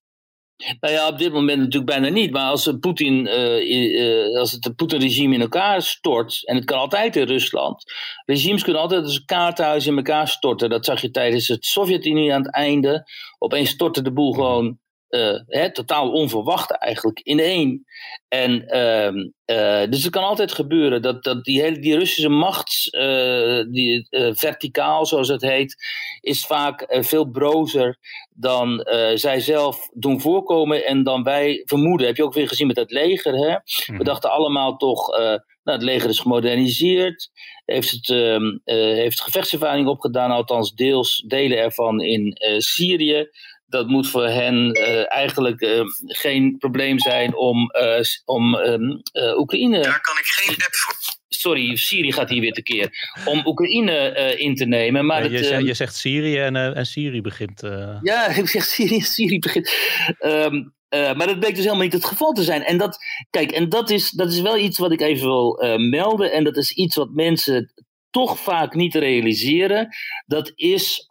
Nou 0.79 0.93
ja, 0.93 1.07
op 1.07 1.17
dit 1.17 1.33
moment 1.33 1.57
natuurlijk 1.57 1.85
bijna 1.85 2.09
niet. 2.09 2.31
Maar 2.31 2.49
als, 2.49 2.71
Putin, 2.79 3.25
uh, 3.25 3.69
uh, 3.69 4.37
als 4.37 4.51
het 4.51 4.75
Poetin-regime 4.75 5.35
in 5.35 5.41
elkaar 5.41 5.81
stort, 5.81 6.47
en 6.47 6.55
het 6.55 6.65
kan 6.65 6.79
altijd 6.79 7.15
in 7.15 7.27
Rusland, 7.27 7.83
regimes 8.25 8.63
kunnen 8.63 8.81
altijd 8.81 9.03
als 9.03 9.15
een 9.15 9.25
kaartenhuis 9.25 9.87
in 9.87 9.95
elkaar 9.95 10.27
storten. 10.27 10.69
Dat 10.69 10.85
zag 10.85 11.01
je 11.01 11.11
tijdens 11.11 11.47
het 11.47 11.65
Sovjet-Unie 11.65 12.33
aan 12.33 12.41
het 12.41 12.53
einde. 12.53 13.09
Opeens 13.37 13.69
stortte 13.69 14.01
de 14.01 14.11
boel 14.11 14.33
gewoon 14.33 14.79
uh, 15.09 15.39
hè, 15.47 15.71
totaal 15.71 16.11
onverwacht 16.11 16.71
eigenlijk 16.71 17.19
ineen. 17.19 17.85
En 18.27 18.51
uh, 18.75 19.13
uh, 19.57 19.89
dus 19.89 20.03
het 20.03 20.11
kan 20.11 20.23
altijd 20.23 20.51
gebeuren 20.51 21.01
dat, 21.01 21.23
dat 21.23 21.43
die, 21.43 21.61
hele, 21.61 21.79
die 21.79 21.97
Russische 21.97 22.29
macht, 22.29 22.87
uh, 22.91 23.63
die, 23.71 24.07
verticaal 24.33 25.05
zoals 25.05 25.27
het 25.27 25.41
heet, 25.41 25.75
is 26.21 26.45
vaak 26.45 26.85
veel 26.89 27.25
brozer 27.25 27.97
dan 28.29 28.87
zij 29.15 29.39
zelf 29.39 29.89
doen 29.93 30.21
voorkomen 30.21 30.85
en 30.85 31.03
dan 31.03 31.23
wij 31.23 31.61
vermoeden. 31.65 32.07
Heb 32.07 32.15
je 32.15 32.23
ook 32.23 32.33
weer 32.33 32.47
gezien 32.47 32.67
met 32.67 32.75
het 32.75 32.91
leger. 32.91 33.33
Hè? 33.33 33.53
We 33.53 33.93
Mhm. 33.93 34.03
dachten 34.03 34.31
allemaal 34.31 34.77
toch, 34.77 35.17
nou, 35.17 35.39
het 35.63 35.81
leger 35.81 36.09
is 36.09 36.19
gemoderniseerd, 36.19 37.29
heeft, 37.65 37.91
het, 37.91 38.09
ehm, 38.09 38.57
heeft 38.95 39.21
gevechtservaring 39.21 39.87
opgedaan, 39.87 40.31
althans 40.31 40.73
deels, 40.73 41.23
delen 41.27 41.57
ervan 41.57 42.01
in 42.01 42.37
Syrië 42.57 43.29
dat 43.69 43.87
moet 43.87 44.09
voor 44.09 44.27
hen 44.27 44.77
uh, 44.77 45.15
eigenlijk 45.15 45.61
uh, 45.61 45.81
geen 46.05 46.57
probleem 46.57 46.99
zijn 46.99 47.35
om, 47.35 47.71
uh, 47.81 47.99
om 48.25 48.55
um, 48.55 49.01
Oekraïne. 49.37 49.81
Daar 49.81 50.01
kan 50.01 50.17
ik 50.17 50.25
geen 50.25 50.55
app 50.55 50.75
voor. 50.75 51.17
Sorry, 51.27 51.75
Syrië 51.75 52.11
gaat 52.11 52.29
hier 52.29 52.41
weer 52.41 52.53
tekeer. 52.53 52.89
Om 53.25 53.41
Oekraïne 53.45 54.35
in 54.37 54.55
te 54.55 54.65
nemen. 54.65 55.05
Maar 55.05 55.23
ja, 55.23 55.29
het, 55.29 55.39
je, 55.39 55.43
zegt, 55.45 55.65
je, 55.65 55.73
zegt, 55.73 55.95
Syrië 55.95 56.37
en, 56.37 56.55
en 56.55 56.85
Syrië 56.85 57.21
begint. 57.21 57.61
Ja, 58.01 58.27
ik 58.35 58.47
zeg 58.47 58.63
Syrië, 58.63 59.01
Syrië 59.01 59.39
begint. 59.39 59.71
Um, 60.19 60.73
maar 60.89 61.27
dat 61.27 61.39
bleek 61.39 61.55
dus 61.55 61.63
helemaal 61.63 61.83
niet 61.83 61.93
het 61.93 62.05
geval 62.05 62.31
te 62.31 62.43
zijn. 62.43 62.63
En 62.63 62.77
dat, 62.77 62.97
kijk, 63.29 63.51
en 63.51 63.69
dat 63.69 63.89
is, 63.89 64.11
dat 64.11 64.31
is 64.31 64.41
wel 64.41 64.57
iets 64.57 64.77
wat 64.77 64.91
ik 64.91 65.01
even 65.01 65.27
wil 65.27 65.63
melden. 65.77 66.31
En 66.31 66.43
dat 66.43 66.57
is 66.57 66.71
iets 66.71 66.95
wat 66.95 67.09
mensen 67.13 67.73
toch 68.09 68.39
vaak 68.39 68.73
niet 68.73 68.95
realiseren. 68.95 69.87
Dat 70.25 70.51
is 70.55 71.08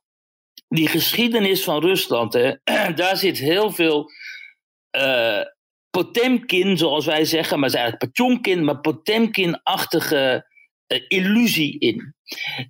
die 0.68 0.88
geschiedenis 0.88 1.64
van 1.64 1.80
Rusland, 1.80 2.32
hè, 2.32 2.52
daar 2.94 3.16
zit 3.16 3.38
heel 3.38 3.72
veel 3.72 4.10
uh, 4.96 5.40
Potemkin, 5.90 6.78
zoals 6.78 7.06
wij 7.06 7.24
zeggen, 7.24 7.58
maar 7.58 7.68
het 7.68 7.78
is 7.78 7.80
eigenlijk 7.84 8.12
Potjomkin, 8.12 8.64
maar 8.64 8.80
Potemkin-achtige 8.80 10.46
uh, 10.86 10.98
illusie 11.08 11.78
in. 11.78 12.14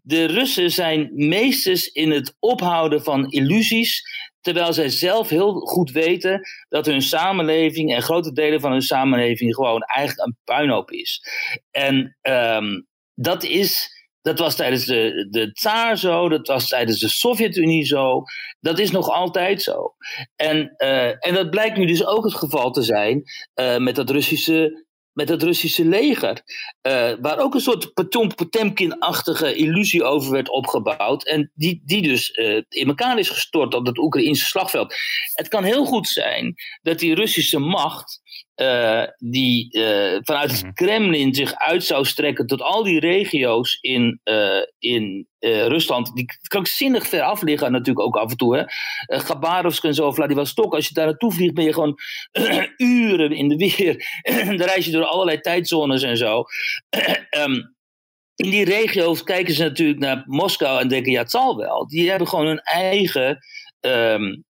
De 0.02 0.24
Russen 0.24 0.70
zijn 0.70 1.10
meesters 1.14 1.86
in 1.86 2.10
het 2.10 2.36
ophouden 2.38 3.02
van 3.02 3.30
illusies, 3.30 4.02
terwijl 4.40 4.72
zij 4.72 4.88
zelf 4.88 5.28
heel 5.28 5.52
goed 5.52 5.90
weten 5.90 6.40
dat 6.68 6.86
hun 6.86 7.02
samenleving 7.02 7.94
en 7.94 8.02
grote 8.02 8.32
delen 8.32 8.60
van 8.60 8.70
hun 8.72 8.82
samenleving 8.82 9.54
gewoon 9.54 9.82
eigenlijk 9.82 10.28
een 10.28 10.36
puinhoop 10.44 10.90
is. 10.90 11.22
En 11.70 12.16
um, 12.22 12.86
dat 13.14 13.44
is 13.44 13.97
dat 14.22 14.38
was 14.38 14.56
tijdens 14.56 14.84
de, 14.84 15.26
de 15.30 15.52
Tsaar 15.52 15.98
zo, 15.98 16.28
dat 16.28 16.46
was 16.46 16.68
tijdens 16.68 16.98
de 16.98 17.08
Sovjet-Unie 17.08 17.84
zo. 17.84 18.22
Dat 18.60 18.78
is 18.78 18.90
nog 18.90 19.10
altijd 19.10 19.62
zo. 19.62 19.94
En, 20.36 20.74
uh, 20.78 21.26
en 21.26 21.34
dat 21.34 21.50
blijkt 21.50 21.76
nu 21.76 21.86
dus 21.86 22.06
ook 22.06 22.24
het 22.24 22.34
geval 22.34 22.70
te 22.70 22.82
zijn 22.82 23.22
uh, 23.54 23.76
met 23.76 23.94
dat 23.94 24.10
Russische. 24.10 24.86
Met 25.12 25.28
het 25.28 25.42
Russische 25.42 25.84
leger, 25.84 26.42
uh, 26.86 27.12
waar 27.20 27.38
ook 27.38 27.54
een 27.54 27.60
soort 27.60 27.92
Potemkin-achtige 28.34 29.54
illusie 29.54 30.04
over 30.04 30.32
werd 30.32 30.50
opgebouwd. 30.50 31.26
En 31.26 31.52
die, 31.54 31.82
die 31.84 32.02
dus 32.02 32.30
in 32.68 32.88
elkaar 32.88 33.18
is 33.18 33.30
gestort 33.30 33.74
op 33.74 33.86
het 33.86 33.98
Oekraïnse 33.98 34.44
slagveld. 34.44 34.94
Het 35.34 35.48
kan 35.48 35.64
heel 35.64 35.84
goed 35.84 36.08
zijn 36.08 36.54
dat 36.82 36.98
die 36.98 37.14
Russische 37.14 37.58
macht 37.58 38.20
uh, 38.60 39.04
die 39.18 39.78
uh, 39.78 40.18
vanuit 40.20 40.50
het 40.50 40.72
Kremlin 40.74 41.34
zich 41.34 41.54
uit 41.54 41.84
zou 41.84 42.04
strekken 42.04 42.46
tot 42.46 42.62
al 42.62 42.82
die 42.82 43.00
regio's 43.00 43.78
in, 43.80 44.20
uh, 44.24 44.62
in 44.78 45.26
Rusland, 45.40 46.14
die 46.14 46.26
krankzinnig 46.48 47.06
ver 47.06 47.22
af 47.22 47.42
liggen 47.42 47.72
natuurlijk 47.72 48.06
ook 48.06 48.16
af 48.16 48.30
en 48.30 48.36
toe. 48.36 48.56
Hè. 48.56 48.62
Gabarovsk 49.18 49.84
en 49.84 49.94
zo, 49.94 50.12
Vladivostok, 50.12 50.74
als 50.74 50.88
je 50.88 50.94
daar 50.94 51.06
naartoe 51.06 51.32
vliegt 51.32 51.54
ben 51.54 51.64
je 51.64 51.72
gewoon 51.72 51.98
uren 52.76 53.32
in 53.32 53.48
de 53.48 53.56
weer. 53.56 53.96
Dan 54.58 54.66
reis 54.66 54.84
je 54.84 54.90
door 54.90 55.04
allerlei 55.04 55.40
tijdzones 55.40 56.02
en 56.02 56.16
zo. 56.16 56.44
um, 57.38 57.76
in 58.44 58.50
die 58.50 58.64
regio's 58.64 59.22
kijken 59.22 59.54
ze 59.54 59.62
natuurlijk 59.62 59.98
naar 59.98 60.22
Moskou 60.26 60.80
en 60.80 60.88
denken, 60.88 61.12
ja 61.12 61.20
het 61.20 61.30
zal 61.30 61.56
wel. 61.56 61.86
Die 61.86 62.10
hebben 62.10 62.28
gewoon 62.28 62.46
hun 62.46 62.60
eigen, 62.60 63.38
um, 63.80 64.44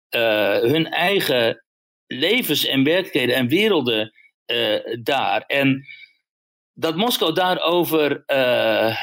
hun 0.61 0.87
eigen 0.87 1.64
levens 2.15 2.67
en 2.67 2.85
werkelijkheden 2.85 3.35
en 3.35 3.49
werelden 3.49 4.13
uh, 4.47 4.79
daar. 5.03 5.41
En 5.41 5.87
dat 6.73 6.97
Moskou 6.97 7.33
daarover 7.33 8.23
uh, 8.27 8.97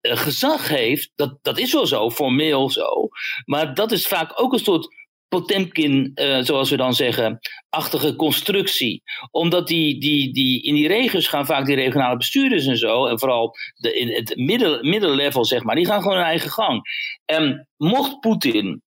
gezag 0.00 0.68
heeft, 0.68 1.10
dat, 1.14 1.38
dat 1.42 1.58
is 1.58 1.72
wel 1.72 1.86
zo, 1.86 2.10
formeel 2.10 2.70
zo. 2.70 3.08
Maar 3.44 3.74
dat 3.74 3.92
is 3.92 4.06
vaak 4.06 4.40
ook 4.40 4.52
een 4.52 4.58
soort 4.58 4.96
Potemkin, 5.28 6.12
uh, 6.14 6.38
zoals 6.40 6.70
we 6.70 6.76
dan 6.76 6.94
zeggen, 6.94 7.38
achtige 7.68 8.16
constructie. 8.16 9.02
Omdat 9.30 9.68
die, 9.68 10.00
die, 10.00 10.32
die, 10.32 10.62
in 10.62 10.74
die 10.74 10.88
regio's 10.88 11.28
gaan 11.28 11.46
vaak 11.46 11.66
die 11.66 11.74
regionale 11.74 12.16
bestuurders 12.16 12.66
en 12.66 12.76
zo, 12.76 13.06
en 13.06 13.18
vooral 13.18 13.54
de, 13.74 13.98
in 13.98 14.14
het 14.14 14.36
middel, 14.36 14.82
middellevel, 14.82 15.44
zeg 15.44 15.62
maar, 15.62 15.74
die 15.74 15.86
gaan 15.86 16.02
gewoon 16.02 16.16
hun 16.16 16.26
eigen 16.26 16.50
gang. 16.50 16.82
En 17.24 17.68
mocht 17.76 18.20
Poetin 18.20 18.82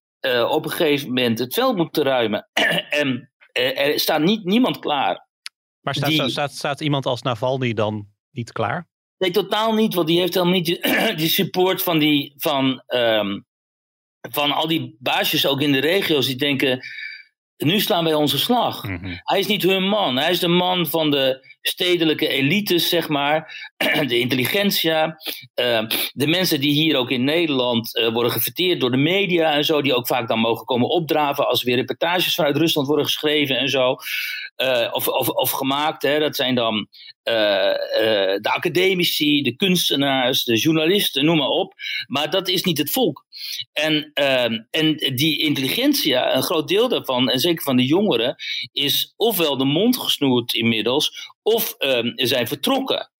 op 0.48 0.64
een 0.64 0.70
gegeven 0.70 1.08
moment 1.08 1.38
het 1.38 1.54
veld 1.54 1.76
moeten 1.76 2.02
ruimen 2.02 2.48
en 3.02 3.31
er 3.52 4.00
staat 4.00 4.20
niet, 4.20 4.44
niemand 4.44 4.78
klaar. 4.78 5.28
Maar 5.80 5.94
staat, 5.94 6.08
die, 6.08 6.28
staat, 6.28 6.52
staat 6.52 6.80
iemand 6.80 7.06
als 7.06 7.22
Navalny 7.22 7.72
dan 7.72 8.08
niet 8.30 8.52
klaar? 8.52 8.88
Nee, 9.18 9.30
totaal 9.30 9.74
niet, 9.74 9.94
want 9.94 10.06
die 10.06 10.20
heeft 10.20 10.34
helemaal 10.34 10.54
niet 10.54 10.64
die, 10.64 10.80
die 11.22 11.28
support 11.28 11.82
van, 11.82 11.98
die, 11.98 12.34
van, 12.36 12.82
um, 12.86 13.46
van 14.30 14.52
al 14.52 14.66
die 14.66 14.96
baasjes 14.98 15.46
ook 15.46 15.60
in 15.60 15.72
de 15.72 15.80
regio's 15.80 16.26
die 16.26 16.36
denken, 16.36 16.80
nu 17.56 17.80
slaan 17.80 18.04
wij 18.04 18.14
onze 18.14 18.38
slag. 18.38 18.84
Mhm. 18.84 19.16
Hij 19.22 19.38
is 19.38 19.46
niet 19.46 19.62
hun 19.62 19.88
man, 19.88 20.16
hij 20.16 20.30
is 20.30 20.40
de 20.40 20.48
man 20.48 20.86
van 20.86 21.10
de 21.10 21.51
stedelijke 21.62 22.28
elites, 22.28 22.88
zeg 22.88 23.08
maar, 23.08 23.70
de 24.06 24.18
intelligentsia, 24.18 25.06
uh, 25.60 25.82
de 26.12 26.26
mensen 26.26 26.60
die 26.60 26.72
hier 26.72 26.96
ook 26.96 27.10
in 27.10 27.24
Nederland 27.24 27.96
uh, 27.96 28.12
worden 28.12 28.32
gefeteerd 28.32 28.80
door 28.80 28.90
de 28.90 28.96
media 28.96 29.52
en 29.52 29.64
zo, 29.64 29.82
die 29.82 29.94
ook 29.94 30.06
vaak 30.06 30.28
dan 30.28 30.38
mogen 30.38 30.64
komen 30.64 30.88
opdraven 30.88 31.48
als 31.48 31.60
er 31.60 31.66
weer 31.66 31.76
reportages 31.76 32.34
vanuit 32.34 32.56
Rusland 32.56 32.86
worden 32.86 33.04
geschreven 33.04 33.58
en 33.58 33.68
zo, 33.68 33.96
uh, 34.56 34.88
of, 34.92 35.08
of, 35.08 35.28
of 35.28 35.50
gemaakt. 35.50 36.02
Hè. 36.02 36.18
Dat 36.18 36.36
zijn 36.36 36.54
dan 36.54 36.88
de 37.22 38.50
academici, 38.52 39.42
de 39.42 39.56
kunstenaars, 39.56 40.44
de 40.44 40.56
journalisten, 40.56 41.24
noem 41.24 41.36
maar 41.36 41.48
op. 41.48 41.74
Maar 42.06 42.30
dat 42.30 42.48
is 42.48 42.62
niet 42.62 42.78
het 42.78 42.90
volk. 42.90 43.24
En, 43.72 44.10
en 44.70 44.96
die 45.14 45.38
intelligentsia, 45.38 46.34
een 46.34 46.42
groot 46.42 46.68
deel 46.68 46.88
daarvan, 46.88 47.30
en 47.30 47.38
zeker 47.38 47.62
van 47.62 47.76
de 47.76 47.84
jongeren, 47.84 48.36
is 48.72 49.12
ofwel 49.16 49.56
de 49.56 49.64
mond 49.64 49.98
gesnoerd 49.98 50.54
inmiddels, 50.54 51.30
of 51.42 51.74
um, 51.78 52.12
zijn 52.16 52.46
vertrokken. 52.46 53.10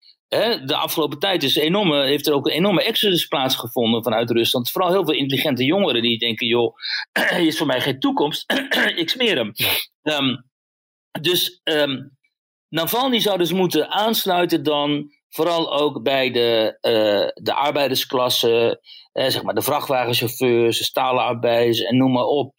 De 0.65 0.77
afgelopen 0.77 1.19
tijd 1.19 1.43
is 1.43 1.57
enorme, 1.57 2.05
heeft 2.05 2.27
er 2.27 2.33
ook 2.33 2.47
een 2.47 2.53
enorme 2.53 2.83
exodus 2.83 3.27
plaatsgevonden 3.27 4.03
vanuit 4.03 4.31
Rusland. 4.31 4.71
Vooral 4.71 4.91
heel 4.91 5.05
veel 5.05 5.15
intelligente 5.15 5.65
jongeren 5.65 6.03
die 6.03 6.19
denken: 6.19 6.47
joh, 6.47 6.75
hier 7.37 7.47
is 7.47 7.59
voor 7.59 7.67
mij 7.67 7.81
geen 7.81 8.01
toekomst, 8.01 8.53
ik 8.97 9.09
smeer 9.09 9.37
hem. 9.37 9.53
Um, 10.03 10.51
dus 11.21 11.61
um, 11.65 12.17
Navalny 12.69 13.21
zou 13.21 13.39
dus 13.39 13.53
moeten 13.53 13.91
aansluiten 13.91 14.63
dan 14.63 15.11
vooral 15.35 15.73
ook 15.73 16.03
bij 16.03 16.31
de, 16.31 16.79
uh, 16.81 17.45
de 17.45 17.55
arbeidersklasse, 17.55 18.81
eh, 19.13 19.29
zeg 19.29 19.43
maar 19.43 19.55
de 19.55 19.63
vrachtwagenchauffeurs, 19.63 20.79
de 20.79 20.85
stalenarbeiders 20.85 21.81
en 21.81 21.97
noem 21.97 22.13
maar 22.13 22.25
op. 22.25 22.55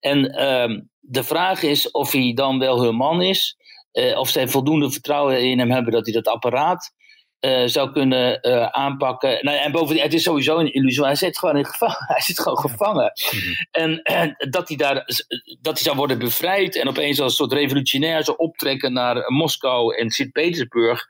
En 0.00 0.46
um, 0.46 0.90
de 1.00 1.24
vraag 1.24 1.62
is 1.62 1.90
of 1.90 2.12
hij 2.12 2.32
dan 2.34 2.58
wel 2.58 2.82
hun 2.82 2.94
man 2.94 3.22
is, 3.22 3.56
uh, 3.92 4.18
of 4.18 4.28
zij 4.28 4.48
voldoende 4.48 4.90
vertrouwen 4.90 5.40
in 5.40 5.58
hem 5.58 5.70
hebben 5.70 5.92
dat 5.92 6.04
hij 6.04 6.14
dat 6.14 6.28
apparaat 6.28 6.92
uh, 7.40 7.62
zou 7.66 7.92
kunnen 7.92 8.38
uh, 8.42 8.66
aanpakken. 8.66 9.38
Nou, 9.44 9.58
en 9.58 9.72
bovendien, 9.72 10.02
het 10.02 10.14
is 10.14 10.22
sowieso 10.22 10.58
een 10.58 10.72
illusie, 10.72 11.04
hij 11.04 11.14
zit 11.14 11.38
gewoon 11.38 11.56
in 11.56 11.66
gevangen. 11.66 12.04
Hij 12.14 12.20
zit 12.20 12.40
gewoon 12.40 12.58
gevangen. 12.58 13.12
Mhm. 13.32 13.52
En, 13.70 14.02
en, 14.02 14.36
dat, 14.50 14.68
hij 14.68 14.76
daar, 14.76 14.94
dat 15.60 15.74
hij 15.74 15.82
zou 15.82 15.96
worden 15.96 16.18
bevrijd 16.18 16.76
en 16.76 16.88
opeens 16.88 17.20
als 17.20 17.30
een 17.30 17.36
soort 17.36 17.60
revolutionair 17.60 18.24
zou 18.24 18.36
optrekken 18.36 18.92
naar 18.92 19.32
Moskou 19.32 19.96
en 19.96 20.10
Sint-Petersburg. 20.10 21.06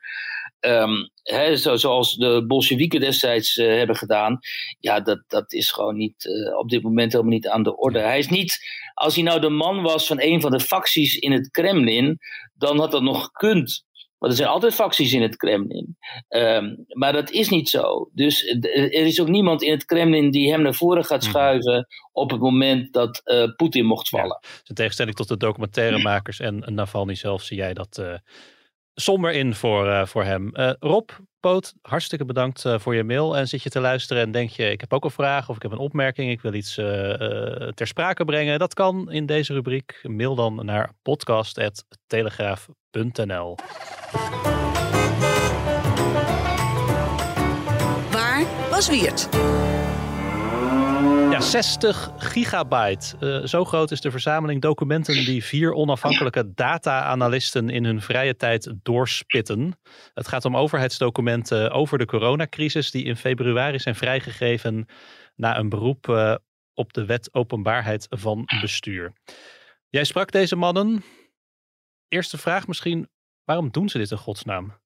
Um, 0.67 1.11
zo, 1.57 1.77
zoals 1.77 2.15
de 2.15 2.45
Bolsjewieken 2.47 3.01
destijds 3.01 3.57
uh, 3.57 3.67
hebben 3.67 3.97
gedaan, 3.97 4.39
ja, 4.81 5.01
dat, 5.01 5.25
dat 5.27 5.53
is 5.53 5.71
gewoon 5.71 5.97
niet 5.97 6.25
uh, 6.25 6.59
op 6.59 6.71
dit 6.71 6.83
moment 6.83 7.13
helemaal 7.13 7.33
niet 7.33 7.49
aan 7.49 7.63
de 7.63 7.77
orde. 7.77 7.99
Hij 7.99 8.19
is 8.19 8.29
niet, 8.29 8.59
als 8.95 9.15
hij 9.15 9.25
nou 9.25 9.41
de 9.41 9.49
man 9.49 9.83
was 9.83 10.07
van 10.07 10.21
een 10.21 10.41
van 10.41 10.51
de 10.51 10.61
facties 10.61 11.17
in 11.17 11.33
het 11.33 11.51
Kremlin, 11.51 12.19
dan 12.55 12.79
had 12.79 12.91
dat 12.91 13.03
nog 13.03 13.25
gekund. 13.25 13.85
Want 14.19 14.37
er 14.37 14.43
zijn 14.43 14.55
altijd 14.55 14.75
facties 14.75 15.13
in 15.13 15.23
het 15.23 15.37
Kremlin. 15.37 15.97
Um, 16.29 16.85
maar 16.89 17.13
dat 17.13 17.31
is 17.31 17.49
niet 17.49 17.69
zo. 17.69 18.11
Dus 18.13 18.47
er 18.61 18.93
is 18.93 19.21
ook 19.21 19.29
niemand 19.29 19.63
in 19.63 19.71
het 19.71 19.85
Kremlin 19.85 20.31
die 20.31 20.51
hem 20.51 20.63
naar 20.63 20.75
voren 20.75 21.05
gaat 21.05 21.25
schuiven 21.25 21.77
mm. 21.77 21.85
op 22.13 22.31
het 22.31 22.41
moment 22.41 22.93
dat 22.93 23.21
uh, 23.25 23.55
Poetin 23.57 23.87
mocht 23.87 24.09
vallen. 24.09 24.39
Ja, 24.41 24.49
in 24.65 24.75
tegenstelling 24.75 25.17
tot 25.17 25.29
de 25.29 25.37
documentairemakers 25.37 26.41
en 26.41 26.65
Navalny 26.67 27.15
zelf 27.15 27.43
zie 27.43 27.57
jij 27.57 27.75
dat 27.75 28.03
somber 28.95 29.33
in 29.33 29.55
voor, 29.55 29.87
uh, 29.87 30.07
voor 30.07 30.25
hem. 30.25 30.51
Rob, 30.81 31.11
Poot, 31.41 31.75
hartstikke 31.83 32.25
bedankt 32.25 32.65
voor 32.77 32.95
je 32.95 33.05
mail. 33.05 33.37
En 33.37 33.49
zit 33.49 33.63
je 33.63 33.71
te 33.71 33.81
luisteren 33.81 34.23
en 34.23 34.31
denk 34.31 34.51
je, 34.51 34.71
ik 34.71 34.81
heb 34.81 34.93
ook 34.93 35.05
een 35.05 35.11
vraag 35.11 35.49
of 35.49 35.57
ik 35.57 35.63
heb 35.63 35.73
een 35.73 35.79
opmerking, 35.79 36.31
ik 36.31 36.41
wil 36.41 36.55
iets 36.55 36.75
ter 37.75 37.87
sprake 37.87 38.25
brengen. 38.25 38.59
Dat 38.59 38.75
kan 38.75 39.11
in 39.11 39.27
deze 39.27 39.53
rubriek. 39.53 40.01
Mail 40.03 40.35
dan 40.35 40.65
naar 40.65 40.91
podcast.telegraaf.nl. 41.03 43.57
Waar 48.11 48.45
was 48.71 48.89
Wiert? 48.89 49.29
Ja, 51.45 51.51
60 51.51 52.11
gigabyte. 52.17 53.17
Uh, 53.21 53.47
zo 53.47 53.65
groot 53.65 53.91
is 53.91 54.01
de 54.01 54.11
verzameling 54.11 54.61
documenten 54.61 55.25
die 55.25 55.45
vier 55.45 55.73
onafhankelijke 55.73 56.55
data-analisten 56.55 57.69
in 57.69 57.85
hun 57.85 58.01
vrije 58.01 58.37
tijd 58.37 58.75
doorspitten. 58.83 59.79
Het 60.15 60.29
gaat 60.29 60.45
om 60.45 60.57
overheidsdocumenten 60.57 61.71
over 61.71 61.99
de 61.99 62.07
coronacrisis 62.07 62.91
die 62.91 63.05
in 63.05 63.17
februari 63.17 63.79
zijn 63.79 63.95
vrijgegeven 63.95 64.87
na 65.35 65.59
een 65.59 65.69
beroep 65.69 66.07
uh, 66.09 66.35
op 66.75 66.93
de 66.93 67.05
wet 67.05 67.35
openbaarheid 67.35 68.07
van 68.11 68.49
bestuur. 68.61 69.13
Jij 69.89 70.05
sprak 70.05 70.33
deze 70.33 70.57
mannen. 70.57 71.05
Eerste 72.09 72.39
vraag 72.39 72.67
misschien, 72.67 73.09
Waarom 73.45 73.71
doen 73.71 73.89
ze 73.89 73.99
dit 73.99 74.11
in 74.11 74.19
godsnaam? 74.19 74.84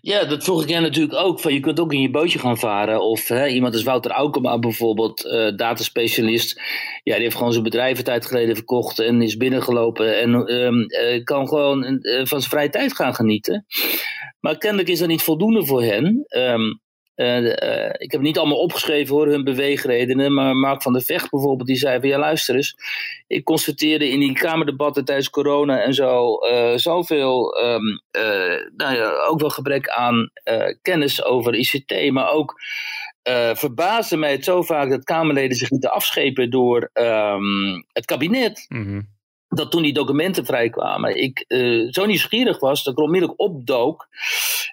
Ja, 0.00 0.24
dat 0.24 0.44
vroeg 0.44 0.62
ik 0.62 0.68
jij 0.68 0.80
natuurlijk 0.80 1.14
ook. 1.14 1.40
Van, 1.40 1.52
je 1.52 1.60
kunt 1.60 1.80
ook 1.80 1.92
in 1.92 2.00
je 2.00 2.10
bootje 2.10 2.38
gaan 2.38 2.58
varen. 2.58 3.00
Of 3.00 3.28
hè, 3.28 3.46
iemand 3.46 3.74
als 3.74 3.82
Wouter 3.82 4.10
Aukema 4.10 4.58
bijvoorbeeld, 4.58 5.24
uh, 5.24 5.56
dataspecialist. 5.56 6.60
Ja, 7.02 7.14
die 7.14 7.22
heeft 7.22 7.36
gewoon 7.36 7.52
zijn 7.52 7.64
bedrijf 7.64 7.98
een 7.98 8.04
tijd 8.04 8.26
geleden 8.26 8.56
verkocht 8.56 8.98
en 8.98 9.22
is 9.22 9.36
binnengelopen. 9.36 10.20
En 10.20 10.54
um, 10.54 10.86
uh, 10.88 11.24
kan 11.24 11.48
gewoon 11.48 11.84
uh, 11.84 12.16
van 12.16 12.40
zijn 12.40 12.42
vrije 12.42 12.70
tijd 12.70 12.94
gaan 12.94 13.14
genieten. 13.14 13.66
Maar 14.40 14.58
kennelijk 14.58 14.88
is 14.88 14.98
dat 14.98 15.08
niet 15.08 15.22
voldoende 15.22 15.64
voor 15.64 15.82
hen. 15.82 16.24
Um, 16.28 16.82
ik 17.98 18.12
heb 18.12 18.20
niet 18.20 18.38
allemaal 18.38 18.58
opgeschreven 18.58 19.14
hoor, 19.14 19.26
hun 19.26 19.44
beweegredenen. 19.44 20.34
Maar 20.34 20.54
Mark 20.54 20.82
van 20.82 20.92
der 20.92 21.02
Vecht 21.02 21.30
bijvoorbeeld, 21.30 21.68
die 21.68 21.76
zei 21.76 22.00
van 22.00 22.08
ja 22.08 22.18
luister 22.18 22.54
eens. 22.54 22.76
Ik 23.26 23.44
constateerde 23.44 24.10
in 24.10 24.20
die 24.20 24.32
kamerdebatten 24.32 25.04
tijdens 25.04 25.30
corona 25.30 25.82
en 25.82 25.94
zo 25.94 26.38
uh, 26.46 26.76
zoveel, 26.76 27.64
um, 27.64 28.00
nou 28.76 28.96
ja, 28.96 29.10
ook 29.28 29.40
wel 29.40 29.50
gebrek 29.50 29.88
aan 29.88 30.30
kennis 30.82 31.24
over 31.24 31.54
ICT. 31.54 32.10
Maar 32.10 32.30
ook 32.30 32.54
verbaasde 33.54 34.16
mij 34.16 34.32
het 34.32 34.44
zo 34.44 34.62
vaak 34.62 34.90
dat 34.90 35.04
Kamerleden 35.04 35.56
zich 35.56 35.70
niet 35.70 35.86
afschepen 35.86 36.50
door 36.50 36.90
um, 36.92 37.84
het 37.92 38.04
kabinet. 38.04 38.66
Mm 38.68 39.13
dat 39.56 39.70
toen 39.70 39.82
die 39.82 39.92
documenten 39.92 40.44
vrijkwamen, 40.44 41.22
ik 41.22 41.44
uh, 41.48 41.88
zo 41.90 42.06
nieuwsgierig 42.06 42.60
was 42.60 42.84
dat 42.84 42.92
ik 42.92 42.98
er 42.98 43.04
onmiddellijk 43.04 43.40
opdook. 43.40 44.08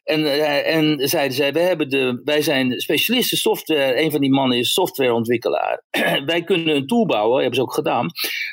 En, 0.04 0.20
uh, 0.20 0.76
en 0.76 1.08
zeiden 1.10 1.36
zij, 1.36 1.54
wij, 1.54 1.64
hebben 1.64 1.90
de, 1.90 2.22
wij 2.24 2.42
zijn 2.42 2.80
specialisten 2.80 3.38
software, 3.38 4.02
een 4.02 4.12
van 4.12 4.22
die 4.22 4.32
mannen 4.32 4.58
is 4.58 4.74
softwareontwikkelaar. 4.74 5.84
wij 6.26 6.44
kunnen 6.44 6.76
een 6.76 6.88
tool 6.88 7.06
bouwen, 7.06 7.38
hebben 7.40 7.56
ze 7.56 7.62
ook 7.62 7.74
gedaan, 7.74 8.10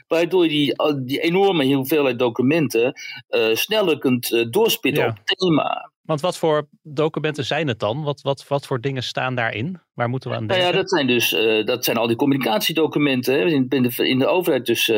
waardoor 0.08 0.42
je 0.42 0.48
die, 0.48 0.74
die 1.04 1.20
enorme 1.20 1.74
hoeveelheid 1.74 2.18
documenten 2.18 2.92
uh, 3.28 3.54
sneller 3.54 3.98
kunt 3.98 4.46
doorspitten 4.50 5.02
ja. 5.02 5.08
op 5.08 5.18
thema. 5.24 5.90
Want 6.08 6.20
wat 6.20 6.38
voor 6.38 6.68
documenten 6.82 7.44
zijn 7.44 7.68
het 7.68 7.78
dan? 7.78 8.02
Wat, 8.02 8.20
wat, 8.20 8.44
wat 8.48 8.66
voor 8.66 8.80
dingen 8.80 9.02
staan 9.02 9.34
daarin? 9.34 9.80
Waar 9.94 10.08
moeten 10.08 10.30
we 10.30 10.36
aan 10.36 10.46
denken? 10.46 10.64
Nou 10.64 10.76
ja, 10.76 10.80
dat 10.80 10.90
zijn 10.90 11.06
dus 11.06 11.32
uh, 11.32 11.64
dat 11.64 11.84
zijn 11.84 11.96
al 11.96 12.06
die 12.06 12.16
communicatiedocumenten 12.16 13.34
hè, 13.34 13.44
in, 13.44 13.66
in, 13.68 13.82
de, 13.82 14.08
in 14.08 14.18
de 14.18 14.26
overheid. 14.26 14.66
Dus 14.66 14.88
uh, 14.88 14.96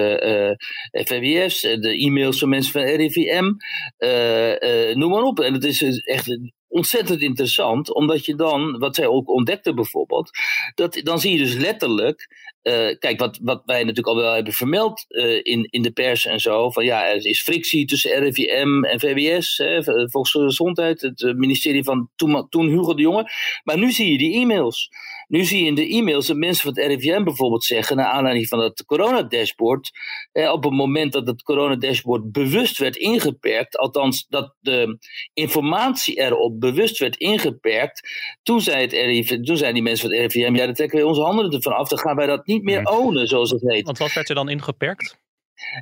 de 0.89 1.99
e-mails 2.07 2.39
van 2.39 2.49
mensen 2.49 2.73
van 2.73 2.83
RIVM, 2.83 3.53
noem 4.99 5.11
maar 5.11 5.23
op. 5.23 5.41
En 5.41 5.53
het 5.53 5.65
is 5.65 5.83
echt 5.99 6.39
ontzettend 6.69 7.21
interessant, 7.21 7.95
omdat 7.95 8.25
je 8.25 8.35
dan, 8.35 8.79
wat 8.79 8.95
zij 8.95 9.07
ook 9.07 9.29
ontdekten 9.29 9.75
bijvoorbeeld, 9.75 10.31
dat, 10.75 11.01
dan 11.03 11.21
zie 11.21 11.33
je 11.33 11.39
dus 11.39 11.55
letterlijk, 11.55 12.29
uh, 12.63 12.99
kijk, 12.99 13.19
wat, 13.19 13.39
wat 13.43 13.63
wij 13.65 13.79
natuurlijk 13.79 14.07
al 14.07 14.17
wel 14.17 14.35
hebben 14.35 14.53
vermeld 14.53 15.05
uh, 15.09 15.41
in, 15.43 15.67
in 15.71 15.83
de 15.83 15.91
pers 15.91 16.27
en 16.27 16.41
zo, 16.41 16.71
van 16.71 16.85
ja, 16.85 17.09
er 17.09 17.27
is 17.27 17.43
frictie 17.43 17.87
tussen 17.87 18.19
RIVM 18.19 18.85
en 18.85 19.01
VWS, 19.01 19.57
hè, 19.57 19.83
Volksgezondheid, 20.11 21.01
het 21.01 21.35
ministerie 21.37 21.85
van 21.85 22.09
toen, 22.17 22.49
toen 22.49 22.69
Hugo 22.69 22.95
de 22.95 23.03
Jonge, 23.03 23.31
maar 23.65 23.79
nu 23.79 23.93
zie 23.93 24.13
je 24.13 24.19
die 24.19 24.35
e-mails. 24.35 24.89
Nu 25.31 25.45
zie 25.45 25.61
je 25.61 25.67
in 25.67 25.75
de 25.75 25.89
e-mails 25.89 26.27
dat 26.27 26.37
mensen 26.37 26.75
van 26.75 26.83
het 26.83 26.93
RIVM 26.93 27.25
bijvoorbeeld 27.25 27.65
zeggen, 27.65 27.97
naar 27.97 28.07
aanleiding 28.07 28.49
van 28.49 28.59
het 28.59 28.85
coronadashboard, 28.85 29.91
eh, 30.33 30.53
op 30.53 30.65
het 30.65 30.73
moment 30.73 31.13
dat 31.13 31.27
het 31.27 31.43
coronadashboard 31.43 32.33
bewust 32.33 32.79
werd 32.79 32.97
ingeperkt, 32.97 33.77
althans 33.77 34.27
dat 34.29 34.55
de 34.61 34.99
informatie 35.33 36.21
erop 36.21 36.61
bewust 36.61 36.99
werd 36.99 37.17
ingeperkt, 37.17 38.09
toen, 38.43 38.61
zei 38.61 38.81
het 38.81 38.93
RIVM, 38.93 39.43
toen 39.43 39.57
zeiden 39.57 39.75
die 39.75 39.83
mensen 39.83 40.09
van 40.09 40.19
het 40.19 40.33
RIVM, 40.33 40.55
ja, 40.55 40.65
dan 40.65 40.75
trekken 40.75 40.99
wij 40.99 41.07
onze 41.07 41.23
handen 41.23 41.53
ervan 41.53 41.77
af, 41.77 41.89
dan 41.89 41.99
gaan 41.99 42.17
wij 42.17 42.27
dat 42.27 42.47
niet 42.53 42.63
meer 42.63 42.85
ownen, 42.85 43.27
zoals 43.27 43.51
het 43.51 43.63
heet. 43.63 43.85
Want 43.85 43.99
wat 43.99 44.13
werd 44.13 44.29
er 44.29 44.35
dan 44.35 44.49
ingeperkt? 44.49 45.19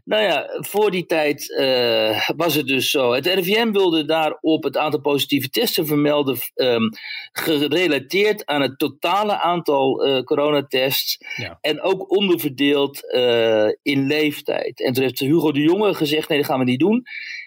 Nou 0.05 0.23
ja, 0.23 0.47
voor 0.51 0.91
die 0.91 1.07
tijd 1.07 1.49
uh, 1.49 2.29
was 2.37 2.55
het 2.55 2.67
dus 2.67 2.91
zo. 2.91 3.13
Het 3.13 3.27
RIVM 3.27 3.71
wilde 3.73 4.05
daarop 4.05 4.63
het 4.63 4.77
aantal 4.77 5.01
positieve 5.01 5.51
testen 5.51 5.87
vermelden, 5.87 6.39
um, 6.55 6.91
gerelateerd 7.33 8.47
aan 8.47 8.61
het 8.61 8.79
totale 8.79 9.41
aantal 9.41 10.07
uh, 10.07 10.23
coronatests. 10.23 11.19
Ja. 11.37 11.59
En 11.61 11.81
ook 11.81 12.11
onderverdeeld 12.11 13.05
uh, 13.15 13.69
in 13.83 14.07
leeftijd. 14.07 14.83
En 14.83 14.93
toen 14.93 15.03
heeft 15.03 15.19
Hugo 15.19 15.53
de 15.53 15.63
Jonge 15.63 15.95
gezegd: 15.95 16.29
nee, 16.29 16.39
dat 16.39 16.47
gaan 16.47 16.59
we 16.59 16.65
niet 16.65 16.81
doen. 16.81 17.03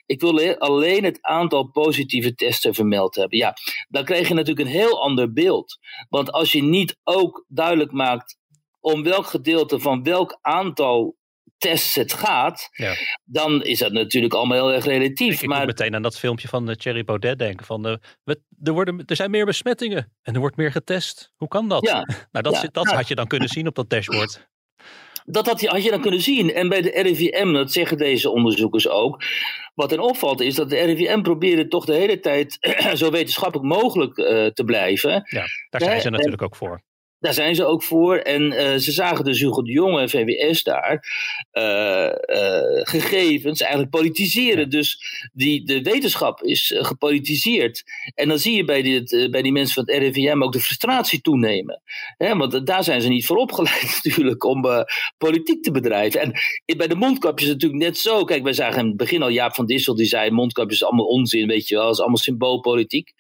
Ik 0.05 0.21
wil 0.21 0.55
alleen 0.55 1.03
het 1.03 1.17
aantal 1.21 1.63
positieve 1.63 2.35
testen 2.35 2.73
vermeld 2.73 3.15
hebben. 3.15 3.37
Ja, 3.37 3.53
dan 3.89 4.05
krijg 4.05 4.27
je 4.27 4.33
natuurlijk 4.33 4.67
een 4.67 4.75
heel 4.75 5.01
ander 5.03 5.33
beeld. 5.33 5.77
Want 6.09 6.31
als 6.31 6.51
je 6.51 6.63
niet 6.63 6.97
ook 7.03 7.45
duidelijk 7.47 7.91
maakt 7.91 8.39
om 8.81 9.03
welk 9.03 9.25
gedeelte 9.25 9.79
van 9.79 10.03
welk 10.03 10.37
aantal 10.41 11.15
tests 11.61 11.95
het 11.95 12.13
gaat, 12.13 12.69
ja. 12.71 12.93
dan 13.23 13.63
is 13.63 13.79
dat 13.79 13.91
natuurlijk 13.91 14.33
allemaal 14.33 14.57
heel 14.57 14.73
erg 14.73 14.85
relatief. 14.85 15.41
Ik, 15.41 15.47
maar... 15.47 15.57
moet 15.57 15.67
meteen 15.67 15.95
aan 15.95 16.01
dat 16.01 16.19
filmpje 16.19 16.47
van 16.47 16.69
uh, 16.69 16.75
Thierry 16.75 17.03
Baudet 17.03 17.39
denken. 17.39 17.65
Van, 17.65 17.87
uh, 17.87 17.95
er, 18.63 18.73
worden, 18.73 19.03
er 19.05 19.15
zijn 19.15 19.31
meer 19.31 19.45
besmettingen 19.45 20.13
en 20.21 20.33
er 20.33 20.39
wordt 20.39 20.55
meer 20.55 20.71
getest. 20.71 21.31
Hoe 21.35 21.47
kan 21.47 21.69
dat? 21.69 21.85
Ja. 21.85 22.07
nou, 22.31 22.43
dat, 22.43 22.61
ja. 22.61 22.69
dat 22.71 22.87
had 22.87 23.07
je 23.07 23.15
dan 23.15 23.27
kunnen 23.27 23.49
zien 23.49 23.67
op 23.67 23.75
dat 23.75 23.89
dashboard. 23.89 24.49
Dat 25.25 25.45
had 25.45 25.61
je, 25.61 25.67
had 25.67 25.83
je 25.83 25.89
dan 25.89 26.01
kunnen 26.01 26.21
zien. 26.21 26.53
En 26.53 26.69
bij 26.69 26.81
de 26.81 27.01
RIVM, 27.01 27.53
dat 27.53 27.71
zeggen 27.71 27.97
deze 27.97 28.29
onderzoekers 28.29 28.87
ook. 28.87 29.23
Wat 29.75 29.91
er 29.91 29.99
opvalt 29.99 30.41
is 30.41 30.55
dat 30.55 30.69
de 30.69 30.79
RIVM 30.79 31.21
probeerde 31.21 31.67
toch 31.67 31.85
de 31.85 31.93
hele 31.93 32.19
tijd 32.19 32.57
zo 32.93 33.11
wetenschappelijk 33.11 33.67
mogelijk 33.67 34.17
uh, 34.17 34.45
te 34.45 34.63
blijven. 34.63 35.11
Ja, 35.25 35.45
daar 35.69 35.81
zijn 35.81 36.01
ze 36.01 36.09
natuurlijk 36.09 36.41
ook 36.41 36.55
voor. 36.55 36.81
Daar 37.21 37.33
zijn 37.33 37.55
ze 37.55 37.65
ook 37.65 37.83
voor. 37.83 38.17
En 38.17 38.41
uh, 38.41 38.75
ze 38.75 38.91
zagen 38.91 39.25
dus 39.25 39.39
Hugo 39.39 39.61
de 39.61 39.71
Jonge 39.71 40.01
en 40.01 40.09
VWS 40.09 40.63
daar 40.63 41.05
uh, 41.53 41.63
uh, 42.03 42.81
gegevens 42.83 43.61
eigenlijk 43.61 43.91
politiseren. 43.91 44.69
Dus 44.69 44.97
die, 45.33 45.65
de 45.65 45.81
wetenschap 45.81 46.43
is 46.43 46.73
gepolitiseerd. 46.75 47.83
En 48.15 48.27
dan 48.27 48.39
zie 48.39 48.55
je 48.55 48.63
bij, 48.63 48.81
dit, 48.81 49.27
bij 49.31 49.41
die 49.41 49.51
mensen 49.51 49.73
van 49.73 49.93
het 49.93 50.03
RIVM 50.03 50.43
ook 50.43 50.53
de 50.53 50.59
frustratie 50.59 51.21
toenemen. 51.21 51.81
Hè, 52.17 52.35
want 52.35 52.65
daar 52.67 52.83
zijn 52.83 53.01
ze 53.01 53.07
niet 53.07 53.25
voor 53.25 53.37
opgeleid 53.37 53.99
natuurlijk 54.03 54.43
om 54.43 54.85
politiek 55.17 55.63
te 55.63 55.71
bedrijven. 55.71 56.21
En 56.21 56.33
bij 56.77 56.87
de 56.87 56.95
mondkapjes 56.95 57.49
natuurlijk 57.49 57.81
net 57.81 57.97
zo. 57.97 58.23
Kijk, 58.23 58.43
wij 58.43 58.53
zagen 58.53 58.79
in 58.79 58.87
het 58.87 58.97
begin 58.97 59.21
al 59.21 59.29
Jaap 59.29 59.55
van 59.55 59.65
Dissel 59.65 59.95
die 59.95 60.05
zei 60.05 60.31
mondkapjes 60.31 60.81
is 60.81 60.83
allemaal 60.83 61.05
onzin, 61.05 61.47
weet 61.47 61.67
je 61.67 61.75
wel. 61.75 61.83
Het 61.83 61.93
is 61.93 61.99
allemaal 61.99 62.17
symboolpolitiek. 62.17 63.13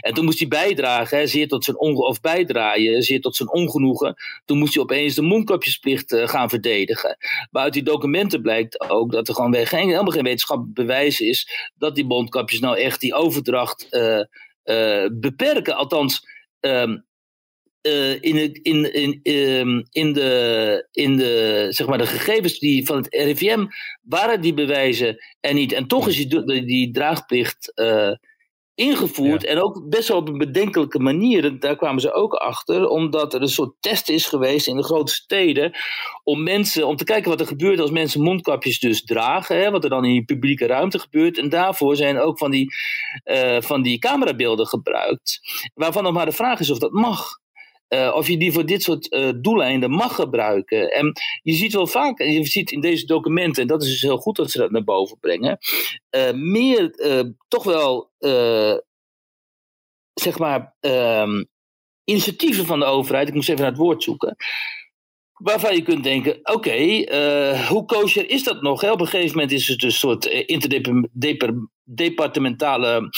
En 0.00 0.14
toen 0.14 0.24
moest 0.24 0.38
hij 0.38 0.48
bijdragen, 0.48 1.18
hè, 1.18 1.26
zeer 1.26 1.48
tot 1.48 1.64
zijn 1.64 1.78
onge 1.78 2.06
of 2.06 2.20
bijdraaien, 2.20 3.02
zeer 3.02 3.20
tot 3.20 3.36
zijn 3.36 3.47
ongenoegen. 3.50 4.14
Toen 4.44 4.58
moest 4.58 4.74
hij 4.74 4.82
opeens 4.82 5.14
de 5.14 5.22
mondkapjesplicht 5.22 6.12
uh, 6.12 6.28
gaan 6.28 6.48
verdedigen. 6.48 7.16
Maar 7.50 7.62
uit 7.62 7.72
die 7.72 7.82
documenten 7.82 8.42
blijkt 8.42 8.90
ook 8.90 9.12
dat 9.12 9.28
er 9.28 9.34
gewoon 9.34 9.54
geen, 9.54 9.88
helemaal 9.88 10.12
geen 10.12 10.22
wetenschappelijk 10.22 10.74
bewijs 10.74 11.20
is 11.20 11.70
dat 11.74 11.94
die 11.94 12.04
mondkapjes 12.04 12.60
nou 12.60 12.78
echt 12.78 13.00
die 13.00 13.14
overdracht 13.14 13.86
uh, 13.90 14.22
uh, 14.64 15.08
beperken. 15.12 15.76
Althans, 15.76 16.26
um, 16.60 17.06
uh, 17.82 18.22
in, 18.22 18.34
de, 20.12 20.86
in 20.92 21.16
de, 21.16 21.66
zeg 21.70 21.86
maar 21.86 21.98
de 21.98 22.06
gegevens 22.06 22.58
die 22.58 22.86
van 22.86 22.96
het 22.96 23.14
RIVM 23.14 23.66
waren 24.02 24.40
die 24.40 24.54
bewijzen 24.54 25.24
en 25.40 25.54
niet. 25.54 25.72
En 25.72 25.86
toch 25.86 26.08
is 26.08 26.16
die, 26.16 26.64
die, 26.64 26.90
draagplicht 26.90 27.72
ingevoerd. 28.78 29.44
En 29.44 29.62
ook 29.62 29.88
best 29.88 30.08
wel 30.08 30.16
op 30.16 30.28
een 30.28 30.38
bedenkelijke 30.38 30.98
manier. 30.98 31.60
Daar 31.60 31.76
kwamen 31.76 32.00
ze 32.00 32.12
ook 32.12 32.32
achter. 32.32 32.88
Omdat 32.88 33.34
er 33.34 33.42
een 33.42 33.48
soort 33.48 33.74
test 33.80 34.08
is 34.08 34.26
geweest 34.26 34.66
in 34.66 34.76
de 34.76 34.82
grote 34.82 35.12
steden. 35.12 35.72
Om 36.24 36.42
mensen, 36.42 36.86
om 36.86 36.96
te 36.96 37.04
kijken 37.04 37.30
wat 37.30 37.40
er 37.40 37.46
gebeurt 37.46 37.80
als 37.80 37.90
mensen 37.90 38.22
mondkapjes 38.22 38.80
dus 38.80 39.04
dragen. 39.04 39.56
Hè, 39.56 39.70
wat 39.70 39.84
er 39.84 39.90
dan 39.90 40.04
in 40.04 40.12
die 40.12 40.24
publieke 40.24 40.66
ruimte 40.66 40.98
gebeurt. 40.98 41.38
En 41.38 41.48
daarvoor 41.48 41.96
zijn 41.96 42.18
ook 42.18 42.38
van 42.38 42.50
die, 42.50 42.74
uh, 43.24 43.60
van 43.60 43.82
die 43.82 43.98
camerabeelden 43.98 44.66
gebruikt. 44.66 45.40
Waarvan 45.74 46.02
nog 46.02 46.12
maar 46.12 46.26
de 46.26 46.32
vraag 46.32 46.60
is 46.60 46.70
of 46.70 46.78
dat 46.78 46.92
mag. 46.92 47.38
Uh, 47.88 48.14
of 48.14 48.28
je 48.28 48.38
die 48.38 48.52
voor 48.52 48.66
dit 48.66 48.82
soort 48.82 49.12
uh, 49.12 49.30
doeleinden 49.36 49.90
mag 49.90 50.14
gebruiken. 50.14 50.90
En 50.90 51.12
je 51.42 51.52
ziet 51.52 51.72
wel 51.72 51.86
vaak, 51.86 52.18
je 52.18 52.44
ziet 52.44 52.70
in 52.70 52.80
deze 52.80 53.06
documenten, 53.06 53.62
en 53.62 53.68
dat 53.68 53.82
is 53.82 53.88
dus 53.88 54.02
heel 54.02 54.18
goed 54.18 54.36
dat 54.36 54.50
ze 54.50 54.58
dat 54.58 54.70
naar 54.70 54.84
boven 54.84 55.18
brengen, 55.20 55.58
uh, 56.10 56.32
meer 56.32 56.90
toch 57.48 57.64
wel, 57.64 58.10
zeg 60.14 60.38
maar, 60.38 60.74
um, 60.80 61.48
initiatieven 62.04 62.66
van 62.66 62.78
de 62.78 62.84
overheid, 62.84 63.28
ik 63.28 63.34
moest 63.34 63.48
even 63.48 63.60
naar 63.60 63.70
het 63.70 63.80
woord 63.80 64.02
zoeken, 64.02 64.36
waarvan 65.32 65.74
je 65.74 65.82
kunt 65.82 66.04
denken, 66.04 66.38
oké, 66.42 66.52
okay, 66.52 67.08
hoe 67.68 67.84
kosher 67.84 68.30
is 68.30 68.44
dat 68.44 68.62
nog? 68.62 68.80
Hè? 68.80 68.92
Op 68.92 69.00
een 69.00 69.06
gegeven 69.06 69.36
moment 69.36 69.52
is 69.52 69.68
het 69.68 69.82
een 69.82 69.92
soort 69.92 70.24
interdepartementale 70.24 73.10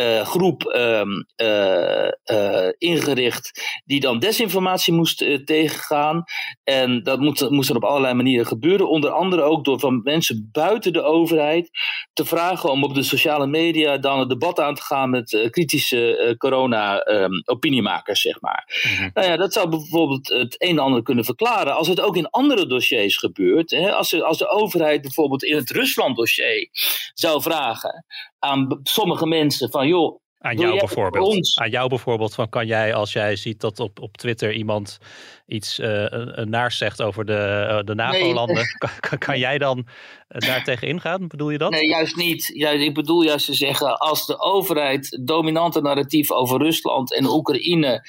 uh, 0.00 0.26
groep 0.26 0.62
um, 0.62 1.26
uh, 1.36 2.08
uh, 2.24 2.68
ingericht 2.78 3.80
die 3.84 4.00
dan 4.00 4.18
desinformatie 4.18 4.92
moest 4.92 5.18
tegengaan. 5.44 6.24
En 6.64 7.02
dat 7.02 7.20
moest, 7.20 7.50
moest 7.50 7.68
dan 7.68 7.76
op 7.76 7.84
allerlei 7.84 8.14
manieren 8.14 8.46
gebeuren. 8.46 8.88
Onder 8.88 9.10
andere 9.10 9.42
ook 9.42 9.64
door 9.64 9.80
van 9.80 10.00
mensen 10.04 10.48
buiten 10.52 10.92
de 10.92 11.02
overheid 11.02 11.70
te 12.12 12.24
vragen 12.24 12.70
om 12.70 12.84
op 12.84 12.94
de 12.94 13.02
sociale 13.02 13.46
media 13.46 13.98
dan 13.98 14.18
het 14.18 14.28
debat 14.28 14.60
aan 14.60 14.74
te 14.74 14.82
gaan 14.82 15.10
met 15.10 15.48
kritische 15.50 16.34
corona-opiniemakers, 16.38 18.24
um, 18.24 18.32
zeg 18.32 18.40
maar. 18.40 18.82
Mm-hmm. 18.88 19.10
Nou 19.14 19.26
ja, 19.26 19.36
dat 19.36 19.52
zou 19.52 19.68
bijvoorbeeld 19.68 20.28
het 20.28 20.54
een 20.62 20.68
en 20.68 20.78
ander 20.78 21.02
kunnen 21.02 21.24
verklaren. 21.24 21.74
Als 21.74 21.88
het 21.88 22.00
ook 22.00 22.16
in 22.16 22.30
andere 22.30 22.66
dossiers 22.66 23.16
gebeurt. 23.16 23.70
Hè, 23.70 23.92
als, 23.92 24.12
er, 24.12 24.22
als 24.22 24.38
de 24.38 24.48
overheid 24.48 25.02
bijvoorbeeld 25.02 25.42
in 25.42 25.56
het 25.56 25.70
Rusland-dossier 25.70 26.68
zou 27.14 27.42
vragen 27.42 28.04
aan 28.38 28.80
sommige 28.82 29.26
mensen 29.26 29.70
van 29.70 29.87
joh. 29.88 30.20
Aan 30.38 30.56
jou 30.56 30.78
bijvoorbeeld. 30.78 31.52
Aan 31.60 31.70
jou 31.70 31.88
bijvoorbeeld 31.88 32.34
van 32.34 32.48
kan 32.48 32.66
jij 32.66 32.94
als 32.94 33.12
jij 33.12 33.36
ziet 33.36 33.60
dat 33.60 33.80
op, 33.80 34.00
op 34.00 34.16
Twitter 34.16 34.52
iemand 34.52 34.98
iets 35.46 35.78
uh, 35.78 36.06
naars 36.44 36.78
zegt 36.78 37.02
over 37.02 37.24
de, 37.24 37.66
uh, 37.70 37.80
de 37.84 37.94
NAVO-landen, 37.94 38.54
nee. 38.78 38.90
kan, 39.00 39.18
kan, 39.18 39.38
jij 39.38 39.58
dan 39.58 39.86
daar 40.28 40.64
tegen 40.64 40.88
ingaan? 40.88 41.28
Bedoel 41.28 41.50
je 41.50 41.58
dat? 41.58 41.70
Nee, 41.70 41.88
juist 41.88 42.16
niet. 42.16 42.50
Ja, 42.54 42.70
ik 42.70 42.94
bedoel 42.94 43.22
juist 43.22 43.46
te 43.46 43.54
zeggen, 43.54 43.98
als 43.98 44.26
de 44.26 44.40
overheid 44.40 45.10
het 45.10 45.26
dominante 45.26 45.80
narratief 45.80 46.30
over 46.30 46.58
Rusland 46.58 47.14
en 47.14 47.26
Oekraïne 47.26 48.06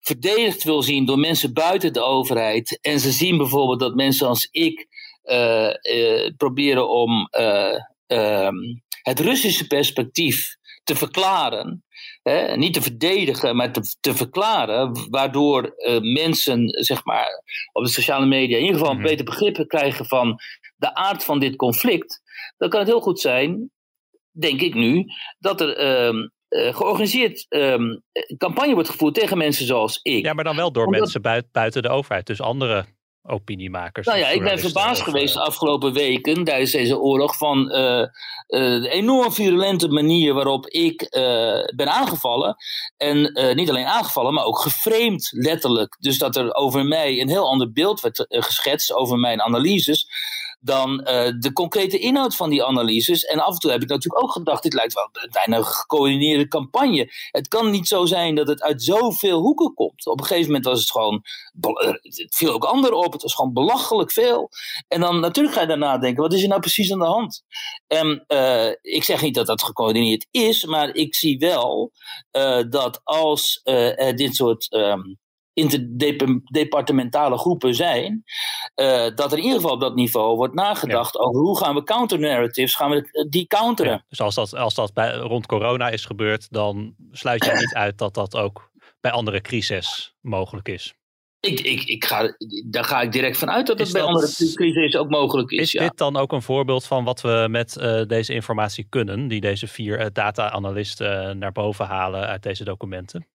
verdedigd 0.00 0.64
wil 0.64 0.82
zien 0.82 1.04
door 1.04 1.18
mensen 1.18 1.52
buiten 1.52 1.92
de 1.92 2.02
overheid 2.02 2.78
en 2.80 3.00
ze 3.00 3.10
zien 3.10 3.36
bijvoorbeeld 3.36 3.80
dat 3.80 3.94
mensen 3.94 4.28
als 4.28 4.48
ik 4.50 4.86
proberen 6.36 6.88
om 6.88 7.28
ehm, 8.06 8.54
het 9.02 9.20
Russische 9.20 9.66
perspectief 9.66 10.55
te 10.86 10.96
verklaren. 10.96 11.84
Hè, 12.22 12.56
niet 12.56 12.74
te 12.74 12.82
verdedigen, 12.82 13.56
maar 13.56 13.72
te, 13.72 13.96
te 14.00 14.14
verklaren. 14.14 15.08
Waardoor 15.10 15.74
uh, 15.76 16.00
mensen 16.00 16.68
zeg 16.68 17.04
maar, 17.04 17.42
op 17.72 17.84
de 17.84 17.90
sociale 17.90 18.26
media 18.26 18.56
in 18.56 18.62
ieder 18.62 18.78
geval 18.78 18.92
een 18.92 19.00
mhm. 19.00 19.08
beter 19.08 19.24
begrip 19.24 19.64
krijgen 19.68 20.06
van 20.06 20.38
de 20.76 20.94
aard 20.94 21.24
van 21.24 21.38
dit 21.38 21.56
conflict. 21.56 22.22
Dan 22.56 22.68
kan 22.68 22.80
het 22.80 22.88
heel 22.88 23.00
goed 23.00 23.20
zijn, 23.20 23.70
denk 24.30 24.60
ik 24.60 24.74
nu, 24.74 25.04
dat 25.38 25.60
er. 25.60 26.04
Uh, 26.08 26.28
georganiseerd 26.48 27.46
um, 27.48 28.02
campagne 28.38 28.74
wordt 28.74 28.88
gevoerd 28.88 29.14
tegen 29.14 29.38
mensen 29.38 29.66
zoals 29.66 30.00
ik. 30.02 30.24
Ja, 30.24 30.32
maar 30.32 30.44
dan 30.44 30.56
wel 30.56 30.72
door 30.72 30.88
mensen 30.88 31.22
buiten, 31.22 31.50
buiten 31.52 31.82
de 31.82 31.88
overheid. 31.88 32.26
Dus 32.26 32.40
andere 32.40 32.86
opiniemakers. 33.26 34.06
Nou 34.06 34.18
ja, 34.18 34.28
ik 34.28 34.42
ben 34.42 34.58
verbaasd 34.58 35.02
geweest 35.02 35.34
de 35.34 35.40
afgelopen 35.40 35.92
weken 35.92 36.44
tijdens 36.44 36.70
deze 36.70 36.98
oorlog 36.98 37.36
van 37.36 37.72
uh, 37.72 37.78
uh, 37.78 38.08
de 38.82 38.88
enorm 38.90 39.32
virulente 39.32 39.88
manier 39.88 40.34
waarop 40.34 40.66
ik 40.66 41.02
uh, 41.02 41.08
ben 41.76 41.88
aangevallen. 41.88 42.56
En 42.96 43.32
niet 43.54 43.70
alleen 43.70 43.86
aangevallen, 43.86 44.34
maar 44.34 44.44
ook 44.44 44.58
geframed 44.58 45.28
letterlijk. 45.32 45.96
Dus 46.00 46.18
dat 46.18 46.36
er 46.36 46.54
over 46.54 46.84
mij 46.84 47.20
een 47.20 47.28
heel 47.28 47.48
ander 47.48 47.72
beeld 47.72 48.00
werd 48.00 48.26
geschetst 48.28 48.92
over 48.92 49.18
mijn 49.18 49.42
analyses 49.42 50.08
dan 50.66 51.00
uh, 51.00 51.32
de 51.38 51.52
concrete 51.52 51.98
inhoud 51.98 52.36
van 52.36 52.50
die 52.50 52.64
analyses. 52.64 53.24
En 53.24 53.38
af 53.38 53.52
en 53.52 53.58
toe 53.58 53.70
heb 53.70 53.82
ik 53.82 53.88
natuurlijk 53.88 54.24
ook 54.24 54.32
gedacht, 54.32 54.62
dit 54.62 54.74
lijkt 54.74 54.94
wel 54.94 55.08
een 55.12 55.30
bijna 55.32 55.62
gecoördineerde 55.62 56.48
campagne. 56.48 57.12
Het 57.30 57.48
kan 57.48 57.70
niet 57.70 57.88
zo 57.88 58.06
zijn 58.06 58.34
dat 58.34 58.48
het 58.48 58.62
uit 58.62 58.82
zoveel 58.82 59.40
hoeken 59.40 59.74
komt. 59.74 60.06
Op 60.06 60.20
een 60.20 60.26
gegeven 60.26 60.46
moment 60.46 60.64
was 60.64 60.80
het 60.80 60.90
gewoon, 60.90 61.22
eh, 61.60 61.92
het 62.02 62.34
viel 62.36 62.52
ook 62.52 62.64
anderen 62.64 62.98
op, 62.98 63.12
het 63.12 63.22
was 63.22 63.34
gewoon 63.34 63.52
belachelijk 63.52 64.12
veel. 64.12 64.50
En 64.88 65.00
dan 65.00 65.20
natuurlijk 65.20 65.54
ga 65.54 65.60
je 65.60 65.66
daarna 65.66 65.98
denken, 65.98 66.22
wat 66.22 66.32
is 66.32 66.42
er 66.42 66.48
nou 66.48 66.60
precies 66.60 66.92
aan 66.92 66.98
de 66.98 67.04
hand? 67.04 67.42
En 67.86 68.24
uh, 68.28 68.68
ik 68.82 69.04
zeg 69.04 69.22
niet 69.22 69.34
dat 69.34 69.46
dat 69.46 69.62
gecoördineerd 69.62 70.26
is, 70.30 70.64
maar 70.64 70.94
ik 70.94 71.14
zie 71.14 71.38
wel 71.38 71.92
dat 72.68 73.00
als 73.04 73.60
dit 74.14 74.34
soort 74.34 74.72
um, 74.72 75.18
interdepartementale 75.56 77.38
groepen 77.38 77.74
zijn, 77.74 78.24
uh, 78.76 79.08
dat 79.14 79.32
er 79.32 79.38
in 79.38 79.44
ieder 79.44 79.60
geval 79.60 79.74
op 79.74 79.80
dat 79.80 79.94
niveau 79.94 80.36
wordt 80.36 80.54
nagedacht 80.54 81.18
over 81.18 81.40
hoe 81.40 81.58
gaan 81.58 81.74
we 81.74 81.82
counter-narratives, 81.82 82.74
gaan 82.74 82.90
we 82.90 83.26
die 83.30 83.46
counteren. 83.46 83.92
Ja, 83.92 84.04
dus 84.08 84.20
als 84.20 84.34
dat, 84.34 84.54
als 84.54 84.74
dat 84.74 84.92
bij, 84.92 85.14
rond 85.14 85.46
corona 85.46 85.88
is 85.88 86.04
gebeurd, 86.04 86.46
dan 86.50 86.94
sluit 87.10 87.44
je 87.44 87.52
niet 87.52 87.74
uit 87.74 87.98
dat 87.98 88.14
dat 88.14 88.36
ook 88.36 88.70
bij 89.00 89.10
andere 89.10 89.40
crises 89.40 90.14
mogelijk 90.20 90.68
is. 90.68 90.94
Ik, 91.40 91.60
ik, 91.60 91.82
ik 91.82 92.04
ga, 92.04 92.36
daar 92.66 92.84
ga 92.84 93.00
ik 93.00 93.12
direct 93.12 93.38
van 93.38 93.50
uit 93.50 93.66
dat 93.66 93.78
het 93.78 93.92
bij 93.92 94.02
andere 94.02 94.32
crises 94.54 94.96
ook 94.96 95.10
mogelijk 95.10 95.50
is. 95.50 95.74
Is 95.74 95.80
dit 95.80 95.96
dan 95.96 96.16
ook 96.16 96.32
een 96.32 96.42
voorbeeld 96.42 96.86
van 96.86 97.04
wat 97.04 97.20
we 97.20 97.46
met 97.50 97.76
uh, 97.80 98.02
deze 98.02 98.34
informatie 98.34 98.86
kunnen, 98.88 99.28
die 99.28 99.40
deze 99.40 99.66
vier 99.66 100.00
uh, 100.00 100.06
data-analisten 100.12 101.38
naar 101.38 101.52
boven 101.52 101.86
halen 101.86 102.26
uit 102.26 102.42
deze 102.42 102.64
documenten? 102.64 103.26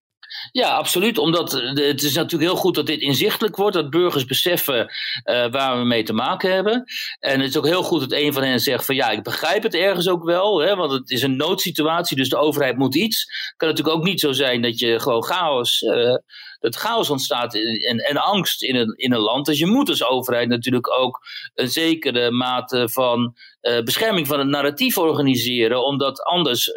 Ja, 0.52 0.70
absoluut. 0.70 1.18
Omdat 1.18 1.52
het 1.74 2.04
is 2.04 2.14
natuurlijk 2.14 2.52
heel 2.52 2.60
goed 2.60 2.76
dat 2.76 2.86
dit 2.86 3.02
inzichtelijk 3.02 3.56
wordt. 3.56 3.76
Dat 3.76 3.90
burgers 3.90 4.26
beseffen 4.26 4.80
uh, 4.80 5.52
waar 5.52 5.78
we 5.78 5.86
mee 5.86 6.04
te 6.04 6.14
maken 6.14 6.54
hebben. 6.54 6.84
En 7.20 7.40
het 7.40 7.50
is 7.50 7.58
ook 7.58 7.66
heel 7.66 7.84
goed 7.84 8.00
dat 8.00 8.12
een 8.12 8.34
van 8.34 8.44
hen 8.44 8.60
zegt 8.60 8.86
van 8.86 8.96
ja, 8.96 9.10
ik 9.10 9.24
begrijp 9.24 9.64
het 9.64 9.76
ergens 9.76 10.10
ook 10.10 10.24
wel. 10.24 10.62
Hè, 10.62 10.76
want 10.76 10.92
het 10.92 11.10
is 11.10 11.22
een 11.22 11.36
noodsituatie, 11.36 12.18
dus 12.18 12.30
de 12.30 12.38
overheid 12.38 12.78
moet 12.78 12.96
iets. 12.96 13.20
Het 13.22 13.54
kan 13.58 13.68
natuurlijk 13.68 13.98
ook 13.98 14.04
niet 14.04 14.20
zo 14.20 14.32
zijn 14.32 14.62
dat 14.62 14.80
je 14.80 15.00
gewoon 15.00 15.24
chaos... 15.24 15.82
Uh, 15.82 16.16
dat 16.60 16.76
chaos 16.76 17.10
ontstaat 17.10 17.56
en, 17.56 17.98
en 17.98 18.18
angst 18.18 18.64
in 18.64 18.76
een, 18.76 18.94
in 18.96 19.14
een 19.14 19.20
land. 19.20 19.46
Dus 19.46 19.60
je 19.60 19.66
moet 19.66 19.90
als 19.90 20.04
overheid 20.04 20.48
natuurlijk 20.48 21.00
ook 21.00 21.20
een 21.54 21.70
zekere 21.70 22.32
mate 22.32 22.90
van 22.90 23.36
bescherming 23.84 24.28
van 24.28 24.40
het 24.40 24.48
narratief 24.48 24.98
organiseren, 24.98 25.86
omdat 25.86 26.24
anders 26.24 26.72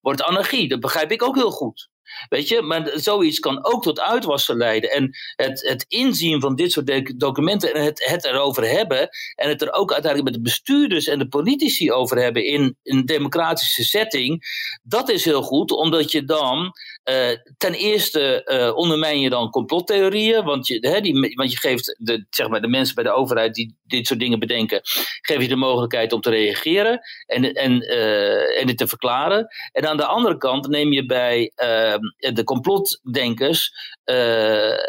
wordt 0.00 0.22
anarchie. 0.22 0.68
Dat 0.68 0.80
begrijp 0.80 1.10
ik 1.10 1.22
ook 1.22 1.34
heel 1.34 1.50
goed. 1.50 1.90
Weet 2.28 2.48
je, 2.48 2.62
maar 2.62 2.90
zoiets 2.94 3.38
kan 3.38 3.64
ook 3.64 3.82
tot 3.82 4.00
uitwassen 4.00 4.56
leiden. 4.56 4.90
En 4.90 5.10
het, 5.36 5.68
het 5.68 5.84
inzien 5.88 6.40
van 6.40 6.54
dit 6.54 6.72
soort 6.72 7.20
documenten 7.20 7.74
en 7.74 7.84
het, 7.84 8.04
het 8.04 8.24
erover 8.24 8.68
hebben. 8.68 9.08
En 9.34 9.48
het 9.48 9.62
er 9.62 9.72
ook 9.72 9.92
uiteindelijk 9.92 10.30
met 10.30 10.44
de 10.44 10.50
bestuurders 10.50 11.06
en 11.06 11.18
de 11.18 11.28
politici 11.28 11.92
over 11.92 12.18
hebben 12.18 12.44
in 12.44 12.76
een 12.82 13.06
democratische 13.06 13.84
setting. 13.84 14.44
Dat 14.82 15.08
is 15.08 15.24
heel 15.24 15.42
goed, 15.42 15.70
omdat 15.70 16.12
je 16.12 16.24
dan 16.24 16.72
uh, 17.04 17.36
ten 17.56 17.74
eerste 17.74 18.42
uh, 18.44 18.76
ondermijn 18.76 19.20
je 19.20 19.30
dan 19.30 19.50
complottheorieën. 19.50 20.44
Want 20.44 20.66
je, 20.66 20.88
hè, 20.88 21.00
die, 21.00 21.34
want 21.34 21.52
je 21.52 21.58
geeft 21.58 21.96
de, 21.98 22.26
zeg 22.30 22.48
maar, 22.48 22.60
de 22.60 22.68
mensen 22.68 22.94
bij 22.94 23.04
de 23.04 23.10
overheid 23.10 23.54
die 23.54 23.76
dit 23.82 24.06
soort 24.06 24.20
dingen 24.20 24.38
bedenken. 24.38 24.80
geef 25.20 25.42
je 25.42 25.48
de 25.48 25.56
mogelijkheid 25.56 26.12
om 26.12 26.20
te 26.20 26.30
reageren 26.30 27.00
en, 27.26 27.52
en, 27.52 27.82
uh, 27.82 28.60
en 28.60 28.76
te 28.76 28.88
verklaren. 28.88 29.46
En 29.72 29.88
aan 29.88 29.96
de 29.96 30.06
andere 30.06 30.36
kant 30.36 30.68
neem 30.68 30.92
je 30.92 31.06
bij 31.06 31.52
de 32.16 32.42
complotdenkers 32.44 33.72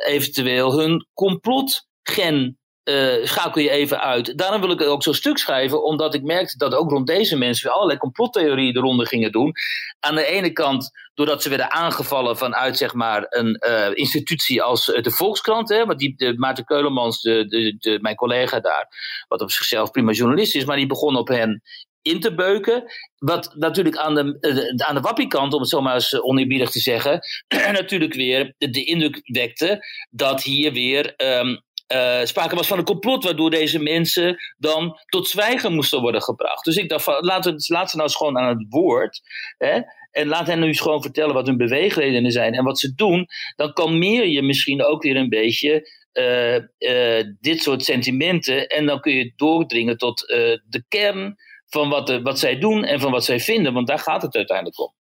eventueel 0.05 0.79
hun 0.79 1.07
complotgen 1.13 2.57
uh, 2.83 3.25
schakel 3.25 3.61
je 3.61 3.69
even 3.69 4.01
uit. 4.01 4.37
Daarom 4.37 4.61
wil 4.61 4.71
ik 4.71 4.81
ook 4.81 5.03
zo'n 5.03 5.13
stuk 5.13 5.37
schrijven, 5.37 5.83
omdat 5.83 6.13
ik 6.13 6.23
merkte 6.23 6.57
dat 6.57 6.75
ook 6.75 6.89
rond 6.89 7.07
deze 7.07 7.37
mensen 7.37 7.65
weer 7.65 7.75
allerlei 7.75 7.99
complottheorieën 7.99 8.77
eronder 8.77 9.07
gingen 9.07 9.31
doen. 9.31 9.53
Aan 9.99 10.15
de 10.15 10.25
ene 10.25 10.51
kant 10.51 10.91
doordat 11.13 11.41
ze 11.41 11.49
werden 11.49 11.71
aangevallen 11.71 12.37
vanuit 12.37 12.77
zeg 12.77 12.93
maar, 12.93 13.25
een 13.29 13.61
uh, 13.67 13.87
institutie 13.93 14.61
als 14.61 14.85
de 14.85 15.11
Volkskrant. 15.11 15.69
Hè, 15.69 15.85
want 15.85 15.99
die, 15.99 16.13
de, 16.15 16.33
Maarten 16.37 16.65
Keulemans, 16.65 17.21
de, 17.21 17.45
de, 17.47 17.75
de, 17.79 17.99
mijn 18.01 18.15
collega 18.15 18.59
daar, 18.59 18.87
wat 19.27 19.41
op 19.41 19.51
zichzelf 19.51 19.91
prima 19.91 20.11
journalist 20.11 20.55
is, 20.55 20.65
maar 20.65 20.77
die 20.77 20.87
begon 20.87 21.15
op 21.15 21.27
hen 21.27 21.61
in 22.01 22.19
te 22.19 22.33
beuken. 22.33 22.83
Wat 23.17 23.53
natuurlijk 23.55 23.97
aan 23.97 24.15
de, 24.15 24.83
aan 24.87 24.95
de 24.95 25.01
wappiekant, 25.01 25.53
om 25.53 25.59
het 25.59 25.69
zo 25.69 25.81
maar 25.81 25.93
eens 25.93 26.21
oneerbiedig 26.21 26.69
te 26.69 26.79
zeggen, 26.79 27.19
natuurlijk 27.71 28.13
weer 28.13 28.53
de 28.57 28.83
indruk 28.83 29.21
wekte 29.23 29.85
dat 30.09 30.43
hier 30.43 30.73
weer 30.73 31.13
um, 31.17 31.61
uh, 31.93 32.25
sprake 32.25 32.55
was 32.55 32.67
van 32.67 32.77
een 32.77 32.83
complot 32.83 33.23
waardoor 33.23 33.49
deze 33.49 33.79
mensen 33.79 34.37
dan 34.57 34.99
tot 35.05 35.27
zwijgen 35.27 35.73
moesten 35.73 36.01
worden 36.01 36.21
gebracht. 36.21 36.65
Dus 36.65 36.75
ik 36.75 36.89
dacht, 36.89 37.03
van, 37.03 37.17
laat, 37.19 37.45
het, 37.45 37.69
laat 37.69 37.89
ze 37.89 37.95
nou 37.95 38.07
eens 38.07 38.17
gewoon 38.17 38.37
aan 38.37 38.57
het 38.57 38.65
woord. 38.69 39.21
Hè, 39.57 39.81
en 40.11 40.27
laat 40.27 40.47
hen 40.47 40.59
nu 40.59 40.65
eens 40.65 40.79
gewoon 40.79 41.01
vertellen 41.01 41.33
wat 41.33 41.47
hun 41.47 41.57
beweegredenen 41.57 42.31
zijn 42.31 42.53
en 42.53 42.63
wat 42.63 42.79
ze 42.79 42.95
doen. 42.95 43.27
Dan 43.55 43.73
kalmeer 43.73 44.27
je 44.27 44.41
misschien 44.41 44.83
ook 44.83 45.03
weer 45.03 45.15
een 45.15 45.29
beetje 45.29 45.89
uh, 46.13 46.55
uh, 46.55 47.23
dit 47.39 47.61
soort 47.61 47.83
sentimenten. 47.83 48.67
En 48.67 48.85
dan 48.85 48.99
kun 48.99 49.13
je 49.13 49.33
doordringen 49.35 49.97
tot 49.97 50.19
de 50.67 50.83
kern 50.87 51.35
van 51.67 51.89
wat, 51.89 52.21
wat 52.21 52.39
zij 52.39 52.59
doen 52.59 52.83
en 52.83 52.99
van 52.99 53.11
wat 53.11 53.25
zij 53.25 53.39
vinden. 53.39 53.73
Want 53.73 53.87
daar 53.87 53.99
gaat 53.99 54.21
het 54.21 54.35
uiteindelijk 54.35 54.79
om. 54.79 54.93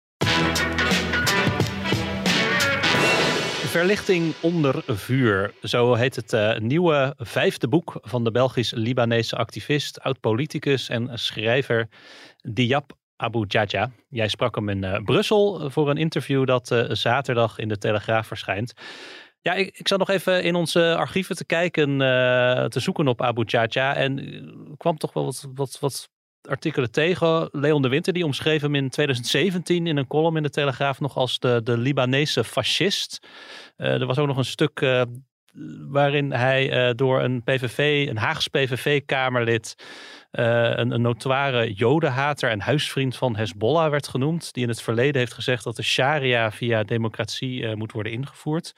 Verlichting 3.71 4.35
onder 4.41 4.83
vuur. 4.87 5.55
Zo 5.63 5.95
heet 5.95 6.17
het 6.17 6.33
uh, 6.33 6.59
nieuwe 6.59 7.15
vijfde 7.19 7.69
boek 7.69 7.99
van 8.03 8.25
de 8.25 8.31
Belgisch-Libanese 8.31 9.37
activist, 9.37 10.01
oud-politicus 10.01 10.89
en 10.89 11.19
schrijver 11.19 11.89
Diab 12.37 12.93
Abu 13.17 13.45
Jaja. 13.47 13.91
Jij 14.09 14.29
sprak 14.29 14.55
hem 14.55 14.69
in 14.69 14.83
uh, 14.83 14.99
Brussel 15.05 15.71
voor 15.71 15.91
een 15.91 15.97
interview 15.97 16.47
dat 16.47 16.87
zaterdag 16.89 17.59
in 17.59 17.69
de 17.69 17.79
Telegraaf 17.79 18.27
verschijnt. 18.27 18.73
Ja, 19.41 19.53
ik, 19.53 19.79
ik 19.79 19.89
zat 19.89 19.99
nog 19.99 20.11
even 20.11 20.43
in 20.43 20.55
onze 20.55 20.97
archieven 20.97 21.37
te 21.37 21.45
kijken, 21.45 21.99
te 22.69 22.81
zoeken 22.81 23.09
op 23.09 23.23
Abu 23.23 23.45
Jaja. 23.47 23.95
En 23.95 24.75
kwam 24.77 24.97
toch 24.97 25.13
wel 25.13 25.25
wat, 25.25 25.47
wat, 25.55 25.79
wat 25.81 26.09
artikelen 26.51 26.91
tegen. 26.91 27.49
Leon 27.53 27.83
de 27.83 27.89
Winter 27.89 28.13
die 28.13 28.25
omschreef 28.25 28.63
hem 28.63 28.75
in 28.75 28.89
2017 28.89 29.87
in 29.87 29.97
een 29.97 30.07
column 30.07 30.37
in 30.37 30.43
de 30.43 30.51
Telegraaf 30.51 31.01
nog 31.01 31.17
als 31.17 31.39
de, 31.39 31.61
de 31.65 31.79
Libanese 31.79 32.45
fascist. 32.45 33.29
Uh, 33.77 34.01
er 34.01 34.07
was 34.07 34.19
ook 34.19 34.27
nog 34.27 34.37
een 34.37 34.45
stuk 34.45 34.81
uh, 34.81 35.03
waarin 35.89 36.33
hij 36.33 36.89
uh, 36.89 36.95
door 36.95 37.23
een 37.23 37.43
PVV, 37.43 38.07
een 38.09 38.17
Haags 38.17 38.49
PVV-kamerlid, 38.49 39.75
een, 40.31 41.01
notoire 41.01 41.73
jodenhater 41.73 42.51
en 42.51 42.61
huisvriend 42.61 43.17
van 43.17 43.37
Hezbollah 43.37 43.91
werd 43.91 44.09
genoemd. 44.09 44.53
Die 44.53 44.63
in 44.63 44.69
het 44.69 44.83
verleden 44.83 45.21
heeft 45.21 45.35
gezegd 45.35 45.65
dat 45.65 45.77
de 45.77 45.83
sharia 45.83 46.51
via 46.51 46.83
democratie 46.83 47.77
moet 47.77 47.93
worden 47.93 48.13
ingevoerd. 48.13 48.75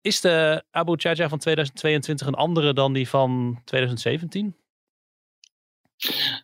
Is 0.00 0.20
de 0.20 0.64
Abu 0.70 0.94
Jaja 0.96 1.28
van 1.28 1.38
2022 1.38 2.26
een 2.26 2.34
andere 2.34 2.72
dan 2.72 2.92
die 2.92 3.08
van 3.08 3.60
2017? 3.64 4.63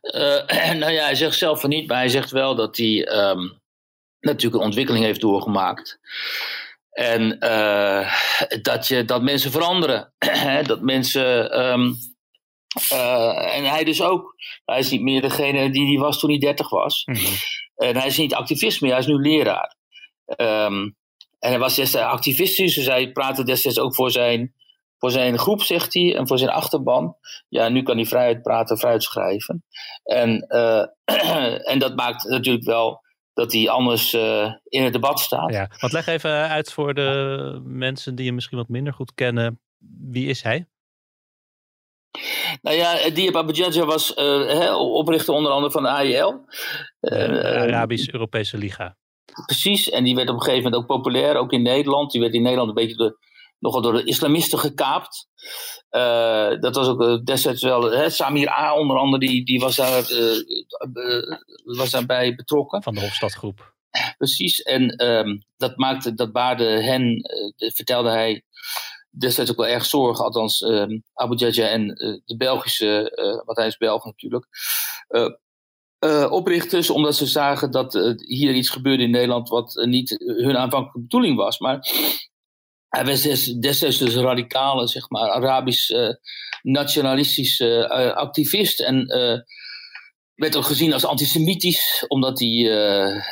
Uh, 0.02 0.72
nou 0.80 0.92
ja, 0.92 1.04
hij 1.04 1.14
zegt 1.14 1.38
zelf 1.38 1.60
van 1.60 1.70
niet, 1.70 1.88
maar 1.88 1.96
hij 1.96 2.08
zegt 2.08 2.30
wel 2.30 2.54
dat 2.54 2.76
hij 2.76 3.08
um, 3.28 3.60
natuurlijk 4.20 4.60
een 4.60 4.66
ontwikkeling 4.66 5.04
heeft 5.04 5.20
doorgemaakt. 5.20 5.98
En 6.90 7.36
uh, 7.44 8.14
dat, 8.62 8.88
je, 8.88 9.04
dat 9.04 9.22
mensen 9.22 9.50
veranderen. 9.50 10.12
dat 10.66 10.80
mensen. 10.80 11.60
Um, 11.66 11.96
uh, 12.92 13.56
en 13.56 13.64
hij 13.64 13.84
dus 13.84 14.02
ook. 14.02 14.34
Hij 14.64 14.78
is 14.78 14.90
niet 14.90 15.02
meer 15.02 15.20
degene 15.20 15.70
die 15.70 15.86
hij 15.86 15.98
was 16.04 16.18
toen 16.18 16.30
hij 16.30 16.38
30 16.38 16.68
was. 16.68 17.02
Mm 17.04 17.14
-hmm. 17.14 17.34
En 17.76 17.96
hij 17.96 18.06
is 18.06 18.16
niet 18.16 18.34
activist 18.34 18.80
meer, 18.80 18.90
hij 18.90 19.00
is 19.00 19.06
nu 19.06 19.20
leraar. 19.20 19.76
Um, 20.36 20.96
en 21.38 21.50
hij 21.50 21.58
was 21.58 21.74
destijds 21.74 22.06
activistisch, 22.06 22.74
dus 22.74 22.86
hij 22.86 23.12
praatte 23.12 23.44
destijds 23.44 23.78
ook 23.78 23.94
voor 23.94 24.10
zijn 24.10 24.54
voor 25.00 25.10
zijn 25.10 25.38
groep, 25.38 25.62
zegt 25.62 25.94
hij, 25.94 26.16
en 26.16 26.26
voor 26.26 26.38
zijn 26.38 26.50
achterban. 26.50 27.16
Ja, 27.48 27.68
nu 27.68 27.82
kan 27.82 27.96
hij 27.96 28.06
vrijheid 28.06 28.42
praten, 28.42 28.78
vrijheid 28.78 29.02
schrijven. 29.02 29.64
En, 30.02 30.46
uh, 30.48 30.84
en 31.72 31.78
dat 31.78 31.96
maakt 31.96 32.24
natuurlijk 32.24 32.64
wel 32.64 33.02
dat 33.32 33.52
hij 33.52 33.68
anders 33.68 34.14
uh, 34.14 34.54
in 34.64 34.82
het 34.82 34.92
debat 34.92 35.20
staat. 35.20 35.52
Ja, 35.52 35.70
want 35.78 35.92
leg 35.92 36.06
even 36.06 36.30
uit 36.30 36.72
voor 36.72 36.94
de 36.94 37.60
mensen 37.64 38.14
die 38.14 38.26
hem 38.26 38.34
misschien 38.34 38.58
wat 38.58 38.68
minder 38.68 38.92
goed 38.92 39.14
kennen. 39.14 39.60
Wie 40.10 40.26
is 40.28 40.42
hij? 40.42 40.66
Nou 42.62 42.76
ja, 42.76 43.10
Diab 43.10 43.36
Abu 43.36 43.84
was 43.84 44.16
uh, 44.16 44.76
oprichter 44.76 45.34
onder 45.34 45.52
andere 45.52 45.72
van 45.72 45.82
de 45.82 45.88
AIL. 45.88 46.44
De 47.00 47.42
Arabisch-Europese 47.44 48.58
Liga. 48.58 48.96
Precies, 49.46 49.90
en 49.90 50.04
die 50.04 50.14
werd 50.14 50.28
op 50.28 50.34
een 50.34 50.42
gegeven 50.42 50.62
moment 50.62 50.82
ook 50.82 50.88
populair, 50.88 51.36
ook 51.36 51.52
in 51.52 51.62
Nederland. 51.62 52.10
Die 52.10 52.20
werd 52.20 52.34
in 52.34 52.42
Nederland 52.42 52.68
een 52.68 52.74
beetje 52.74 52.96
de 52.96 53.18
nogal 53.60 53.82
door 53.82 53.92
de 53.92 54.04
islamisten 54.04 54.58
gekaapt. 54.58 55.28
Uh, 55.90 56.60
dat 56.60 56.74
was 56.74 56.88
ook 56.88 57.02
uh, 57.02 57.22
destijds 57.24 57.62
wel. 57.62 57.82
Hè, 57.82 58.10
Samir 58.10 58.48
A. 58.48 58.76
onder 58.76 58.96
andere, 58.96 59.26
die, 59.26 59.44
die 59.44 59.60
was, 59.60 59.76
daar, 59.76 60.10
uh, 60.10 61.38
was 61.64 61.90
daarbij 61.90 62.34
betrokken. 62.34 62.82
Van 62.82 62.94
de 62.94 63.00
Hofstadgroep. 63.00 63.74
Precies, 64.16 64.62
en 64.62 65.06
um, 65.06 65.44
dat 65.56 65.76
maakte, 65.76 66.14
dat 66.14 66.32
baarde 66.32 66.64
hen, 66.64 67.22
vertelde 67.56 68.10
hij, 68.10 68.44
destijds 69.10 69.50
ook 69.50 69.56
wel 69.56 69.66
erg 69.66 69.84
zorgen. 69.84 70.24
Althans, 70.24 70.60
um, 70.60 71.02
Abu 71.14 71.36
Jaja 71.36 71.68
en 71.68 71.86
de 72.24 72.36
Belgische, 72.36 73.12
want 73.44 73.58
hij 73.58 73.66
is 73.66 73.76
Belg 73.76 74.04
natuurlijk. 74.04 74.46
oprichters, 76.30 76.90
omdat 76.90 77.16
ze 77.16 77.26
zagen 77.26 77.70
dat 77.70 77.92
hier 78.16 78.54
iets 78.54 78.70
gebeurde 78.70 79.02
in 79.02 79.10
Nederland 79.10 79.48
wat 79.48 79.74
niet 79.84 80.10
hun 80.18 80.56
aanvankelijke 80.56 81.00
bedoeling 81.00 81.36
was. 81.36 81.58
Maar 81.58 81.86
hij 82.90 83.04
was 83.04 83.22
destijds 83.60 83.98
dus 83.98 84.14
radicale, 84.14 84.86
zeg 84.86 85.08
maar, 85.08 85.30
Arabisch 85.30 85.90
uh, 85.90 86.08
nationalistische 86.62 87.66
uh, 87.66 88.12
activist. 88.12 88.80
En 88.80 89.16
uh, 89.16 89.38
werd 90.34 90.56
ook 90.56 90.64
gezien 90.64 90.92
als 90.92 91.04
antisemitisch, 91.04 92.04
omdat 92.08 92.38
hij 92.38 92.48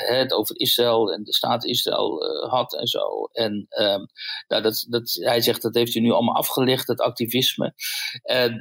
het 0.06 0.32
over 0.32 0.60
Israël 0.60 1.12
en 1.12 1.22
de 1.24 1.34
staat 1.34 1.64
Israël 1.64 2.22
had 2.50 2.74
en 2.74 2.86
zo. 2.86 3.24
En 3.32 3.66
um, 3.68 4.06
nou, 4.48 4.62
dat, 4.62 4.86
dat, 4.88 5.12
hij 5.20 5.40
zegt 5.40 5.62
dat 5.62 5.74
heeft 5.74 5.92
hij 5.92 6.02
nu 6.02 6.10
allemaal 6.10 6.34
afgelegd, 6.34 6.86
dat 6.86 7.00
activisme. 7.00 7.74
En 8.22 8.54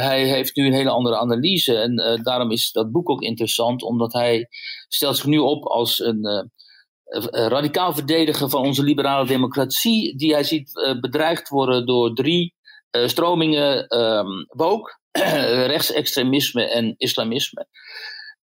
hij 0.00 0.24
heeft 0.24 0.56
nu 0.56 0.66
een 0.66 0.72
hele 0.72 0.90
andere 0.90 1.16
analyse. 1.16 1.76
En 1.76 2.20
daarom 2.22 2.50
is 2.50 2.72
dat 2.72 2.92
boek 2.92 3.10
ook 3.10 3.22
interessant, 3.22 3.82
omdat 3.82 4.12
hij 4.12 4.48
stelt 4.94 5.16
zich 5.16 5.26
nu 5.26 5.38
op 5.38 5.64
als 5.64 5.98
een 5.98 6.24
eh, 6.24 6.42
radicaal 7.30 7.94
verdedigen 7.94 8.50
van 8.50 8.60
onze 8.60 8.82
liberale 8.82 9.26
democratie, 9.26 10.16
die 10.16 10.32
hij 10.32 10.42
ziet 10.42 10.70
uh, 10.74 11.00
bedreigd 11.00 11.48
worden 11.48 11.86
door 11.86 12.14
drie 12.14 12.54
uh, 12.90 13.06
stromingen 13.06 13.98
um, 13.98 14.46
woke, 14.48 14.98
rechtsextremisme 15.72 16.64
en 16.70 16.94
islamisme. 16.96 17.66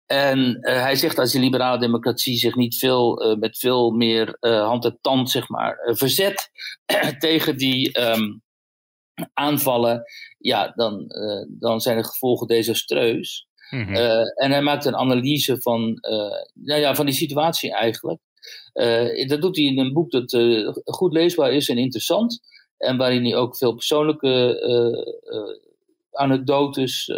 En 0.07 0.59
hij 0.61 0.97
zegt 0.97 1.17
dat 1.17 1.31
de 1.31 1.39
liberale 1.39 1.79
democratie 1.79 2.37
zich 2.37 2.55
niet 2.55 2.77
veel, 2.77 3.37
met 3.41 3.59
veel 3.59 3.91
meer 3.91 4.37
hand 4.41 4.85
en 4.85 4.99
tand 5.01 5.31
zeg 5.31 5.49
maar, 5.49 5.79
verzet 5.85 6.51
tegen 7.19 7.57
die 7.57 8.01
um, 8.01 8.43
aanvallen, 9.35 10.03
ja, 10.39 10.73
dan, 10.75 11.07
dan 11.49 11.81
zijn 11.81 11.97
de 11.97 12.05
gevolgen 12.05 12.47
desastreus. 12.47 13.47
Mm 13.71 13.85
-hmm. 13.85 13.95
en 14.35 14.51
hij 14.51 14.63
maakt 14.63 14.85
een 14.85 14.97
analyse 14.97 15.61
van, 15.61 15.99
nou 16.55 16.81
ja, 16.81 16.95
van 16.95 17.07
die 17.07 17.15
situatie 17.15 17.75
eigenlijk. 17.75 18.21
Uh, 18.75 19.29
dat 19.29 19.41
doet 19.41 19.57
hij 19.57 19.65
in 19.65 19.79
een 19.79 19.93
boek 19.93 20.11
dat 20.11 20.33
uh, 20.33 20.73
goed 20.85 21.13
leesbaar 21.13 21.53
is 21.53 21.69
en 21.69 21.79
interessant. 21.79 22.41
En 22.77 22.97
waarin 22.97 23.25
hij 23.25 23.37
ook 23.37 23.57
veel 23.57 23.75
persoonlijke 23.75 24.61
uh, 24.63 26.21
anekdotes 26.21 27.13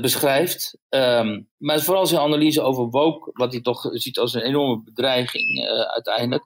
beschrijft. 0.00 0.78
Um, 0.88 1.48
maar 1.56 1.80
vooral 1.80 2.06
zijn 2.06 2.20
analyse 2.20 2.60
over 2.60 2.88
woke, 2.88 3.30
wat 3.32 3.52
hij 3.52 3.60
toch 3.60 3.88
ziet 3.92 4.18
als 4.18 4.34
een 4.34 4.42
enorme 4.42 4.82
bedreiging 4.82 5.66
uiteindelijk. 5.68 6.44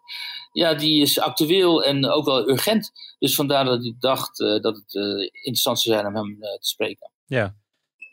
Ja, 0.53 0.75
die 0.75 1.03
is 1.03 1.21
actueel 1.21 1.85
en 1.85 2.07
ook 2.07 2.25
wel 2.25 2.49
urgent. 2.49 2.91
Dus 3.19 3.35
vandaar 3.35 3.65
dat 3.65 3.83
hij 3.83 3.95
dacht 3.99 4.39
dat 4.39 4.77
het 4.77 4.95
interessant 5.33 5.81
zou 5.81 5.97
zijn 5.97 6.07
om 6.07 6.15
hem 6.15 6.39
te 6.41 6.69
spreken. 6.69 7.11
Ja. 7.27 7.57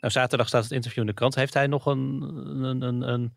Nou, 0.00 0.12
zaterdag 0.12 0.48
staat 0.48 0.62
het 0.62 0.72
interview 0.72 1.00
in 1.00 1.06
de 1.06 1.14
krant. 1.14 1.34
Heeft 1.34 1.54
hij 1.54 1.66
nog 1.66 1.86
een, 1.86 2.22
een, 2.62 2.82
een, 2.82 3.02
een 3.02 3.36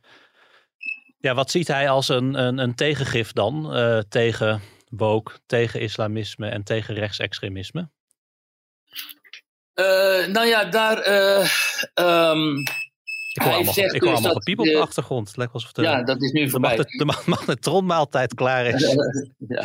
ja, 1.18 1.34
wat 1.34 1.51
ziet 1.51 1.68
hij 1.68 1.89
als 1.89 2.09
een, 2.09 2.34
een, 2.34 2.57
een 2.57 2.76
tegengif 2.76 3.32
dan 3.32 3.78
uh, 3.78 3.99
tegen 4.09 4.61
woke, 4.89 5.32
tegen 5.45 5.80
islamisme 5.80 6.49
en 6.49 6.63
tegen 6.63 6.95
rechtsextremisme? 6.95 7.89
Uh, 9.76 10.26
nou 10.28 10.45
ja, 10.45 10.65
daar. 10.65 11.07
Uh, 11.07 11.49
um, 11.95 12.63
ik 13.38 13.44
hoor 13.44 13.54
allemaal, 13.54 13.74
ik 13.78 13.90
hoor 13.92 14.00
dus 14.00 14.10
allemaal 14.10 14.34
gepiep 14.34 14.60
op 14.60 14.66
de 14.66 14.78
achtergrond. 14.78 15.28
Het 15.28 15.38
lijkt 15.38 15.54
alsof 15.54 15.72
de, 15.72 15.82
ja, 15.82 16.04
dat 16.04 16.22
is 16.22 16.32
nu 16.32 16.50
voorbij. 16.50 16.76
De, 16.76 16.84
de 16.84 17.06
magnetronmaaltijd 17.26 18.34
klaar 18.34 18.66
is. 18.66 18.82
ja. 19.48 19.64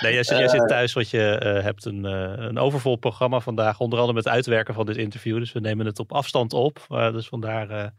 Nee, 0.00 0.12
jij, 0.12 0.22
jij, 0.22 0.48
zit 0.48 0.68
thuis, 0.68 0.92
want 0.92 1.10
je 1.10 1.40
uh, 1.44 1.62
hebt 1.62 1.84
een, 1.84 2.04
uh, 2.04 2.34
een 2.36 2.58
overvol 2.58 2.96
programma 2.96 3.40
vandaag. 3.40 3.80
Onder 3.80 3.98
andere 3.98 4.16
met 4.16 4.24
het 4.24 4.34
uitwerken 4.34 4.74
van 4.74 4.86
dit 4.86 4.96
interview. 4.96 5.38
Dus 5.38 5.52
we 5.52 5.60
nemen 5.60 5.86
het 5.86 5.98
op 5.98 6.12
afstand 6.12 6.52
op. 6.52 6.86
Uh, 6.90 7.12
dus 7.12 7.26
vandaar 7.26 7.92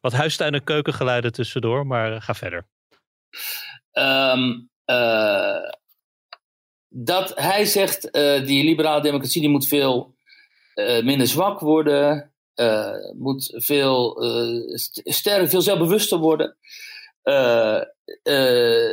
wat 0.00 0.12
huistuin- 0.12 0.54
en 0.54 0.64
keukengeluiden 0.64 1.32
tussendoor. 1.32 1.86
Maar 1.86 2.22
ga 2.22 2.34
verder. 2.34 2.66
Um, 3.92 4.70
dat 6.88 7.32
hij 7.34 7.64
zegt, 7.64 8.12
die 8.46 8.64
liberale 8.64 9.02
democratie 9.02 9.40
die 9.40 9.50
moet 9.50 9.68
veel 9.68 10.14
minder 11.02 11.26
zwak 11.26 11.60
worden 11.60 12.29
moet 13.18 13.52
veel 13.56 14.24
uh, 14.24 14.76
sterker, 15.04 15.48
veel 15.48 15.62
zelfbewuster 15.62 16.18
worden. 16.18 16.56
Uh, 17.24 17.80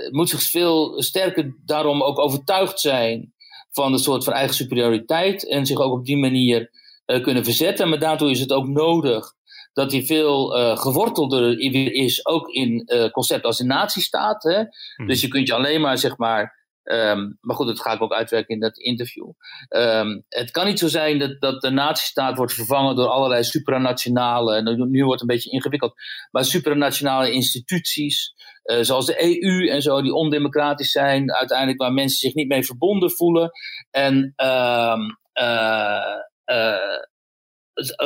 moet 0.10 0.30
zich 0.30 0.42
veel 0.42 1.02
sterker 1.02 1.56
daarom 1.66 2.04
ook 2.04 2.20
overtuigd 2.20 2.80
zijn 2.80 3.34
van 3.72 3.94
een 3.94 4.00
soort 4.00 4.24
van 4.24 4.34
eigen 4.34 4.56
superioriteit 4.56 5.48
en 5.48 5.66
zich 5.66 5.80
ook 5.80 5.94
op 5.94 6.06
die 6.06 6.18
manier 6.18 6.70
kunnen 7.06 7.44
verzetten. 7.44 7.90
Maar 7.90 8.00
daartoe 8.00 8.30
is 8.30 8.40
het 8.40 8.52
ook 8.52 8.68
nodig 8.68 9.36
dat 9.78 9.92
hij 9.92 10.06
veel 10.06 10.58
uh, 10.58 10.78
gewortelder 10.78 11.60
is, 11.94 12.26
ook 12.26 12.50
in 12.50 12.84
uh, 12.86 13.10
concept 13.10 13.46
als 13.46 13.60
een 13.60 13.68
nazistaat. 13.68 14.44
Hè? 14.44 14.64
Hmm. 14.96 15.08
Dus 15.08 15.22
je 15.22 15.28
kunt 15.28 15.48
je 15.48 15.54
alleen 15.54 15.82
maar, 15.82 15.98
zeg 15.98 16.18
maar, 16.18 16.57
um, 16.94 17.38
maar 17.42 17.56
goed, 17.56 17.68
dat 17.68 17.82
ga 17.82 17.94
ik 17.94 18.02
ook 18.02 18.14
uitwerken 18.14 18.54
in 18.54 18.60
dat 18.60 18.78
interview. 18.78 19.32
Um, 19.70 20.26
het 20.30 20.52
kan 20.52 20.66
niet 20.66 20.80
zo 20.80 20.88
zijn 20.88 21.20
dat, 21.20 21.42
dat 21.42 21.62
de 21.62 21.70
nazistaat 21.70 22.38
wordt 22.38 22.54
vervangen 22.54 22.96
door 22.96 23.08
allerlei 23.08 23.44
supranationale, 23.44 24.62
nu 24.62 25.04
wordt 25.04 25.22
het 25.22 25.30
een 25.30 25.36
beetje 25.36 25.52
ingewikkeld, 25.52 25.94
maar 26.32 26.46
supranationale 26.46 27.32
instituties, 27.32 28.34
uh, 28.64 28.78
zoals 28.82 29.06
de 29.06 29.42
EU 29.42 29.68
en 29.68 29.82
zo, 29.82 30.02
die 30.02 30.14
ondemocratisch 30.14 30.92
zijn, 30.92 31.34
uiteindelijk 31.34 31.82
waar 31.82 31.94
mensen 31.94 32.20
zich 32.20 32.34
niet 32.34 32.48
mee 32.48 32.66
verbonden 32.66 33.12
voelen. 33.12 33.52
En 33.92 34.34
um, 34.36 35.18
eh, 35.34 36.18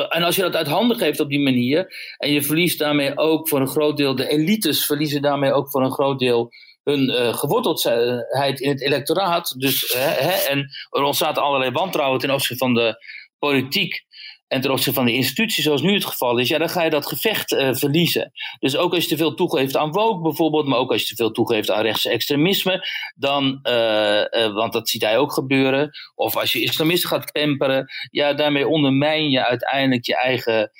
en 0.10 0.24
als 0.24 0.36
je 0.36 0.42
dat 0.42 0.56
uit 0.56 0.68
handen 0.68 0.98
geeft 0.98 1.20
op 1.20 1.30
die 1.30 1.40
manier, 1.40 1.94
en 2.18 2.32
je 2.32 2.42
verliest 2.42 2.80
daarmee 2.80 3.18
ook 3.18 3.50
voor 3.50 3.60
een 3.60 3.68
groot 3.68 3.98
deel, 3.98 4.16
de 4.16 4.28
elites 4.28 4.86
verliezen 4.86 5.22
daarmee 5.22 5.54
ook 5.54 5.70
voor 5.70 5.84
een 5.84 5.92
groot 5.92 6.20
deel 6.20 6.50
hun 6.84 7.10
uh, 7.10 7.34
geworteldheid 7.34 8.60
in 8.60 8.70
het 8.70 8.82
electoraat. 8.82 9.60
Dus, 9.60 9.94
hè, 9.98 10.50
en 10.50 10.70
er 10.90 11.04
ontstaat 11.04 11.38
allerlei 11.38 11.72
wantrouwen 11.72 12.20
ten 12.20 12.32
opzichte 12.32 12.66
van 12.66 12.74
de 12.74 12.96
politiek. 13.40 14.10
En 14.48 14.62
ten 14.62 14.72
opzichte 14.72 14.94
van 14.94 15.06
de 15.06 15.14
instituties, 15.14 15.64
zoals 15.64 15.82
nu 15.82 15.94
het 15.94 16.06
geval 16.06 16.38
is, 16.38 16.48
ja, 16.48 16.58
dan 16.58 16.70
ga 16.70 16.84
je 16.84 16.90
dat 16.90 17.08
gevecht 17.08 17.52
uh, 17.52 17.74
verliezen. 17.74 18.32
Dus 18.60 18.78
ook 18.78 18.94
als 18.94 19.04
je 19.04 19.10
te 19.10 19.18
veel 19.18 19.34
toegeeft 19.34 19.78
aan 19.78 19.92
woke 19.92 20.22
bijvoorbeeld, 20.22 20.68
maar 20.68 20.80
ook 20.80 20.92
als 20.92 21.02
je 21.02 21.08
te 21.08 21.16
veel 21.16 21.32
toegeeft 21.32 21.72
aan 21.72 21.82
rechtse 21.82 22.10
extremisme, 22.10 22.88
dan, 23.16 23.60
uh, 23.64 24.54
want 24.54 24.74
dat 24.74 24.90
ziet 24.90 25.02
hij 25.02 25.18
ook 25.18 25.34
gebeuren, 25.34 25.90
of 26.16 26.38
als 26.38 26.52
je 26.52 26.62
islamisten 26.62 27.10
gaat 27.10 27.32
pamperen, 27.32 27.86
ja, 28.10 28.34
daarmee 28.34 28.68
ondermijn 28.68 29.30
je 29.30 29.46
uiteindelijk 29.46 30.06
je 30.06 30.16
eigen 30.16 30.72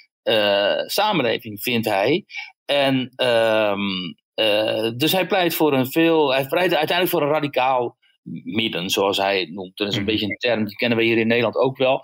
samenleving, 0.86 1.62
vindt 1.62 1.88
hij. 1.88 2.26
En 2.66 3.14
um, 3.16 4.16
dus 4.98 5.12
hij 5.12 5.28
pleit 5.28 5.54
voor 5.54 5.74
een 5.74 5.92
veel, 5.92 6.34
hij 6.34 6.48
pleit 6.48 6.74
uiteindelijk 6.74 7.10
voor 7.10 7.22
een 7.22 7.34
radicaal 7.34 7.98
midden, 8.44 8.90
zoals 8.90 9.18
hij 9.18 9.40
het 9.40 9.52
noemt. 9.52 9.78
Dat 9.78 9.88
is 9.88 9.96
een 9.96 10.02
mhm. 10.02 10.12
beetje 10.12 10.26
een 10.26 10.38
term, 10.38 10.66
die 10.66 10.76
kennen 10.76 10.98
we 10.98 11.04
hier 11.04 11.18
in 11.18 11.28
Nederland 11.28 11.56
ook 11.56 11.78
wel. 11.78 12.02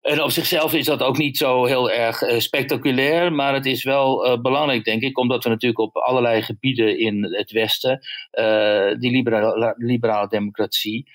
En 0.00 0.22
op 0.22 0.30
zichzelf 0.30 0.74
is 0.74 0.84
dat 0.84 1.02
ook 1.02 1.18
niet 1.18 1.36
zo 1.36 1.64
heel 1.64 1.90
erg 1.90 2.22
uh, 2.22 2.38
spectaculair, 2.38 3.32
maar 3.32 3.54
het 3.54 3.66
is 3.66 3.84
wel 3.84 4.26
uh, 4.26 4.40
belangrijk, 4.40 4.84
denk 4.84 5.02
ik, 5.02 5.18
omdat 5.18 5.44
we 5.44 5.50
natuurlijk 5.50 5.80
op 5.80 5.96
allerlei 5.96 6.42
gebieden 6.42 6.98
in 6.98 7.24
het 7.24 7.50
Westen 7.50 8.00
uh, 8.32 8.98
die 8.98 9.10
liberale, 9.10 9.74
liberale 9.76 10.28
democratie 10.28 11.10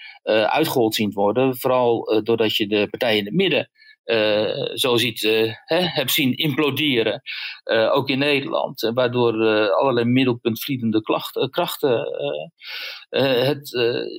uitgehold 0.46 0.96
zien 0.96 1.12
worden. 1.12 1.58
Vooral 1.58 2.22
doordat 2.24 2.56
je 2.56 2.68
de 2.68 2.88
partijen 2.90 3.18
in 3.20 3.26
het 3.26 3.34
midden 3.34 3.70
uh, 4.10 4.76
zo 4.76 4.97
ziet, 4.97 5.22
uh, 5.22 5.53
hè, 5.66 5.80
heb 5.80 6.10
zien 6.10 6.36
imploderen, 6.36 7.22
uh, 7.66 7.95
ook 7.95 8.10
in 8.10 8.20
Nederland, 8.20 8.91
waardoor 8.93 9.34
allerlei 9.72 10.05
middelpuntvliedende 10.05 11.01
klachten, 11.01 11.49
krachten 11.49 12.07
het 13.10 13.74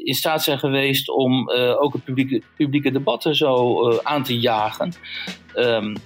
in 0.05 0.15
staat 0.15 0.43
zijn 0.43 0.59
geweest 0.59 1.09
om 1.09 1.51
ook 1.51 1.93
het 1.93 2.05
publieke, 2.05 2.43
publieke 2.57 2.91
debatten 2.91 3.35
zo 3.35 3.89
aan 4.03 4.23
te 4.23 4.39
jagen, 4.39 4.93
um, 5.55 5.97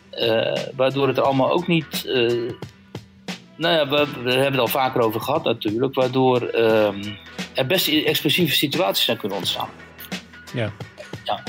waardoor 0.76 1.08
het 1.08 1.18
allemaal 1.18 1.50
ook 1.50 1.66
niet, 1.66 2.04
nou 3.56 3.74
ja, 3.74 3.88
we, 3.88 4.06
we, 4.22 4.32
hebben 4.32 4.52
het 4.52 4.60
al 4.60 4.68
vaker 4.68 5.00
over 5.00 5.20
gehad 5.20 5.44
natuurlijk, 5.44 5.94
waardoor 5.94 6.54
um, 6.54 7.16
er 7.54 7.66
best 7.66 7.88
explosieve 7.88 8.54
situaties 8.54 9.04
zijn 9.04 9.18
kunnen 9.18 9.38
ontstaan. 9.38 9.68
Ja. 10.54 10.72
ja. 11.24 11.42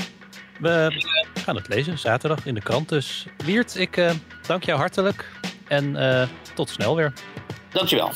We 0.60 1.02
gaan 1.34 1.56
het 1.56 1.68
lezen 1.68 1.98
zaterdag 1.98 2.46
in 2.46 2.54
de 2.54 2.60
krant. 2.60 2.88
Dus 2.88 3.26
Wiert, 3.44 3.76
ik 3.76 3.96
uh, 3.96 4.10
dank 4.46 4.64
jou 4.64 4.78
hartelijk 4.78 5.30
en 5.68 5.84
uh, 5.96 6.22
tot 6.54 6.68
snel 6.68 6.96
weer. 6.96 7.12
Dankjewel. 7.72 8.10